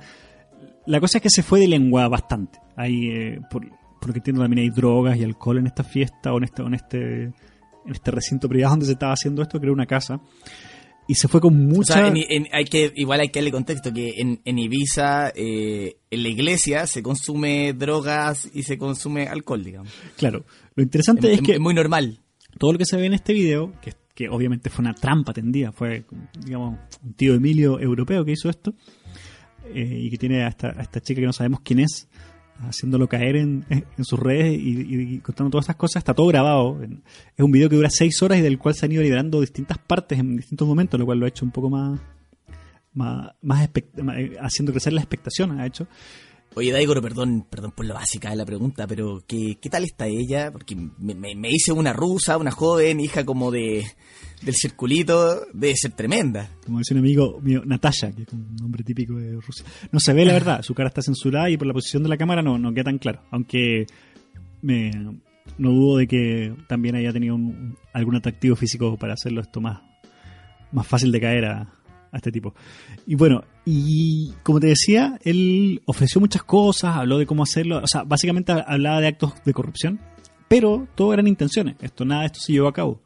La 0.86 1.00
cosa 1.00 1.18
es 1.18 1.22
que 1.22 1.30
se 1.30 1.44
fue 1.44 1.60
de 1.60 1.68
lengua 1.68 2.08
bastante. 2.08 2.60
Hay, 2.76 3.08
eh, 3.10 3.42
por, 3.50 3.66
por 4.02 4.10
lo 4.10 4.14
que 4.14 4.20
entiendo, 4.20 4.42
también 4.42 4.64
hay 4.68 4.70
drogas 4.76 5.16
y 5.18 5.24
alcohol 5.24 5.60
en 5.60 5.68
esta 5.68 5.84
fiesta 5.86 6.34
o 6.34 6.38
en 6.40 6.44
este, 6.44 6.62
o 6.64 6.68
en 6.68 6.74
este, 6.74 7.24
en 7.24 7.34
este 7.92 8.12
recinto 8.12 8.50
privado 8.50 8.72
donde 8.74 8.88
se 8.88 8.94
estaba 8.94 9.14
haciendo 9.14 9.42
esto, 9.42 9.60
que 9.60 9.66
era 9.68 9.74
una 9.74 9.86
casa. 9.86 10.20
Y 11.08 11.16
se 11.16 11.28
fue 11.28 11.42
con 11.42 11.54
O 11.54 11.58
mucha... 11.76 11.94
sea, 11.94 12.08
en- 12.08 12.18
en- 12.18 12.48
hay 12.52 12.66
que, 12.66 12.92
igual 12.96 13.20
hay 13.20 13.30
que 13.30 13.40
darle 13.40 13.52
contexto 13.52 13.92
que 13.94 14.20
en, 14.22 14.42
en 14.46 14.60
Ibiza, 14.60 15.30
eh, 15.36 15.98
en 16.10 16.24
la 16.24 16.30
iglesia, 16.30 16.88
se 16.88 17.02
consume 17.04 17.74
drogas 17.74 18.50
y 18.54 18.64
se 18.64 18.78
consume 18.78 19.28
alcohol, 19.28 19.64
digamos. 19.64 19.92
Claro, 20.18 20.46
lo 20.76 20.84
interesante 20.84 21.32
es, 21.32 21.40
Es- 21.40 21.46
que 21.46 21.54
es 21.54 21.60
muy 21.60 21.74
normal. 21.74 22.20
todo 22.60 22.74
lo 22.74 22.78
que 22.78 22.86
se 22.86 22.98
ve 22.98 23.06
en 23.08 23.14
este 23.14 23.34
video, 23.34 23.74
que, 23.82 23.94
que 24.16 24.30
obviamente 24.30 24.70
fue 24.70 24.84
una 24.84 24.94
trampa 24.94 25.34
tendida, 25.34 25.72
fue, 25.72 26.06
digamos, 26.46 26.80
un 27.04 27.14
tío 27.14 27.34
Emilio 27.34 27.80
europeo 27.80 28.24
que 28.26 28.32
hizo 28.34 28.50
esto, 28.50 28.74
eh, 29.74 30.00
y 30.04 30.10
que 30.10 30.18
tiene 30.18 30.44
a 30.44 30.48
esta, 30.48 30.70
a 30.70 30.82
esta 30.82 31.02
chica 31.02 31.20
que 31.22 31.28
no 31.28 31.34
sabemos 31.34 31.60
quién 31.62 31.80
es, 31.80 32.08
haciéndolo 32.60 33.08
caer 33.08 33.36
en, 33.38 33.66
sus 34.02 34.20
redes 34.20 34.58
y, 34.60 35.20
contando 35.20 35.52
todas 35.52 35.66
estas 35.66 35.76
cosas, 35.76 36.02
está 36.02 36.14
todo 36.14 36.28
grabado. 36.28 36.80
Es 36.84 37.44
un 37.44 37.52
video 37.52 37.70
que 37.70 37.76
dura 37.76 37.90
seis 37.90 38.22
horas 38.22 38.40
y 38.40 38.42
del 38.42 38.58
cual 38.60 38.76
se 38.76 38.86
han 38.86 38.92
ido 38.92 39.04
liberando 39.04 39.42
distintas 39.42 39.78
partes 39.78 40.20
en 40.20 40.38
distintos 40.38 40.68
momentos, 40.68 41.00
lo 41.00 41.06
cual 41.06 41.20
lo 41.20 41.26
ha 41.26 41.30
hecho 41.30 41.46
un 41.46 41.52
poco 41.52 41.70
más, 41.70 42.00
más, 42.94 43.32
más, 43.42 43.70
eh, 43.74 44.36
haciendo 44.40 44.72
crecer 44.72 44.94
la 44.94 45.02
expectación, 45.02 45.60
ha 45.60 45.66
hecho. 45.66 45.88
Oye, 46.54 46.74
Daigoro, 46.74 47.02
perdón, 47.02 47.46
perdón 47.50 47.72
por 47.72 47.86
la 47.86 47.94
básica 47.94 48.30
de 48.30 48.36
la 48.36 48.46
pregunta, 48.46 48.86
pero 48.86 49.24
¿qué, 49.26 49.58
qué 49.62 49.70
tal 49.70 49.86
está 49.86 50.08
ella? 50.08 50.52
Porque 50.52 50.76
me, 50.76 51.16
me- 51.16 51.34
me 51.36 51.50
hice 51.50 51.72
una 51.72 51.94
rusa, 51.94 52.38
una 52.38 52.52
joven, 52.52 53.00
hija 53.00 53.24
como 53.26 53.52
de 53.52 53.86
del 54.42 54.56
circulito, 54.56 55.46
debe 55.54 55.76
ser 55.78 55.92
tremenda. 55.92 56.50
como 56.66 56.80
dice 56.80 56.94
un 56.96 57.00
amigo 57.02 57.40
mío, 57.42 57.62
Natasha, 57.66 58.12
que 58.12 58.24
es 58.24 58.34
un 58.34 58.56
nombre 58.56 58.84
típico 58.84 59.14
de 59.16 59.40
Rusia. 59.40 59.64
No 59.92 60.00
se 60.02 60.14
ve 60.14 60.26
la 60.26 60.34
verdad, 60.34 60.62
su 60.64 60.74
cara 60.74 60.90
está 60.90 61.02
censurada 61.02 61.50
y 61.50 61.58
por 61.58 61.68
la 61.68 61.74
posición 61.74 62.04
de 62.04 62.10
la 62.10 62.18
cámara 62.18 62.42
no, 62.42 62.58
no 62.58 62.74
queda 62.74 62.86
tan 62.86 62.98
claro. 62.98 63.22
Aunque 63.32 63.86
me, 64.62 64.90
no 65.58 65.70
dudo 65.72 65.98
de 65.98 66.08
que 66.08 66.54
también 66.68 66.96
haya 66.96 67.14
tenido 67.14 67.36
un- 67.36 67.78
algún 67.94 68.16
atractivo 68.16 68.56
físico 68.58 68.98
para 68.98 69.14
hacerlo 69.14 69.40
esto 69.42 69.62
más, 69.62 69.80
más 70.72 70.86
fácil 70.88 71.12
de 71.14 71.22
caer 71.22 71.46
a, 71.46 71.74
a 72.12 72.18
este 72.18 72.32
tipo. 72.32 72.54
Y 73.06 73.16
bueno, 73.16 73.44
y 73.66 74.34
como 74.44 74.60
te 74.60 74.68
decía, 74.68 75.18
él 75.24 75.82
ofreció 75.86 76.20
muchas 76.20 76.44
cosas, 76.44 76.96
habló 76.98 77.18
de 77.18 77.26
cómo 77.26 77.44
hacerlo, 77.44 77.80
o 77.84 77.88
sea, 77.88 78.04
básicamente 78.04 78.52
hablaba 78.52 79.00
de 79.02 79.08
actos 79.08 79.34
de 79.46 79.54
corrupción, 79.54 80.00
pero 80.48 80.88
todo 80.96 81.14
eran 81.14 81.28
intenciones, 81.28 81.76
esto 81.82 82.06
nada 82.06 82.26
esto 82.26 82.40
se 82.40 82.54
llevó 82.54 82.68
a 82.68 82.74
cabo 82.74 83.02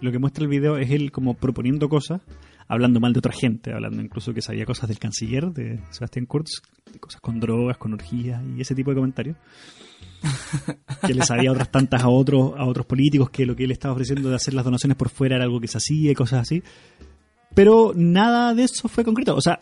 lo 0.00 0.12
que 0.12 0.18
muestra 0.18 0.44
el 0.44 0.50
video 0.50 0.76
es 0.76 0.90
él 0.90 1.10
como 1.10 1.34
proponiendo 1.34 1.88
cosas, 1.88 2.20
hablando 2.68 3.00
mal 3.00 3.12
de 3.12 3.18
otra 3.18 3.32
gente, 3.32 3.72
hablando 3.72 4.02
incluso 4.02 4.34
que 4.34 4.42
sabía 4.42 4.66
cosas 4.66 4.88
del 4.88 4.98
canciller, 4.98 5.52
de 5.52 5.80
Sebastián 5.90 6.26
Kurz, 6.26 6.62
de 6.92 6.98
cosas 6.98 7.20
con 7.20 7.40
drogas, 7.40 7.78
con 7.78 7.94
orgías 7.94 8.42
y 8.56 8.60
ese 8.60 8.74
tipo 8.74 8.90
de 8.90 8.96
comentarios. 8.96 9.36
que 11.06 11.14
le 11.14 11.22
sabía 11.22 11.52
otras 11.52 11.70
tantas 11.70 12.02
a 12.02 12.08
otros, 12.08 12.52
a 12.56 12.64
otros 12.64 12.86
políticos 12.86 13.30
que 13.30 13.46
lo 13.46 13.54
que 13.54 13.64
él 13.64 13.70
estaba 13.70 13.94
ofreciendo 13.94 14.28
de 14.28 14.36
hacer 14.36 14.54
las 14.54 14.64
donaciones 14.64 14.96
por 14.96 15.08
fuera 15.08 15.36
era 15.36 15.44
algo 15.44 15.60
que 15.60 15.68
se 15.68 15.78
hacía 15.78 16.10
y 16.10 16.14
cosas 16.14 16.40
así. 16.40 16.62
Pero 17.56 17.92
nada 17.96 18.52
de 18.54 18.64
eso 18.64 18.86
fue 18.86 19.02
concreto. 19.02 19.34
O 19.34 19.40
sea, 19.40 19.58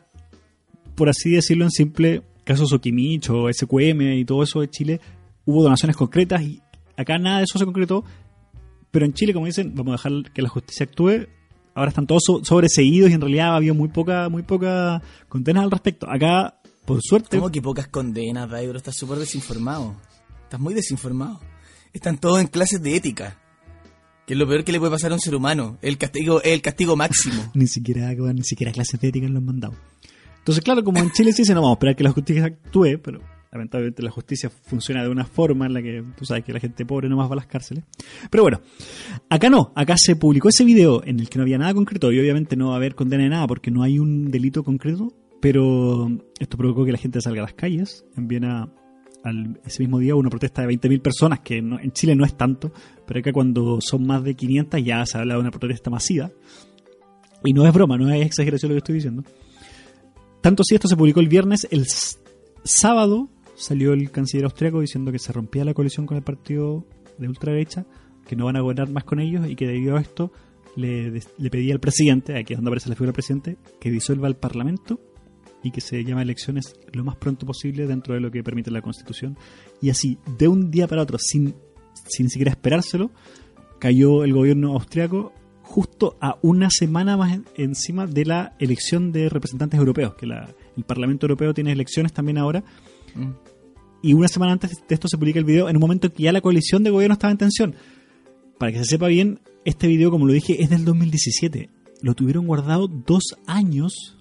por 0.97 1.09
así 1.09 1.31
decirlo 1.31 1.65
en 1.65 1.71
simple, 1.71 2.23
caso 2.43 2.67
Soquimich 2.67 3.31
o 3.31 3.49
SQM 3.51 4.03
y 4.19 4.25
todo 4.25 4.43
eso 4.43 4.61
de 4.61 4.69
Chile, 4.69 5.01
hubo 5.47 5.63
donaciones 5.63 5.97
concretas 5.97 6.43
y 6.43 6.61
acá 6.97 7.19
nada 7.19 7.39
de 7.39 7.45
eso 7.45 7.57
se 7.59 7.65
concretó. 7.65 8.05
Pero 8.91 9.07
en 9.07 9.13
Chile, 9.15 9.33
como 9.33 9.47
dicen, 9.47 9.75
vamos 9.77 9.93
a 9.93 10.09
dejar 10.11 10.33
que 10.33 10.43
la 10.43 10.49
justicia 10.49 10.85
actúe. 10.87 11.29
Ahora 11.75 11.91
están 11.91 12.07
todos 12.09 12.23
so- 12.27 12.45
sobreseídos 12.45 13.11
y 13.11 13.15
en 13.15 13.21
realidad 13.21 13.51
ha 13.53 13.57
habido 13.57 13.75
muy 13.75 13.89
poca, 13.89 14.29
muy 14.29 14.43
poca 14.43 15.01
condenas 15.29 15.63
al 15.65 15.71
respecto. 15.71 16.09
Acá, 16.11 16.61
por 16.85 17.01
suerte, 17.01 17.39
¿Cómo 17.39 17.51
que 17.51 17.63
pocas 17.63 17.87
condenas, 17.89 18.51
Daigoro? 18.51 18.77
Estás 18.77 18.97
súper 18.97 19.19
desinformado. 19.19 19.95
Estás 20.43 20.59
muy 20.61 20.75
desinformado. 20.75 21.41
Están 21.93 22.19
todos 22.19 22.41
en 22.41 22.49
clases 22.49 22.83
de 22.83 22.97
ética. 22.97 23.39
Que 24.27 24.35
es 24.35 24.39
lo 24.39 24.47
peor 24.49 24.65
que 24.65 24.73
le 24.73 24.79
puede 24.79 24.93
pasar 24.93 25.13
a 25.13 25.15
un 25.15 25.21
ser 25.21 25.35
humano. 25.35 25.79
El 25.83 25.99
castigo, 25.99 26.43
el 26.43 26.63
castigo 26.63 26.97
máximo. 26.97 27.51
ni 27.55 27.67
siquiera, 27.67 28.13
ni 28.13 28.43
siquiera 28.43 28.73
clases 28.73 29.01
de 29.01 29.09
ética 29.09 29.29
lo 29.29 29.39
han 29.39 29.45
mandado. 29.45 29.75
Entonces, 30.39 30.63
claro, 30.63 30.85
como 30.85 30.99
en 30.99 31.11
Chile 31.11 31.33
se 31.33 31.43
dice, 31.43 31.55
no 31.55 31.63
vamos 31.63 31.77
a 31.77 31.79
esperar 31.79 31.97
que 31.97 32.05
la 32.05 32.13
justicia 32.13 32.45
actúe, 32.45 32.99
pero 33.03 33.21
lamentablemente 33.55 34.03
la 34.03 34.11
justicia 34.11 34.51
funciona 34.51 35.03
de 35.03 35.09
una 35.09 35.25
forma 35.25 35.67
en 35.67 35.75
la 35.75 35.81
que 35.81 36.05
tú 36.17 36.25
sabes 36.25 36.45
que 36.45 36.53
la 36.53 36.61
gente 36.61 36.85
pobre 36.85 37.09
no 37.09 37.17
más 37.17 37.29
va 37.29 37.35
a 37.35 37.37
las 37.37 37.47
cárceles. 37.47 37.85
Pero 38.29 38.43
bueno, 38.43 38.61
acá 39.31 39.49
no, 39.49 39.73
acá 39.77 39.95
se 39.97 40.17
publicó 40.17 40.49
ese 40.49 40.65
video 40.65 41.03
en 41.05 41.21
el 41.21 41.29
que 41.29 41.39
no 41.39 41.43
había 41.43 41.57
nada 41.57 41.73
concreto 41.73 42.13
y 42.13 42.19
obviamente 42.19 42.57
no 42.57 42.69
va 42.69 42.75
a 42.75 42.77
haber 42.77 42.95
condena 42.95 43.23
de 43.23 43.31
nada 43.31 43.47
porque 43.47 43.71
no 43.71 43.83
hay 43.83 43.99
un 43.99 44.31
delito 44.31 44.65
concreto, 44.65 45.15
pero 45.41 46.11
esto 46.41 46.57
provocó 46.57 46.85
que 46.85 46.93
la 46.93 46.99
gente 46.99 47.21
salga 47.21 47.43
a 47.43 47.45
las 47.45 47.55
calles. 47.55 48.05
En 48.17 48.27
Viena, 48.27 48.69
al, 49.25 49.61
ese 49.65 49.83
mismo 49.83 49.99
día, 49.99 50.15
hubo 50.15 50.21
una 50.21 50.31
protesta 50.31 50.63
de 50.63 50.69
20.000 50.69 51.01
personas, 51.01 51.41
que 51.41 51.57
en 51.57 51.93
Chile 51.93 52.15
no 52.15 52.25
es 52.25 52.37
tanto, 52.37 52.73
pero 53.07 53.21
acá 53.21 53.33
cuando 53.33 53.81
son 53.81 54.07
más 54.07 54.23
de 54.23 54.35
500 54.35 54.85
ya 54.85 55.05
se 55.07 55.19
habla 55.19 55.35
de 55.35 55.41
una 55.41 55.51
protesta 55.51 55.91
masiva. 55.91 56.31
Y 57.43 57.53
no 57.53 57.67
es 57.67 57.73
broma, 57.73 57.97
no 57.97 58.11
es 58.11 58.25
exageración 58.25 58.71
lo 58.71 58.75
que 58.75 58.79
estoy 58.79 58.95
diciendo. 58.97 59.25
Tanto 60.41 60.63
si 60.63 60.75
esto 60.75 60.89
se 60.89 60.97
publicó 60.97 61.21
el 61.21 61.29
viernes, 61.29 61.67
el 61.71 61.87
sábado 62.65 63.29
salió 63.57 63.93
el 63.93 64.11
canciller 64.11 64.45
austriaco 64.45 64.81
diciendo 64.81 65.11
que 65.11 65.19
se 65.19 65.33
rompía 65.33 65.65
la 65.65 65.75
coalición 65.75 66.07
con 66.07 66.17
el 66.17 66.23
partido 66.23 66.85
de 67.19 67.29
ultraderecha, 67.29 67.87
que 68.27 68.37
no 68.37 68.47
van 68.47 68.57
a 68.57 68.61
gobernar 68.61 68.91
más 68.91 69.05
con 69.05 69.21
ellos 69.21 69.49
y 69.49 69.57
que 69.57 69.67
debido 69.67 69.97
a 69.97 70.01
esto 70.01 70.33
le, 70.77 71.11
le 71.39 71.51
pedía 71.51 71.73
al 71.73 71.81
presidente, 71.81 72.37
aquí 72.37 72.53
es 72.53 72.59
donde 72.59 72.71
aparece 72.71 72.89
la 72.89 72.95
figura 72.95 73.09
del 73.09 73.15
presidente, 73.15 73.57
que 73.81 73.91
disuelva 73.91 74.29
el 74.29 74.37
parlamento 74.37 75.01
y 75.65 75.71
que 75.73 75.81
se 75.81 76.05
llame 76.05 76.23
elecciones 76.23 76.77
lo 76.93 77.03
más 77.03 77.17
pronto 77.17 77.45
posible 77.47 77.87
dentro 77.89 78.15
de 78.15 78.21
lo 78.21 78.31
que 78.31 78.45
permite 78.45 78.71
la 78.71 78.83
constitución. 78.83 79.37
Y 79.83 79.91
así, 79.91 80.19
de 80.39 80.47
un 80.47 80.71
día 80.71 80.87
para 80.87 81.03
otro, 81.03 81.19
sin, 81.19 81.55
sin 82.07 82.29
siquiera 82.31 82.53
esperárselo, 82.53 83.11
cayó 83.81 84.23
el 84.25 84.33
gobierno 84.33 84.73
austriaco 84.75 85.33
justo 85.63 86.17
a 86.21 86.37
una 86.43 86.69
semana 86.71 87.17
más 87.17 87.33
en- 87.33 87.45
encima 87.57 88.07
de 88.07 88.25
la 88.27 88.55
elección 88.59 89.11
de 89.11 89.29
representantes 89.31 89.79
europeos, 89.81 90.15
que 90.15 90.27
la- 90.27 90.55
el 90.77 90.85
Parlamento 90.85 91.25
Europeo 91.27 91.55
tiene 91.55 91.73
elecciones 91.73 92.13
también 92.13 92.37
ahora, 92.39 92.63
Mm. 93.15 93.31
y 94.03 94.13
una 94.13 94.29
semana 94.29 94.53
antes 94.53 94.71
de 94.87 94.95
esto 94.95 95.09
se 95.09 95.17
publica 95.17 95.39
el 95.39 95.45
video 95.47 95.69
en 95.71 95.77
un 95.77 95.81
momento 95.81 96.07
en 96.09 96.13
que 96.13 96.23
ya 96.25 96.33
la 96.33 96.43
coalición 96.43 96.83
de 96.85 96.91
gobierno 96.91 97.15
estaba 97.15 97.31
en 97.31 97.39
tensión. 97.39 97.75
Para 98.59 98.73
que 98.73 98.79
se 98.79 98.85
sepa 98.85 99.09
bien, 99.09 99.41
este 99.65 99.89
video, 99.89 100.11
como 100.11 100.27
lo 100.27 100.33
dije, 100.35 100.63
es 100.63 100.69
del 100.69 100.85
2017. 100.85 101.71
Lo 102.03 102.15
tuvieron 102.15 102.47
guardado 102.47 102.87
dos 102.89 103.23
años 103.47 104.19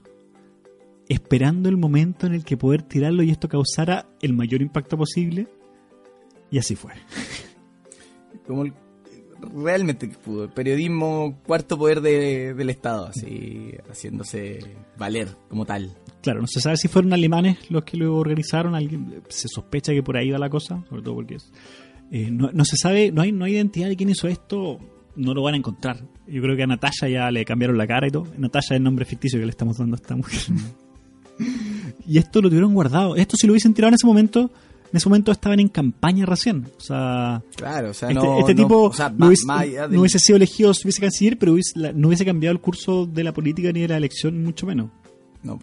esperando 1.09 1.69
el 1.69 1.77
momento 1.77 2.25
en 2.27 2.33
el 2.33 2.43
que 2.43 2.57
poder 2.57 2.81
tirarlo 2.83 3.23
y 3.23 3.29
esto 3.31 3.47
causara 3.49 4.07
el 4.21 4.33
mayor 4.33 4.61
impacto 4.61 4.97
posible. 4.97 5.47
Y 6.51 6.57
así 6.59 6.75
fue. 6.75 6.91
Como 8.47 8.63
el- 8.63 8.73
realmente 9.55 10.07
pudo. 10.07 10.45
El 10.45 10.51
periodismo, 10.51 11.39
cuarto 11.45 11.77
poder 11.77 11.99
de- 12.01 12.53
del 12.53 12.69
Estado, 12.69 13.07
así, 13.07 13.71
haciéndose 13.89 14.59
valer 14.97 15.27
como 15.49 15.65
tal. 15.65 15.91
Claro, 16.21 16.39
no 16.41 16.47
se 16.47 16.61
sabe 16.61 16.77
si 16.77 16.87
fueron 16.87 17.11
alemanes 17.11 17.69
los 17.69 17.83
que 17.83 17.97
lo 17.97 18.15
organizaron, 18.15 18.73
alguien 18.75 19.21
se 19.27 19.47
sospecha 19.49 19.91
que 19.91 20.01
por 20.01 20.15
ahí 20.15 20.31
va 20.31 20.37
la 20.37 20.49
cosa, 20.49 20.81
sobre 20.87 21.01
todo 21.01 21.15
porque 21.15 21.35
es, 21.35 21.51
eh, 22.11 22.29
no, 22.31 22.51
no 22.53 22.63
se 22.63 22.77
sabe, 22.77 23.11
no 23.11 23.21
hay, 23.21 23.33
no 23.33 23.43
hay 23.43 23.53
identidad 23.55 23.89
de 23.89 23.97
quién 23.97 24.09
hizo 24.09 24.29
esto, 24.29 24.77
no 25.17 25.33
lo 25.33 25.41
van 25.43 25.55
a 25.55 25.57
encontrar. 25.57 25.97
Yo 26.25 26.41
creo 26.41 26.55
que 26.55 26.63
a 26.63 26.67
Natasha 26.67 27.09
ya 27.09 27.29
le 27.29 27.43
cambiaron 27.43 27.77
la 27.77 27.85
cara 27.87 28.07
y 28.07 28.11
todo. 28.11 28.25
Natasha 28.37 28.75
es 28.75 28.77
el 28.77 28.83
nombre 28.83 29.03
ficticio 29.03 29.39
que 29.39 29.45
le 29.45 29.51
estamos 29.51 29.77
dando 29.77 29.95
a 29.95 29.99
esta 29.99 30.15
mujer. 30.15 30.39
Y 32.07 32.17
esto 32.17 32.41
lo 32.41 32.49
tuvieron 32.49 32.73
guardado. 32.73 33.15
Esto 33.15 33.35
si 33.37 33.47
lo 33.47 33.53
hubiesen 33.53 33.73
tirado 33.73 33.89
en 33.89 33.95
ese 33.95 34.05
momento, 34.07 34.51
en 34.91 34.97
ese 34.97 35.09
momento 35.09 35.31
estaban 35.31 35.59
en 35.59 35.67
campaña 35.69 36.25
recién. 36.25 36.67
O 36.77 36.81
sea, 36.81 37.41
Claro, 37.55 37.89
o 37.91 37.93
sea, 37.93 38.09
este, 38.09 38.23
no. 38.23 38.39
este 38.39 38.53
no- 38.55 38.63
tipo 38.63 38.83
o 38.83 38.93
sea, 38.93 39.09
no, 39.09 39.27
hubiese, 39.27 39.45
no 39.89 39.99
hubiese 39.99 40.19
sido 40.19 40.37
elegido 40.37 40.71
vice 40.85 41.01
canciller, 41.01 41.37
pero 41.37 41.53
hubiese- 41.53 41.79
la- 41.79 41.93
no 41.93 42.07
hubiese 42.09 42.25
cambiado 42.25 42.51
el 42.53 42.61
curso 42.61 43.05
de 43.05 43.23
la 43.23 43.33
política 43.33 43.71
ni 43.71 43.81
de 43.81 43.87
la 43.87 43.97
elección, 43.97 44.43
mucho 44.43 44.65
menos. 44.67 44.89
no. 45.43 45.59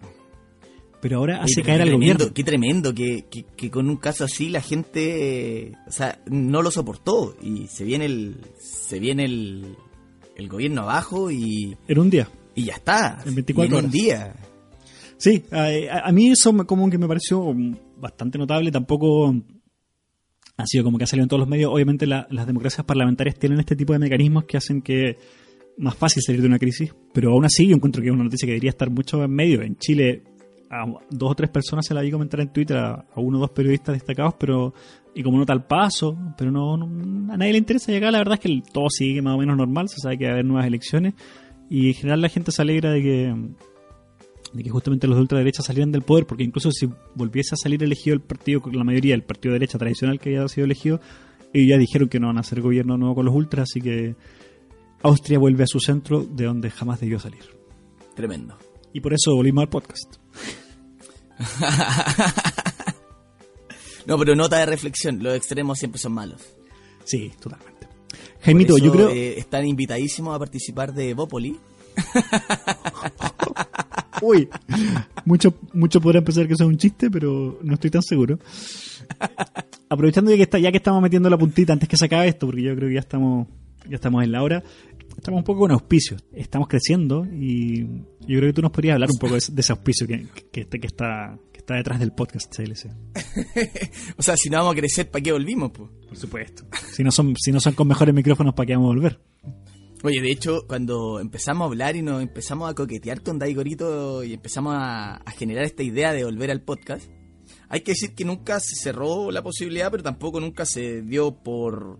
Pero 1.01 1.17
ahora 1.17 1.37
Oye, 1.37 1.45
hace 1.45 1.63
caer 1.63 1.81
al 1.81 1.91
gobierno. 1.93 2.31
Qué 2.31 2.43
tremendo 2.43 2.93
que, 2.93 3.25
que- 3.27 3.43
que 3.57 3.71
con 3.71 3.89
un 3.89 3.97
caso 3.97 4.23
así 4.23 4.49
la 4.49 4.61
gente, 4.61 5.71
o 5.87 5.91
sea, 5.91 6.19
no 6.27 6.61
lo 6.61 6.69
soportó 6.69 7.35
y 7.41 7.65
se 7.65 7.83
viene 7.85 8.05
el, 8.05 8.35
se 8.59 8.99
viene 8.99 9.25
el, 9.25 9.75
el 10.35 10.47
gobierno 10.47 10.83
abajo 10.83 11.31
y, 11.31 11.75
En 11.87 11.97
un 11.97 12.11
día. 12.11 12.27
y 12.53 12.65
ya 12.65 12.73
está. 12.75 13.19
En 13.25 13.33
24 13.33 13.75
Y 13.75 13.79
en 13.79 13.85
un 13.85 13.91
día. 13.91 14.35
Sí, 15.21 15.43
a, 15.51 16.07
a 16.07 16.11
mí 16.11 16.29
eso 16.31 16.51
como 16.65 16.89
que 16.89 16.97
me 16.97 17.07
pareció 17.07 17.53
bastante 17.97 18.37
notable. 18.39 18.71
Tampoco 18.71 19.35
ha 20.57 20.65
sido 20.65 20.83
como 20.83 20.97
que 20.97 21.03
ha 21.03 21.07
salido 21.07 21.23
en 21.25 21.29
todos 21.29 21.41
los 21.41 21.47
medios. 21.49 21.71
Obviamente 21.71 22.07
la- 22.07 22.27
las 22.31 22.47
democracias 22.47 22.85
parlamentarias 22.85 23.37
tienen 23.37 23.59
este 23.59 23.75
tipo 23.75 23.93
de 23.93 23.99
mecanismos 23.99 24.45
que 24.45 24.57
hacen 24.57 24.81
que 24.81 25.17
más 25.77 25.95
fácil 25.95 26.21
salir 26.23 26.41
de 26.41 26.47
una 26.47 26.57
crisis. 26.59 26.93
Pero 27.13 27.33
aún 27.33 27.45
así 27.45 27.67
yo 27.67 27.75
encuentro 27.75 28.01
que 28.01 28.07
es 28.09 28.13
una 28.13 28.23
noticia 28.23 28.45
que 28.47 28.53
debería 28.53 28.71
estar 28.71 28.89
mucho 28.89 29.23
en 29.23 29.31
medio. 29.31 29.61
En 29.61 29.75
Chile 29.77 30.23
a 30.71 30.85
dos 31.09 31.31
o 31.31 31.35
tres 31.35 31.49
personas 31.49 31.85
se 31.85 31.93
la 31.93 32.01
vi 32.01 32.09
comentar 32.11 32.39
en 32.39 32.51
Twitter 32.51 32.77
a, 32.77 33.05
uno 33.17 33.37
o 33.37 33.41
dos 33.41 33.51
periodistas 33.51 33.93
destacados, 33.93 34.35
pero 34.39 34.73
y 35.13 35.21
como 35.21 35.37
nota 35.37 35.51
al 35.53 35.65
paso, 35.67 36.17
pero 36.37 36.49
no, 36.49 36.77
no- 36.77 37.31
a 37.33 37.37
nadie 37.37 37.51
le 37.51 37.57
interesa. 37.59 37.95
Acá 37.95 38.09
la 38.09 38.17
verdad 38.19 38.35
es 38.35 38.39
que 38.39 38.61
todo 38.73 38.89
sigue 38.89 39.21
más 39.21 39.35
o 39.35 39.37
menos 39.37 39.55
normal. 39.55 39.87
Se 39.87 39.97
sabe 40.01 40.17
que 40.17 40.25
va 40.25 40.31
a 40.31 40.33
haber 40.33 40.45
nuevas 40.45 40.65
elecciones 40.65 41.13
y 41.69 41.89
en 41.89 41.93
general 41.93 42.21
la 42.21 42.29
gente 42.29 42.51
se 42.51 42.61
alegra 42.61 42.91
de 42.91 43.01
que 43.03 43.35
de 44.53 44.63
que 44.63 44.69
justamente 44.69 45.07
los 45.07 45.15
de 45.17 45.21
ultraderecha 45.21 45.61
salieran 45.63 45.91
del 45.91 46.01
poder, 46.01 46.25
porque 46.25 46.43
incluso 46.43 46.71
si 46.71 46.89
volviese 47.15 47.55
a 47.55 47.57
salir 47.57 47.81
elegido 47.83 48.13
el 48.13 48.21
partido, 48.21 48.61
con 48.61 48.75
la 48.75 48.83
mayoría 48.83 49.13
del 49.13 49.23
partido 49.23 49.53
de 49.53 49.59
derecha 49.59 49.77
tradicional 49.77 50.19
que 50.19 50.35
había 50.35 50.47
sido 50.47 50.65
elegido, 50.65 50.99
ellos 51.53 51.69
ya 51.69 51.77
dijeron 51.77 52.09
que 52.09 52.19
no 52.19 52.27
van 52.27 52.37
a 52.37 52.41
hacer 52.41 52.61
gobierno 52.61 52.97
nuevo 52.97 53.15
con 53.15 53.25
los 53.25 53.35
ultras, 53.35 53.69
así 53.69 53.81
que 53.81 54.15
Austria 55.03 55.39
vuelve 55.39 55.63
a 55.63 55.67
su 55.67 55.79
centro 55.79 56.23
de 56.23 56.45
donde 56.45 56.69
jamás 56.69 56.99
debió 56.99 57.19
salir. 57.19 57.43
Tremendo. 58.15 58.57
Y 58.93 58.99
por 59.01 59.13
eso 59.13 59.35
volvimos 59.35 59.63
al 59.63 59.69
podcast. 59.69 60.15
No, 64.05 64.17
pero 64.17 64.35
nota 64.35 64.57
de 64.57 64.65
reflexión, 64.65 65.21
los 65.21 65.35
extremos 65.35 65.77
siempre 65.77 65.99
son 65.99 66.13
malos. 66.13 66.41
Sí, 67.03 67.31
totalmente. 67.39 67.87
Jaimito, 68.41 68.77
yo 68.77 68.91
creo... 68.91 69.09
eh, 69.09 69.37
están 69.37 69.65
invitadísimos 69.67 70.35
a 70.35 70.39
participar 70.39 70.93
de 70.93 71.13
Bópoli. 71.13 71.59
Uy, 74.21 74.47
mucho, 75.25 75.53
mucho 75.73 75.99
podrán 75.99 76.23
pensar 76.23 76.47
que 76.47 76.53
eso 76.53 76.63
es 76.63 76.69
un 76.69 76.77
chiste, 76.77 77.09
pero 77.09 77.59
no 77.63 77.73
estoy 77.73 77.89
tan 77.89 78.03
seguro. 78.03 78.39
Aprovechando 79.89 80.31
ya 80.31 80.37
que, 80.37 80.43
está, 80.43 80.59
ya 80.59 80.71
que 80.71 80.77
estamos 80.77 81.01
metiendo 81.01 81.29
la 81.29 81.37
puntita 81.37 81.73
antes 81.73 81.89
que 81.89 81.97
se 81.97 82.05
acabe 82.05 82.27
esto, 82.27 82.45
porque 82.45 82.61
yo 82.61 82.75
creo 82.75 82.87
que 82.87 82.93
ya 82.95 82.99
estamos, 83.01 83.47
ya 83.89 83.95
estamos 83.95 84.23
en 84.23 84.31
la 84.31 84.41
hora, 84.43 84.63
estamos 85.17 85.39
un 85.39 85.43
poco 85.43 85.61
con 85.61 85.71
auspicios. 85.71 86.23
Estamos 86.33 86.67
creciendo 86.67 87.25
y 87.25 87.83
yo 88.21 88.37
creo 88.39 88.41
que 88.43 88.53
tú 88.53 88.61
nos 88.61 88.71
podrías 88.71 88.93
hablar 88.95 89.09
un 89.11 89.17
poco 89.19 89.33
de, 89.33 89.39
ese- 89.39 89.51
de 89.51 89.61
ese 89.61 89.71
auspicio 89.73 90.07
que, 90.07 90.27
que, 90.51 90.65
que 90.67 90.87
está, 90.87 91.37
que 91.51 91.59
está 91.59 91.75
detrás 91.75 91.99
del 91.99 92.11
podcast 92.13 92.55
CLC. 92.55 92.89
O 94.17 94.21
sea, 94.23 94.37
si 94.37 94.49
no 94.49 94.57
vamos 94.59 94.73
a 94.73 94.77
crecer, 94.77 95.09
¿para 95.09 95.21
qué 95.23 95.31
volvimos? 95.31 95.71
Pues? 95.71 95.89
Por 96.07 96.17
supuesto. 96.17 96.63
Si 96.93 97.03
no 97.03 97.11
son, 97.11 97.33
si 97.37 97.51
no 97.51 97.59
son 97.59 97.73
con 97.73 97.87
mejores 97.87 98.13
micrófonos, 98.15 98.53
¿para 98.53 98.67
qué 98.67 98.75
vamos 98.75 98.91
a 98.91 98.93
volver? 98.95 99.19
Oye, 100.03 100.19
de 100.19 100.31
hecho, 100.31 100.65
cuando 100.67 101.19
empezamos 101.19 101.65
a 101.65 101.67
hablar 101.67 101.95
y 101.95 102.01
nos 102.01 102.23
empezamos 102.23 102.69
a 102.69 102.73
coquetear 102.73 103.21
con 103.21 103.37
Daigorito 103.37 104.23
y 104.23 104.33
empezamos 104.33 104.73
a, 104.75 105.17
a 105.17 105.31
generar 105.31 105.63
esta 105.63 105.83
idea 105.83 106.11
de 106.11 106.23
volver 106.23 106.49
al 106.49 106.63
podcast, 106.63 107.07
hay 107.69 107.81
que 107.81 107.91
decir 107.91 108.15
que 108.15 108.25
nunca 108.25 108.59
se 108.59 108.75
cerró 108.75 109.31
la 109.31 109.43
posibilidad, 109.43 109.91
pero 109.91 110.01
tampoco 110.03 110.39
nunca 110.39 110.65
se 110.65 111.03
dio 111.03 111.43
por, 111.43 111.99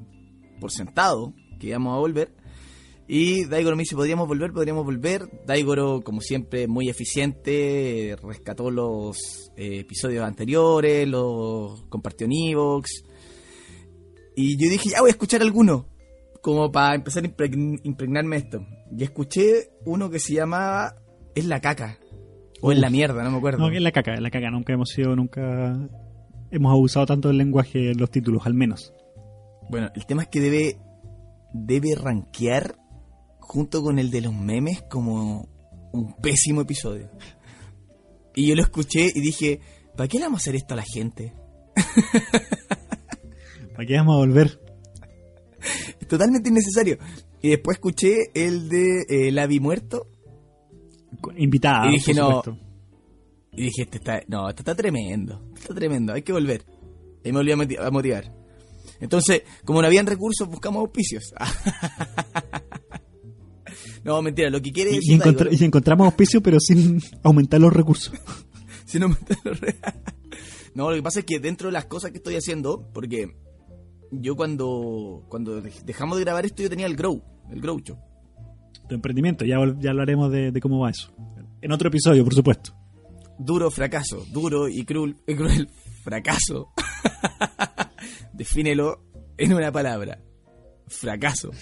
por 0.60 0.72
sentado 0.72 1.34
que 1.60 1.68
íbamos 1.68 1.96
a 1.96 2.00
volver. 2.00 2.34
Y 3.08 3.46
Daigoro 3.46 3.76
me 3.76 3.84
dice, 3.84 3.96
podríamos 3.96 4.28
volver, 4.28 4.52
podríamos 4.52 4.86
volver. 4.86 5.30
Daigoro, 5.46 6.02
como 6.02 6.22
siempre, 6.22 6.68
muy 6.68 6.90
eficiente, 6.90 8.16
rescató 8.24 8.72
los 8.72 9.52
eh, 9.58 9.80
episodios 9.80 10.24
anteriores, 10.24 11.08
los 11.08 11.84
compartió 11.90 12.26
en 12.26 12.34
Evox. 12.34 13.04
Y 14.36 14.58
yo 14.58 14.72
dije, 14.72 14.90
ya 14.90 15.02
voy 15.02 15.10
a 15.10 15.12
escuchar 15.12 15.42
alguno, 15.42 15.88
como 16.42 16.72
para 16.72 16.96
empezar 16.96 17.24
a 17.24 17.28
impregn- 17.28 17.80
impregnarme 17.84 18.38
esto. 18.38 18.66
Y 18.96 19.04
escuché 19.04 19.70
uno 19.86 20.10
que 20.10 20.20
se 20.20 20.34
llama 20.34 20.96
Es 21.36 21.46
la 21.46 21.60
caca. 21.62 21.98
O 22.62 22.72
Es 22.72 22.80
la 22.80 22.90
mierda, 22.90 23.24
no 23.24 23.32
me 23.32 23.38
acuerdo. 23.38 23.60
No, 23.60 23.70
que 23.70 23.78
es 23.78 23.82
la 23.84 23.92
caca, 23.92 24.14
es 24.14 24.22
la 24.22 24.30
caca. 24.32 24.50
Nunca 24.52 24.74
hemos 24.74 24.90
sido, 24.90 25.16
nunca 25.16 25.78
hemos 26.52 26.72
abusado 26.72 27.06
tanto 27.06 27.30
del 27.30 27.38
lenguaje 27.38 27.92
en 27.92 27.98
los 27.98 28.12
títulos, 28.12 28.46
al 28.46 28.54
menos. 28.54 28.94
Bueno, 29.70 29.90
el 29.96 30.06
tema 30.06 30.24
es 30.24 30.28
que 30.28 30.40
debe, 30.42 30.78
debe 31.54 31.96
rankear 31.96 32.76
junto 33.40 33.82
con 33.82 34.00
el 34.00 34.12
de 34.12 34.22
los 34.22 34.34
memes 34.34 34.82
como 34.84 35.48
un 35.94 36.14
pésimo 36.22 36.62
episodio. 36.62 37.10
Y 38.36 38.48
yo 38.48 38.56
lo 38.56 38.62
escuché 38.62 39.08
y 39.14 39.20
dije, 39.22 39.60
¿para 39.98 40.08
qué 40.08 40.18
le 40.20 40.26
vamos 40.26 40.40
a 40.40 40.44
hacer 40.44 40.56
esto 40.56 40.74
a 40.74 40.78
la 40.78 40.84
gente? 40.84 41.34
¿Para 43.76 43.86
qué 43.88 43.96
vamos 43.98 44.14
a 44.16 44.18
volver? 44.18 44.61
Es 46.00 46.08
totalmente 46.08 46.50
innecesario. 46.50 46.98
Y 47.42 47.50
después 47.50 47.78
escuché 47.78 48.32
el 48.34 48.70
de 48.70 49.04
eh, 49.10 49.32
La 49.32 49.48
Vi 49.48 49.60
Muerto 49.60 50.08
Invitada, 51.38 51.88
Y 51.90 51.94
dije, 51.94 52.14
no. 52.14 52.42
y 53.52 53.64
dije, 53.64 53.84
este 53.84 53.98
está, 53.98 54.22
no, 54.28 54.48
esto 54.50 54.62
está 54.62 54.76
tremendo, 54.76 55.44
está 55.56 55.74
tremendo, 55.74 56.14
hay 56.14 56.22
que 56.22 56.32
volver. 56.34 56.66
Y 57.24 57.32
me 57.32 57.40
volví 57.40 57.52
a 57.52 57.56
moti- 57.58 57.78
a 57.80 57.92
motivar. 57.92 58.34
Entonces, 59.00 59.42
como 59.66 59.82
no 59.82 59.88
habían 59.88 60.06
recursos, 60.08 60.48
buscamos 60.48 60.82
auspicios. 60.82 61.34
no, 64.04 64.22
mentira, 64.22 64.50
lo 64.50 64.62
que 64.62 64.72
quiere 64.72 64.92
Y, 64.92 64.96
decir 64.96 65.22
y 65.52 65.62
y 65.62 65.66
encontramos 65.66 66.06
auspicio, 66.06 66.42
pero 66.42 66.60
sin 66.60 67.02
aumentar 67.24 67.60
los 67.60 67.74
recursos. 67.74 68.14
Si 68.86 69.00
no 69.00 69.10
me 69.10 69.16
lo 69.44 69.54
re- 69.54 69.76
No, 70.74 70.90
lo 70.90 70.96
que 70.96 71.04
pasa 71.04 71.20
es 71.20 71.26
que 71.26 71.40
dentro 71.40 71.68
de 71.68 71.74
las 71.74 71.86
cosas 71.86 72.12
que 72.12 72.18
estoy 72.18 72.36
haciendo, 72.38 72.90
porque 72.94 73.36
yo 74.12 74.36
cuando 74.36 75.24
cuando 75.30 75.62
dej- 75.64 75.84
dejamos 75.84 76.18
de 76.18 76.24
grabar 76.24 76.46
esto 76.46 76.62
yo 76.64 76.70
tenía 76.70 76.86
el 76.86 76.96
Grow, 76.96 77.22
el 77.50 77.62
Grow 77.62 77.80
Show. 77.80 77.98
Tu 78.88 78.96
emprendimiento, 78.96 79.46
ya, 79.46 79.58
ya 79.80 79.92
hablaremos 79.92 80.32
de, 80.32 80.52
de 80.52 80.60
cómo 80.62 80.80
va 80.80 80.90
eso. 80.90 81.12
En 81.62 81.72
otro 81.72 81.88
episodio, 81.88 82.24
por 82.24 82.34
supuesto. 82.34 82.74
Duro 83.40 83.72
fracaso, 83.72 84.26
duro 84.32 84.68
y 84.68 84.84
cruel, 84.84 85.16
y 85.28 85.36
cruel 85.36 85.70
fracaso. 86.04 86.70
Defínelo 88.34 89.02
en 89.38 89.54
una 89.54 89.72
palabra. 89.72 90.20
Fracaso. 90.88 91.52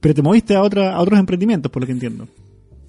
Pero 0.00 0.14
te 0.14 0.22
moviste 0.22 0.54
a, 0.56 0.62
otra, 0.62 0.94
a 0.94 1.00
otros 1.00 1.18
emprendimientos, 1.18 1.70
por 1.70 1.82
lo 1.82 1.86
que 1.86 1.92
entiendo. 1.92 2.26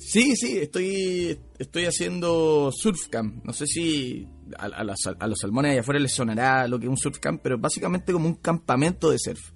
Sí, 0.06 0.36
sí, 0.36 0.58
estoy 0.58 1.40
estoy 1.58 1.86
haciendo 1.86 2.72
surfcamp. 2.72 3.44
No 3.46 3.54
sé 3.54 3.66
si 3.68 4.28
a, 4.58 4.66
a 4.66 4.84
los, 4.84 4.98
a 5.20 5.28
los 5.28 5.40
salmones 5.40 5.72
allá 5.72 5.82
afuera 5.82 6.00
les 6.00 6.12
sonará 6.14 6.68
lo 6.68 6.78
que 6.80 6.86
es 6.86 6.90
un 6.90 6.98
surfcamp, 6.98 7.42
pero 7.42 7.58
básicamente 7.58 8.12
como 8.14 8.28
un 8.28 8.36
campamento 8.36 9.10
de 9.10 9.18
surf. 9.20 9.52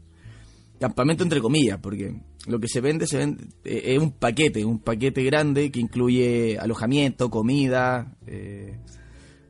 Campamento 0.79 1.23
entre 1.23 1.41
comillas, 1.41 1.79
porque 1.81 2.15
lo 2.45 2.59
que 2.59 2.67
se 2.67 2.81
vende 2.81 3.07
se 3.07 3.17
vende 3.17 3.45
eh, 3.65 3.95
es 3.95 3.99
un 4.01 4.11
paquete, 4.11 4.63
un 4.63 4.79
paquete 4.79 5.23
grande 5.23 5.71
que 5.71 5.79
incluye 5.79 6.57
alojamiento, 6.59 7.29
comida, 7.29 8.15
eh, 8.25 8.79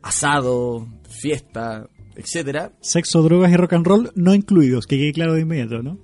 asado, 0.02 0.88
fiesta, 1.10 1.90
etcétera. 2.16 2.74
Sexo, 2.82 3.22
drogas 3.22 3.52
y 3.52 3.56
rock 3.58 3.74
and 3.74 3.86
roll 3.86 4.12
no 4.16 4.34
incluidos, 4.34 4.88
que 4.88 4.98
quede 4.98 5.12
claro 5.14 5.34
de 5.34 5.42
inmediato, 5.42 5.84
¿no? 5.84 6.00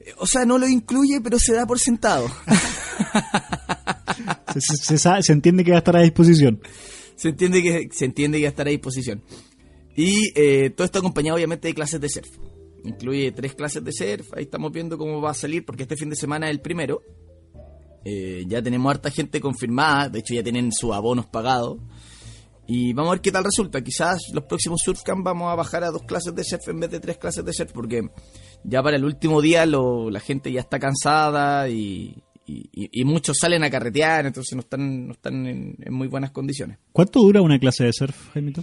Eh, 0.00 0.12
O 0.18 0.26
sea, 0.26 0.44
no 0.44 0.58
lo 0.58 0.68
incluye, 0.68 1.20
pero 1.22 1.38
se 1.38 1.54
da 1.54 1.64
por 1.66 1.78
sentado. 1.78 2.26
Se, 4.60 5.32
entiende 5.32 5.64
que 5.64 5.70
va 5.70 5.76
a 5.76 5.78
estar 5.78 5.96
a 5.96 6.02
disposición. 6.02 6.60
se 7.16 7.30
entiende 7.30 7.62
que 7.62 7.88
se 7.92 8.04
entiende 8.04 8.38
que 8.38 8.44
va 8.44 8.48
a 8.48 8.50
estar 8.50 8.66
a 8.66 8.70
disposición. 8.70 9.22
Y 9.96 10.32
eh, 10.34 10.70
todo 10.70 10.84
esto 10.84 10.98
acompañado 10.98 11.36
obviamente 11.36 11.68
de 11.68 11.74
clases 11.74 12.00
de 12.00 12.08
surf. 12.08 12.28
Incluye 12.84 13.32
tres 13.32 13.54
clases 13.54 13.82
de 13.84 13.92
surf. 13.92 14.32
Ahí 14.34 14.44
estamos 14.44 14.72
viendo 14.72 14.98
cómo 14.98 15.20
va 15.20 15.30
a 15.30 15.34
salir, 15.34 15.64
porque 15.64 15.84
este 15.84 15.96
fin 15.96 16.10
de 16.10 16.16
semana 16.16 16.48
es 16.48 16.52
el 16.52 16.60
primero. 16.60 17.02
Eh, 18.04 18.44
ya 18.46 18.60
tenemos 18.60 18.90
harta 18.90 19.10
gente 19.10 19.40
confirmada, 19.40 20.10
de 20.10 20.18
hecho 20.18 20.34
ya 20.34 20.42
tienen 20.42 20.72
sus 20.72 20.92
abonos 20.92 21.26
pagados. 21.26 21.78
Y 22.66 22.92
vamos 22.92 23.10
a 23.10 23.14
ver 23.14 23.20
qué 23.20 23.32
tal 23.32 23.44
resulta. 23.44 23.82
Quizás 23.82 24.18
los 24.32 24.44
próximos 24.44 24.80
Surfcamp 24.82 25.24
vamos 25.24 25.52
a 25.52 25.54
bajar 25.54 25.84
a 25.84 25.90
dos 25.90 26.02
clases 26.02 26.34
de 26.34 26.44
surf 26.44 26.68
en 26.68 26.80
vez 26.80 26.90
de 26.90 27.00
tres 27.00 27.18
clases 27.18 27.44
de 27.44 27.52
surf, 27.52 27.72
porque 27.72 28.08
ya 28.64 28.82
para 28.82 28.96
el 28.96 29.04
último 29.04 29.40
día 29.40 29.66
lo, 29.66 30.10
la 30.10 30.20
gente 30.20 30.50
ya 30.50 30.60
está 30.60 30.78
cansada 30.78 31.68
y, 31.68 32.22
y, 32.46 32.68
y 32.72 33.04
muchos 33.04 33.38
salen 33.38 33.64
a 33.64 33.70
carretear, 33.70 34.26
entonces 34.26 34.54
no 34.54 34.60
están, 34.60 35.06
no 35.06 35.12
están 35.12 35.46
en, 35.46 35.76
en 35.80 35.92
muy 35.94 36.08
buenas 36.08 36.30
condiciones. 36.30 36.78
¿Cuánto 36.92 37.20
dura 37.20 37.42
una 37.42 37.58
clase 37.58 37.84
de 37.84 37.92
surf, 37.92 38.32
Jaimito? 38.32 38.62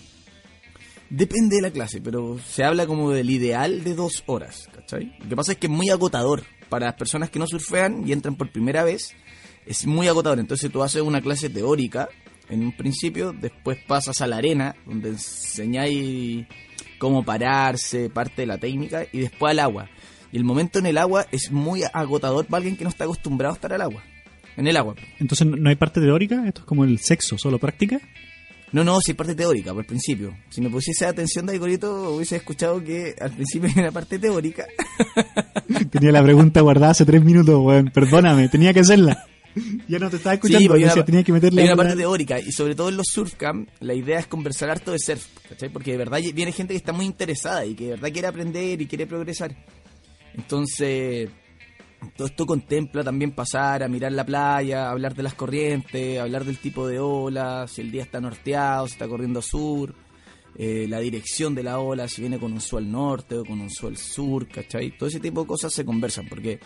Depende 1.10 1.58
de 1.58 1.62
la 1.62 1.72
clase, 1.72 2.00
pero 2.00 2.40
se 2.40 2.64
habla 2.64 2.88
como 2.88 3.12
del 3.12 3.30
ideal 3.30 3.84
de 3.84 3.96
dos 3.96 4.24
horas, 4.28 4.70
¿cachai? 4.74 5.14
Lo 5.20 5.28
que 5.28 5.36
pasa 5.36 5.52
es 5.52 5.58
que 5.58 5.68
es 5.68 5.74
muy 5.74 5.90
agotador 5.90 6.44
para 6.70 6.86
las 6.86 6.96
personas 6.96 7.30
que 7.30 7.38
no 7.38 7.48
surfean 7.48 8.08
y 8.08 8.14
entran 8.14 8.38
por 8.38 8.50
primera 8.50 8.86
vez. 8.86 9.14
Es 9.66 9.86
muy 9.86 10.08
agotador, 10.08 10.40
entonces 10.40 10.72
tú 10.72 10.82
haces 10.82 11.02
una 11.02 11.22
clase 11.22 11.50
teórica 11.50 12.08
en 12.50 12.64
un 12.64 12.76
principio, 12.76 13.34
después 13.34 13.78
pasas 13.86 14.22
a 14.22 14.28
la 14.28 14.38
arena, 14.38 14.76
donde 14.86 15.10
enseñáis 15.10 16.48
cómo 16.98 17.24
pararse, 17.26 18.10
parte 18.10 18.44
de 18.44 18.46
la 18.46 18.58
técnica, 18.58 19.06
y 19.12 19.20
después 19.20 19.52
al 19.52 19.60
agua. 19.60 19.90
Y 20.32 20.38
el 20.38 20.44
momento 20.44 20.80
en 20.80 20.86
el 20.86 20.98
agua 20.98 21.26
es 21.32 21.52
muy 21.52 21.84
agotador 21.94 22.46
para 22.46 22.58
alguien 22.60 22.78
que 22.78 22.84
no 22.84 22.90
está 22.90 23.04
acostumbrado 23.04 23.54
a 23.54 23.56
estar 23.56 23.74
al 23.74 23.82
agua. 23.82 24.02
En 24.58 24.68
el 24.68 24.78
agua. 24.78 24.96
Entonces, 25.20 25.48
¿no 25.48 25.70
hay 25.70 25.76
parte 25.76 26.00
teórica? 26.02 26.46
¿Esto 26.48 26.62
es 26.62 26.66
como 26.68 26.84
el 26.84 27.00
sexo, 27.00 27.38
solo 27.38 27.58
práctica? 27.60 28.00
No, 28.74 28.84
no, 28.86 29.00
sí, 29.02 29.14
parte 29.14 29.36
teórica, 29.36 29.72
por 29.74 29.82
el 29.82 29.86
principio. 29.88 30.34
Si 30.50 30.62
me 30.62 30.70
pusiese 30.70 31.06
atención 31.06 31.46
de 31.46 31.58
Gorito, 31.58 32.12
hubiese 32.16 32.38
escuchado 32.38 32.82
que 32.84 33.14
al 33.20 33.32
principio 33.32 33.70
una 33.78 33.92
parte 33.92 34.18
teórica. 34.20 34.66
Tenía 35.92 36.12
la 36.12 36.24
pregunta 36.24 36.62
guardada 36.62 36.92
hace 36.92 37.06
tres 37.06 37.24
minutos, 37.24 37.56
weón. 37.62 37.92
Perdóname, 37.94 38.48
tenía 38.50 38.74
que 38.74 38.82
hacerla. 38.82 39.26
Ya 39.90 40.00
no 40.00 40.10
te 40.10 40.16
estaba 40.16 40.36
escuchando, 40.36 40.60
Sí, 40.62 40.68
porque 40.70 40.84
decía, 40.86 40.96
una- 40.96 41.06
tenía 41.06 41.24
que 41.24 41.34
meterle 41.34 41.62
hay 41.64 41.68
una 41.68 41.76
parte 41.76 41.96
teórica 41.98 42.40
y 42.40 42.54
sobre 42.54 42.74
todo 42.74 42.88
en 42.88 42.96
los 42.96 43.08
surfcamp 43.12 43.68
la 43.82 43.94
idea 43.94 44.20
es 44.20 44.28
conversar 44.28 44.70
harto 44.70 44.94
de 44.94 45.00
surf, 45.00 45.26
¿cachai? 45.50 45.68
Porque 45.70 45.92
de 45.92 45.98
verdad 45.98 46.20
viene 46.34 46.54
gente 46.54 46.74
que 46.74 46.78
está 46.78 46.94
muy 46.94 47.06
interesada 47.06 47.66
y 47.66 47.74
que 47.76 47.84
de 47.86 47.90
verdad 47.92 48.12
quiere 48.14 48.28
aprender 48.30 48.82
y 48.82 48.86
quiere 48.88 49.06
progresar. 49.08 49.54
Entonces, 50.36 51.30
todo 52.16 52.28
esto 52.28 52.46
contempla 52.46 53.04
también 53.04 53.32
pasar 53.32 53.84
a 53.84 53.88
mirar 53.88 54.12
la 54.12 54.26
playa, 54.26 54.90
hablar 54.90 55.16
de 55.16 55.24
las 55.24 55.36
corrientes, 55.36 56.20
hablar 56.20 56.46
del 56.46 56.58
tipo 56.58 56.88
de 56.88 57.00
ola, 57.00 57.68
si 57.68 57.82
el 57.82 57.92
día 57.92 58.04
está 58.04 58.20
norteado, 58.20 58.88
si 58.88 58.94
está 58.94 59.08
corriendo 59.08 59.42
sur, 59.42 59.94
eh, 60.56 60.86
la 60.90 61.00
dirección 61.00 61.54
de 61.54 61.64
la 61.64 61.80
ola, 61.80 62.08
si 62.08 62.22
viene 62.22 62.40
con 62.40 62.52
un 62.54 62.62
sol 62.62 62.92
norte 62.92 63.38
o 63.38 63.46
con 63.46 63.62
un 63.62 63.70
sol 63.70 63.98
sur, 63.98 64.48
¿cachai? 64.48 64.98
Todo 64.98 65.10
ese 65.10 65.20
tipo 65.20 65.42
de 65.42 65.48
cosas 65.48 65.74
se 65.74 65.86
conversan 65.86 66.28
porque 66.28 66.60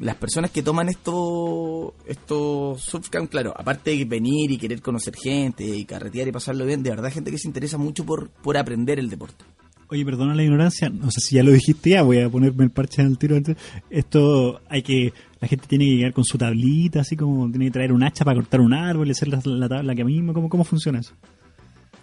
las 0.00 0.16
personas 0.16 0.50
que 0.50 0.62
toman 0.62 0.88
esto, 0.88 1.94
estos 2.06 2.82
surfcamp, 2.82 3.30
claro, 3.30 3.54
aparte 3.56 3.96
de 3.96 4.04
venir 4.04 4.50
y 4.50 4.58
querer 4.58 4.82
conocer 4.82 5.14
gente 5.14 5.64
y 5.64 5.84
carretear 5.84 6.26
y 6.28 6.32
pasarlo 6.32 6.66
bien, 6.66 6.82
de 6.82 6.90
verdad 6.90 7.12
gente 7.12 7.30
que 7.30 7.38
se 7.38 7.46
interesa 7.46 7.78
mucho 7.78 8.04
por, 8.04 8.28
por 8.28 8.56
aprender 8.56 8.98
el 8.98 9.08
deporte. 9.08 9.44
Oye, 9.90 10.04
perdona 10.04 10.34
la 10.34 10.42
ignorancia, 10.42 10.88
no 10.88 11.10
sé 11.10 11.20
si 11.20 11.36
ya 11.36 11.42
lo 11.42 11.52
dijiste 11.52 11.90
ya, 11.90 12.02
voy 12.02 12.20
a 12.20 12.28
ponerme 12.28 12.64
el 12.64 12.70
parche 12.70 13.02
en 13.02 13.08
el 13.08 13.18
tiro 13.18 13.36
antes. 13.36 13.56
Esto 13.90 14.60
hay 14.68 14.82
que, 14.82 15.12
la 15.40 15.48
gente 15.48 15.66
tiene 15.66 15.84
que 15.84 15.96
llegar 15.96 16.12
con 16.12 16.24
su 16.24 16.38
tablita, 16.38 17.00
así 17.00 17.16
como 17.16 17.50
tiene 17.50 17.66
que 17.66 17.72
traer 17.72 17.92
un 17.92 18.02
hacha 18.02 18.24
para 18.24 18.36
cortar 18.36 18.60
un 18.60 18.72
árbol 18.72 19.08
y 19.08 19.10
hacer 19.12 19.28
la, 19.28 19.40
la 19.44 19.68
tabla 19.68 19.94
que 19.94 20.04
mismo, 20.04 20.32
¿cómo, 20.32 20.48
¿cómo 20.48 20.64
funciona 20.64 21.00
eso? 21.00 21.14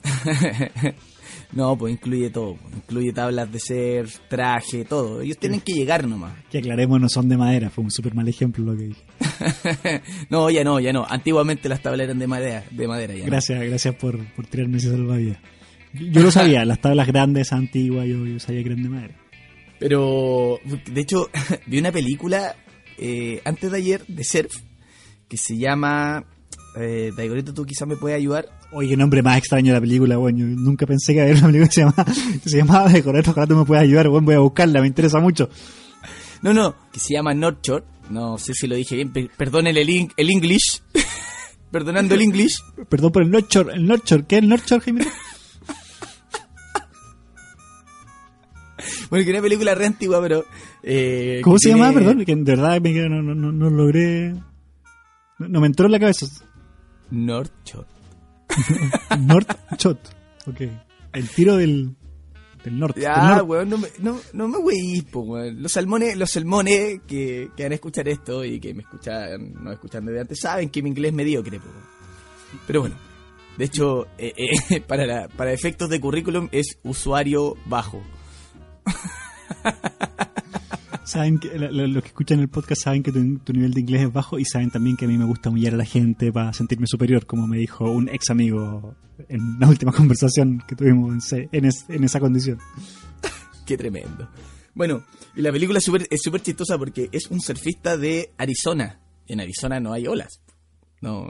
No, 1.53 1.77
pues 1.77 1.93
incluye 1.93 2.29
todo, 2.29 2.57
incluye 2.73 3.11
tablas 3.11 3.51
de 3.51 3.59
surf, 3.59 4.19
traje, 4.29 4.85
todo. 4.85 5.21
Ellos 5.21 5.37
tienen 5.37 5.59
que 5.59 5.73
llegar 5.73 6.07
nomás. 6.07 6.33
Que 6.49 6.59
aclaremos, 6.59 6.99
no 7.01 7.09
son 7.09 7.27
de 7.27 7.35
madera, 7.35 7.69
fue 7.69 7.83
un 7.83 7.91
súper 7.91 8.15
mal 8.15 8.27
ejemplo 8.27 8.63
lo 8.63 8.77
que 8.77 8.83
dije. 8.83 9.01
no, 10.29 10.49
ya 10.49 10.63
no, 10.63 10.79
ya 10.79 10.93
no. 10.93 11.05
Antiguamente 11.07 11.67
las 11.67 11.81
tablas 11.81 12.05
eran 12.05 12.19
de 12.19 12.27
madera, 12.27 12.63
de 12.71 12.87
madera 12.87 13.13
ya. 13.15 13.25
no. 13.25 13.31
Gracias, 13.31 13.61
gracias 13.63 13.95
por, 13.95 14.17
por 14.33 14.47
tirarme 14.47 14.77
ese 14.77 14.91
salvavidas. 14.91 15.39
Yo 15.93 16.21
lo 16.21 16.31
sabía, 16.31 16.63
las 16.65 16.79
tablas 16.79 17.07
grandes, 17.07 17.51
antiguas, 17.53 18.07
yo, 18.07 18.25
yo 18.25 18.39
sabía 18.39 18.63
que 18.63 18.69
eran 18.69 18.83
de 18.83 18.89
madera. 18.89 19.15
Pero, 19.79 20.59
de 20.85 21.01
hecho, 21.01 21.29
vi 21.67 21.79
una 21.79 21.91
película 21.91 22.55
eh, 22.97 23.41
antes 23.45 23.71
de 23.71 23.77
ayer 23.77 24.05
de 24.07 24.23
surf 24.23 24.51
que 25.27 25.37
se 25.37 25.57
llama. 25.57 26.23
Eh, 26.77 27.11
Daigorito, 27.17 27.53
tú 27.53 27.65
quizás 27.65 27.85
me 27.87 27.97
puedes 27.97 28.15
ayudar. 28.17 28.45
Oye, 28.71 28.95
nombre 28.95 29.21
más 29.21 29.37
extraño 29.37 29.67
de 29.73 29.73
la 29.73 29.81
película, 29.81 30.15
bueno, 30.17 30.37
yo 30.39 30.45
nunca 30.45 30.85
pensé 30.85 31.13
que 31.13 31.21
había 31.21 31.33
una 31.33 31.47
película 31.47 31.67
que 31.67 31.73
se 31.73 31.81
llamaba, 31.81 32.05
que 32.05 32.49
se 32.49 32.57
llamaba 32.57 32.87
de 32.89 33.03
Coreto, 33.03 33.31
ojalá 33.31 33.47
tú 33.47 33.55
me 33.57 33.65
puedas 33.65 33.83
ayudar, 33.83 34.07
bueno, 34.07 34.25
voy 34.25 34.35
a 34.35 34.39
buscarla, 34.39 34.79
me 34.79 34.87
interesa 34.87 35.19
mucho. 35.19 35.49
No, 36.41 36.53
no, 36.53 36.75
que 36.93 36.99
se 37.01 37.13
llama 37.13 37.33
North 37.33 37.59
Shore. 37.61 37.83
No 38.09 38.37
sé 38.37 38.53
si 38.53 38.67
lo 38.67 38.75
dije 38.75 38.95
bien. 38.95 39.11
per- 39.11 39.29
Perdonen 39.37 39.75
el, 39.77 39.89
in- 39.89 40.11
el 40.15 40.29
English. 40.29 40.81
Perdonando 41.71 42.15
el 42.15 42.21
English. 42.21 42.55
Perdón 42.89 43.11
por 43.11 43.23
el 43.23 43.31
North 43.31 43.49
Shore, 43.49 43.73
el 43.73 43.85
North 43.85 44.05
Shore, 44.05 44.25
¿qué 44.27 44.37
es 44.37 44.41
el 44.43 44.49
North 44.49 44.65
Shore, 44.65 44.81
Jaime? 44.83 45.05
Bueno, 49.09 49.25
que 49.25 49.31
una 49.31 49.41
película 49.41 49.75
re 49.75 49.85
antigua, 49.85 50.21
pero. 50.21 50.45
eh, 50.83 51.41
¿Cómo 51.43 51.57
se 51.57 51.69
tiene- 51.69 51.79
llamaba, 51.81 51.99
perdón? 51.99 52.25
Que 52.25 52.35
de 52.35 52.43
verdad 52.43 52.81
me, 52.81 52.91
no, 53.09 53.21
no, 53.21 53.35
no, 53.35 53.51
no 53.51 53.69
logré, 53.69 54.31
no, 55.39 55.47
no 55.47 55.59
me 55.61 55.67
entró 55.67 55.85
en 55.87 55.91
la 55.93 55.99
cabeza. 55.99 56.25
North 57.09 57.51
Shore. 57.65 57.87
North 59.19 59.51
Shot, 59.77 59.97
ok. 60.47 60.61
El 61.13 61.29
tiro 61.29 61.57
del, 61.57 61.95
del 62.63 62.79
norte. 62.79 62.99
del 63.01 63.09
Ya, 63.09 63.27
norte. 63.29 63.41
weón, 63.43 63.69
no 63.69 63.77
me, 63.77 63.87
no, 63.99 64.17
no 64.33 64.47
me 64.47 64.57
weís, 64.57 65.03
po, 65.03 65.21
weón. 65.21 65.61
Los 65.61 65.71
salmones, 65.73 66.15
los 66.17 66.31
salmones 66.31 67.01
que, 67.07 67.49
que 67.55 67.63
van 67.63 67.71
a 67.73 67.75
escuchar 67.75 68.07
esto 68.07 68.43
y 68.45 68.59
que 68.59 68.73
me 68.73 68.83
escuchan, 68.83 69.53
no 69.63 69.71
escuchan 69.71 70.05
desde 70.05 70.21
antes, 70.21 70.39
saben 70.39 70.69
que 70.69 70.81
mi 70.81 70.89
inglés 70.89 71.09
es 71.11 71.15
mediocre, 71.15 71.59
po. 71.59 71.65
Pero 72.67 72.81
bueno, 72.81 72.95
de 73.57 73.65
hecho, 73.65 74.07
eh, 74.17 74.33
eh, 74.69 74.81
para, 74.87 75.05
la- 75.05 75.27
para 75.29 75.51
efectos 75.53 75.89
de 75.89 75.99
currículum 76.01 76.47
es 76.51 76.77
usuario 76.83 77.55
bajo. 77.65 78.01
Saben 81.03 81.39
que 81.39 81.49
los 81.57 82.03
que 82.03 82.07
escuchan 82.09 82.39
el 82.39 82.47
podcast 82.47 82.83
saben 82.83 83.03
que 83.03 83.11
tu, 83.11 83.39
tu 83.39 83.51
nivel 83.53 83.73
de 83.73 83.81
inglés 83.81 84.03
es 84.03 84.13
bajo 84.13 84.39
y 84.39 84.45
saben 84.45 84.69
también 84.69 84.95
que 84.95 85.05
a 85.05 85.07
mí 85.07 85.17
me 85.17 85.25
gusta 85.25 85.49
humillar 85.49 85.73
a 85.73 85.77
la 85.77 85.83
gente 85.85 86.31
para 86.31 86.53
sentirme 86.53 86.85
superior, 86.87 87.25
como 87.25 87.47
me 87.47 87.57
dijo 87.57 87.89
un 87.89 88.07
ex 88.07 88.29
amigo 88.29 88.95
en 89.27 89.59
la 89.59 89.67
última 89.67 89.91
conversación 89.97 90.63
que 90.67 90.75
tuvimos 90.75 91.11
en, 91.11 91.21
se- 91.21 91.49
en 91.51 91.65
es- 91.65 91.85
en 91.89 92.03
esa 92.03 92.19
condición. 92.19 92.59
Qué 93.65 93.77
tremendo. 93.77 94.29
Bueno, 94.73 95.03
y 95.35 95.41
la 95.41 95.51
película 95.51 95.79
es 95.79 95.83
súper 95.85 96.07
es 96.09 96.21
súper 96.21 96.41
chistosa 96.41 96.77
porque 96.77 97.09
es 97.11 97.27
un 97.27 97.41
surfista 97.41 97.97
de 97.97 98.31
Arizona. 98.37 98.99
En 99.27 99.41
Arizona 99.41 99.79
no 99.81 99.91
hay 99.93 100.07
olas. 100.07 100.41
No, 101.01 101.29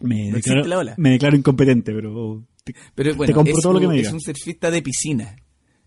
Me, 0.00 0.28
No 0.30 0.36
declaro, 0.36 0.64
la 0.66 0.78
ola. 0.78 0.94
me 0.98 1.10
declaro 1.10 1.36
incompetente, 1.36 1.92
pero 1.94 2.44
te- 2.64 2.74
Pero 2.94 3.14
bueno, 3.14 3.32
compro 3.34 3.56
es, 3.56 3.62
todo 3.62 3.72
lo 3.74 3.80
que 3.80 3.86
me 3.88 3.94
es 3.94 3.98
digas. 4.00 4.12
un 4.12 4.20
surfista 4.20 4.70
de 4.70 4.82
piscina. 4.82 5.36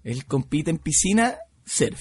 Él 0.08 0.26
compite 0.26 0.72
en 0.72 0.78
piscina, 0.78 1.36
surf. 1.66 2.00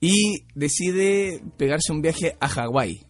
Y 0.00 0.44
decide 0.54 1.42
pegarse 1.56 1.92
un 1.92 2.02
viaje 2.02 2.36
a 2.40 2.48
Hawái. 2.48 3.06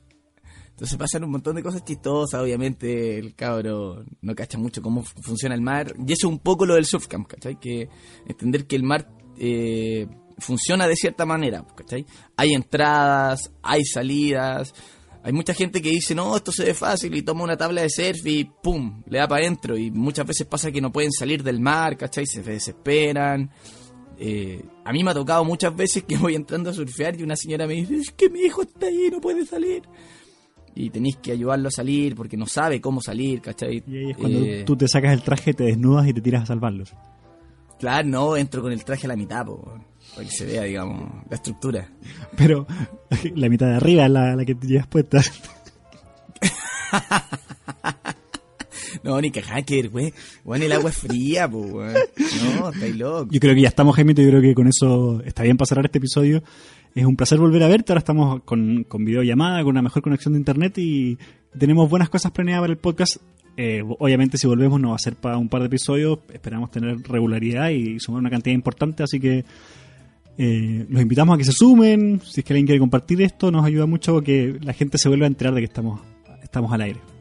Entonces 0.71 0.97
pasan 0.99 1.25
un 1.25 1.31
montón 1.31 1.55
de 1.57 1.63
cosas 1.63 1.85
chistosas, 1.85 2.41
obviamente 2.41 3.19
el 3.19 3.35
cabro 3.35 4.05
no 4.21 4.35
cacha 4.35 4.59
mucho 4.59 4.83
cómo 4.83 5.03
fu- 5.03 5.21
funciona 5.23 5.55
el 5.55 5.61
mar. 5.61 5.95
Y 5.99 6.13
eso 6.13 6.27
es 6.27 6.33
un 6.33 6.39
poco 6.39 6.67
lo 6.67 6.75
del 6.75 6.87
surfcamp, 6.87 7.27
¿cachai? 7.29 7.61
Que 7.61 7.89
entender 8.27 8.67
que 8.67 8.77
el 8.77 8.83
mar 8.83 9.09
eh, 9.39 10.07
funciona 10.39 10.87
de 10.87 10.97
cierta 10.97 11.25
manera, 11.27 11.65
¿cachai? 11.77 12.05
Hay 12.37 12.53
entradas, 12.55 13.53
hay 13.63 13.85
salidas. 13.85 14.75
Hay 15.23 15.33
mucha 15.33 15.55
gente 15.55 15.81
que 15.81 15.91
dice, 15.91 16.15
no, 16.17 16.35
esto 16.37 16.51
se 16.51 16.65
ve 16.65 16.75
fácil 16.75 17.15
y 17.15 17.23
toma 17.23 17.45
una 17.45 17.57
tabla 17.57 17.83
de 17.83 17.91
surf 17.91 18.27
y 18.27 18.45
pum, 18.45 19.03
le 19.07 19.19
da 19.19 19.29
para 19.29 19.43
adentro. 19.45 19.77
Y 19.79 19.91
muchas 19.93 20.27
veces 20.27 20.47
pasa 20.49 20.73
que 20.73 20.81
no 20.81 20.91
pueden 20.91 21.13
salir 21.13 21.45
del 21.45 21.61
mar, 21.61 21.97
¿cachai? 21.97 22.27
Se 22.27 22.43
desesperan. 22.43 23.51
Eh, 24.19 24.63
a 24.85 24.93
mí 24.93 25.03
me 25.03 25.11
ha 25.11 25.15
tocado 25.15 25.45
muchas 25.45 25.75
veces 25.75 26.05
que 26.05 26.17
voy 26.19 26.35
entrando 26.35 26.71
a 26.71 26.73
surfear 26.73 27.19
y 27.19 27.23
una 27.23 27.37
señora 27.37 27.67
me 27.67 27.75
dice, 27.75 27.97
es 27.97 28.11
que 28.13 28.29
mi 28.31 28.41
hijo 28.41 28.63
está 28.63 28.87
ahí, 28.87 29.09
no 29.11 29.21
puede 29.21 29.45
salir. 29.47 29.83
Y 30.75 30.89
tenéis 30.91 31.17
que 31.17 31.33
ayudarlo 31.33 31.69
a 31.69 31.71
salir 31.71 32.15
porque 32.17 32.37
no 32.37 32.47
sabe 32.47 32.81
cómo 32.81 33.01
salir, 33.03 33.43
¿cachai? 33.43 33.83
y 33.87 33.97
ahí 33.97 34.11
es 34.11 34.17
cuando 34.17 34.39
Eh, 34.39 34.63
tú 34.65 34.75
te 34.77 34.89
sacas 34.89 35.13
el 35.13 35.23
traje, 35.23 35.53
te 35.53 35.65
desnudas 35.65 36.07
y 36.09 36.15
te 36.15 36.21
tiras 36.23 36.45
a 36.45 36.47
salvarlos. 36.47 36.95
Claro, 37.79 38.09
no, 38.09 38.37
entro 38.37 38.63
con 38.63 38.73
el 38.73 38.85
traje 38.85 39.07
a 39.07 39.09
la 39.09 39.17
mitad, 39.17 39.45
po, 39.45 39.81
para 40.15 40.27
que 40.27 40.33
se 40.35 40.47
vea, 40.47 40.63
digamos, 40.63 41.11
la 41.29 41.37
estructura. 41.37 41.91
Pero 42.37 42.67
la 43.35 43.49
mitad 43.49 43.67
de 43.67 43.75
arriba 43.75 44.05
es 44.07 44.11
la, 44.11 44.35
la 44.37 44.45
que 44.45 44.55
te 44.55 44.67
llevas 44.67 44.87
puesta. 44.87 45.21
No, 49.05 49.21
ni 49.21 49.31
que 49.31 49.43
hacker, 49.43 49.89
güey. 49.89 50.13
Bueno, 50.45 50.65
el 50.65 50.73
agua 50.73 50.91
es 50.91 50.97
fría, 50.97 51.49
po, 51.49 51.59
weón. 51.59 51.95
No, 52.57 52.71
estáis 52.71 52.97
loco. 52.97 53.29
Yo 53.31 53.41
creo 53.41 53.55
que 53.55 53.63
ya 53.63 53.69
estamos, 53.69 53.97
Jaimito. 53.97 54.23
Yo 54.23 54.29
creo 54.29 54.43
que 54.43 54.55
con 54.55 54.69
eso 54.69 55.21
está 55.25 55.43
bien 55.43 55.57
para 55.57 55.67
cerrar 55.67 55.87
este 55.87 55.99
episodio. 55.99 56.43
Es 56.95 57.05
un 57.05 57.17
placer 57.17 57.39
volver 57.39 57.63
a 57.63 57.69
verte. 57.69 57.93
Ahora 57.93 57.99
estamos 57.99 58.43
con, 58.45 58.85
con 58.85 59.05
videollamada, 59.05 59.63
con 59.63 59.71
una 59.71 59.83
mejor 59.83 60.03
conexión 60.03 60.35
de 60.35 60.39
internet 60.39 60.79
y 60.79 61.19
tenemos 61.59 61.89
buenas 61.89 62.09
cosas 62.09 62.33
planeadas 62.33 62.63
para 62.63 62.73
el 62.73 62.79
podcast. 62.79 63.17
Eh, 63.57 63.83
obviamente, 63.99 64.39
si 64.39 64.47
volvemos, 64.47 64.81
no 64.81 64.91
va 64.91 64.97
a 64.97 64.99
ser 64.99 65.17
para 65.17 65.37
un 65.37 65.49
par 65.49 65.61
de 65.63 65.67
episodios. 65.67 66.21
Esperamos 66.33 66.71
tener 66.71 66.97
regularidad 67.03 67.71
y 67.71 67.99
sumar 67.99 68.21
una 68.21 68.31
cantidad 68.31 68.55
importante. 68.55 69.03
Así 69.03 69.19
que 69.19 69.45
eh, 70.39 70.87
los 70.89 71.03
invitamos 71.03 71.35
a 71.35 71.39
que 71.39 71.45
se 71.45 71.53
sumen. 71.53 72.21
Si 72.25 72.41
es 72.41 72.45
que 72.45 72.53
alguien 72.53 72.67
quiere 72.67 72.81
compartir 72.81 73.21
esto, 73.23 73.51
nos 73.51 73.65
ayuda 73.65 73.87
mucho 73.87 74.21
que 74.21 74.59
la 74.63 74.73
gente 74.73 74.99
se 74.99 75.09
vuelva 75.09 75.27
a 75.27 75.29
enterar 75.29 75.55
de 75.55 75.61
que 75.61 75.67
estamos 75.67 76.01
estamos 76.43 76.71
al 76.73 76.83
aire. 76.83 77.12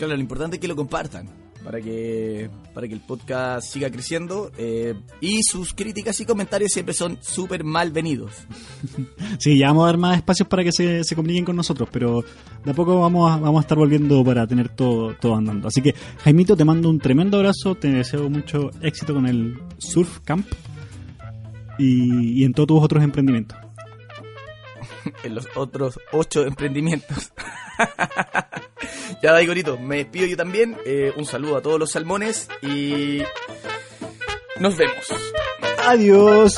Claro, 0.00 0.14
lo 0.14 0.22
importante 0.22 0.56
es 0.56 0.60
que 0.62 0.66
lo 0.66 0.76
compartan 0.76 1.28
para 1.62 1.78
que 1.78 2.48
para 2.72 2.88
que 2.88 2.94
el 2.94 3.00
podcast 3.00 3.70
siga 3.70 3.90
creciendo 3.90 4.50
eh, 4.56 4.94
y 5.20 5.42
sus 5.42 5.74
críticas 5.74 6.18
y 6.22 6.24
comentarios 6.24 6.72
siempre 6.72 6.94
son 6.94 7.18
súper 7.20 7.64
malvenidos. 7.64 8.32
Sí, 9.38 9.58
ya 9.58 9.66
vamos 9.66 9.84
a 9.84 9.86
dar 9.88 9.98
más 9.98 10.16
espacios 10.16 10.48
para 10.48 10.64
que 10.64 10.72
se, 10.72 11.04
se 11.04 11.14
comuniquen 11.14 11.44
con 11.44 11.56
nosotros, 11.56 11.86
pero 11.92 12.24
de 12.64 12.70
a 12.70 12.74
poco 12.74 12.98
vamos 12.98 13.30
a, 13.30 13.36
vamos 13.36 13.58
a 13.58 13.60
estar 13.60 13.76
volviendo 13.76 14.24
para 14.24 14.46
tener 14.46 14.70
todo, 14.70 15.14
todo 15.16 15.34
andando. 15.34 15.68
Así 15.68 15.82
que, 15.82 15.94
Jaimito, 16.24 16.56
te 16.56 16.64
mando 16.64 16.88
un 16.88 16.98
tremendo 16.98 17.36
abrazo, 17.36 17.74
te 17.74 17.90
deseo 17.90 18.30
mucho 18.30 18.70
éxito 18.80 19.12
con 19.12 19.26
el 19.26 19.58
Surf 19.76 20.20
Camp 20.20 20.46
y, 21.78 22.40
y 22.40 22.44
en 22.44 22.54
todos 22.54 22.68
tus 22.68 22.82
otros 22.82 23.04
emprendimientos. 23.04 23.69
en 25.22 25.34
los 25.34 25.48
otros 25.54 25.98
ocho 26.12 26.44
emprendimientos. 26.44 27.32
ya, 29.22 29.32
Daigorito, 29.32 29.78
me 29.78 29.98
despido 29.98 30.26
yo 30.26 30.36
también. 30.36 30.76
Eh, 30.84 31.12
un 31.16 31.24
saludo 31.24 31.56
a 31.56 31.62
todos 31.62 31.78
los 31.78 31.90
salmones 31.90 32.48
y 32.62 33.22
nos 34.58 34.76
vemos. 34.76 35.06
Adiós. 35.86 36.56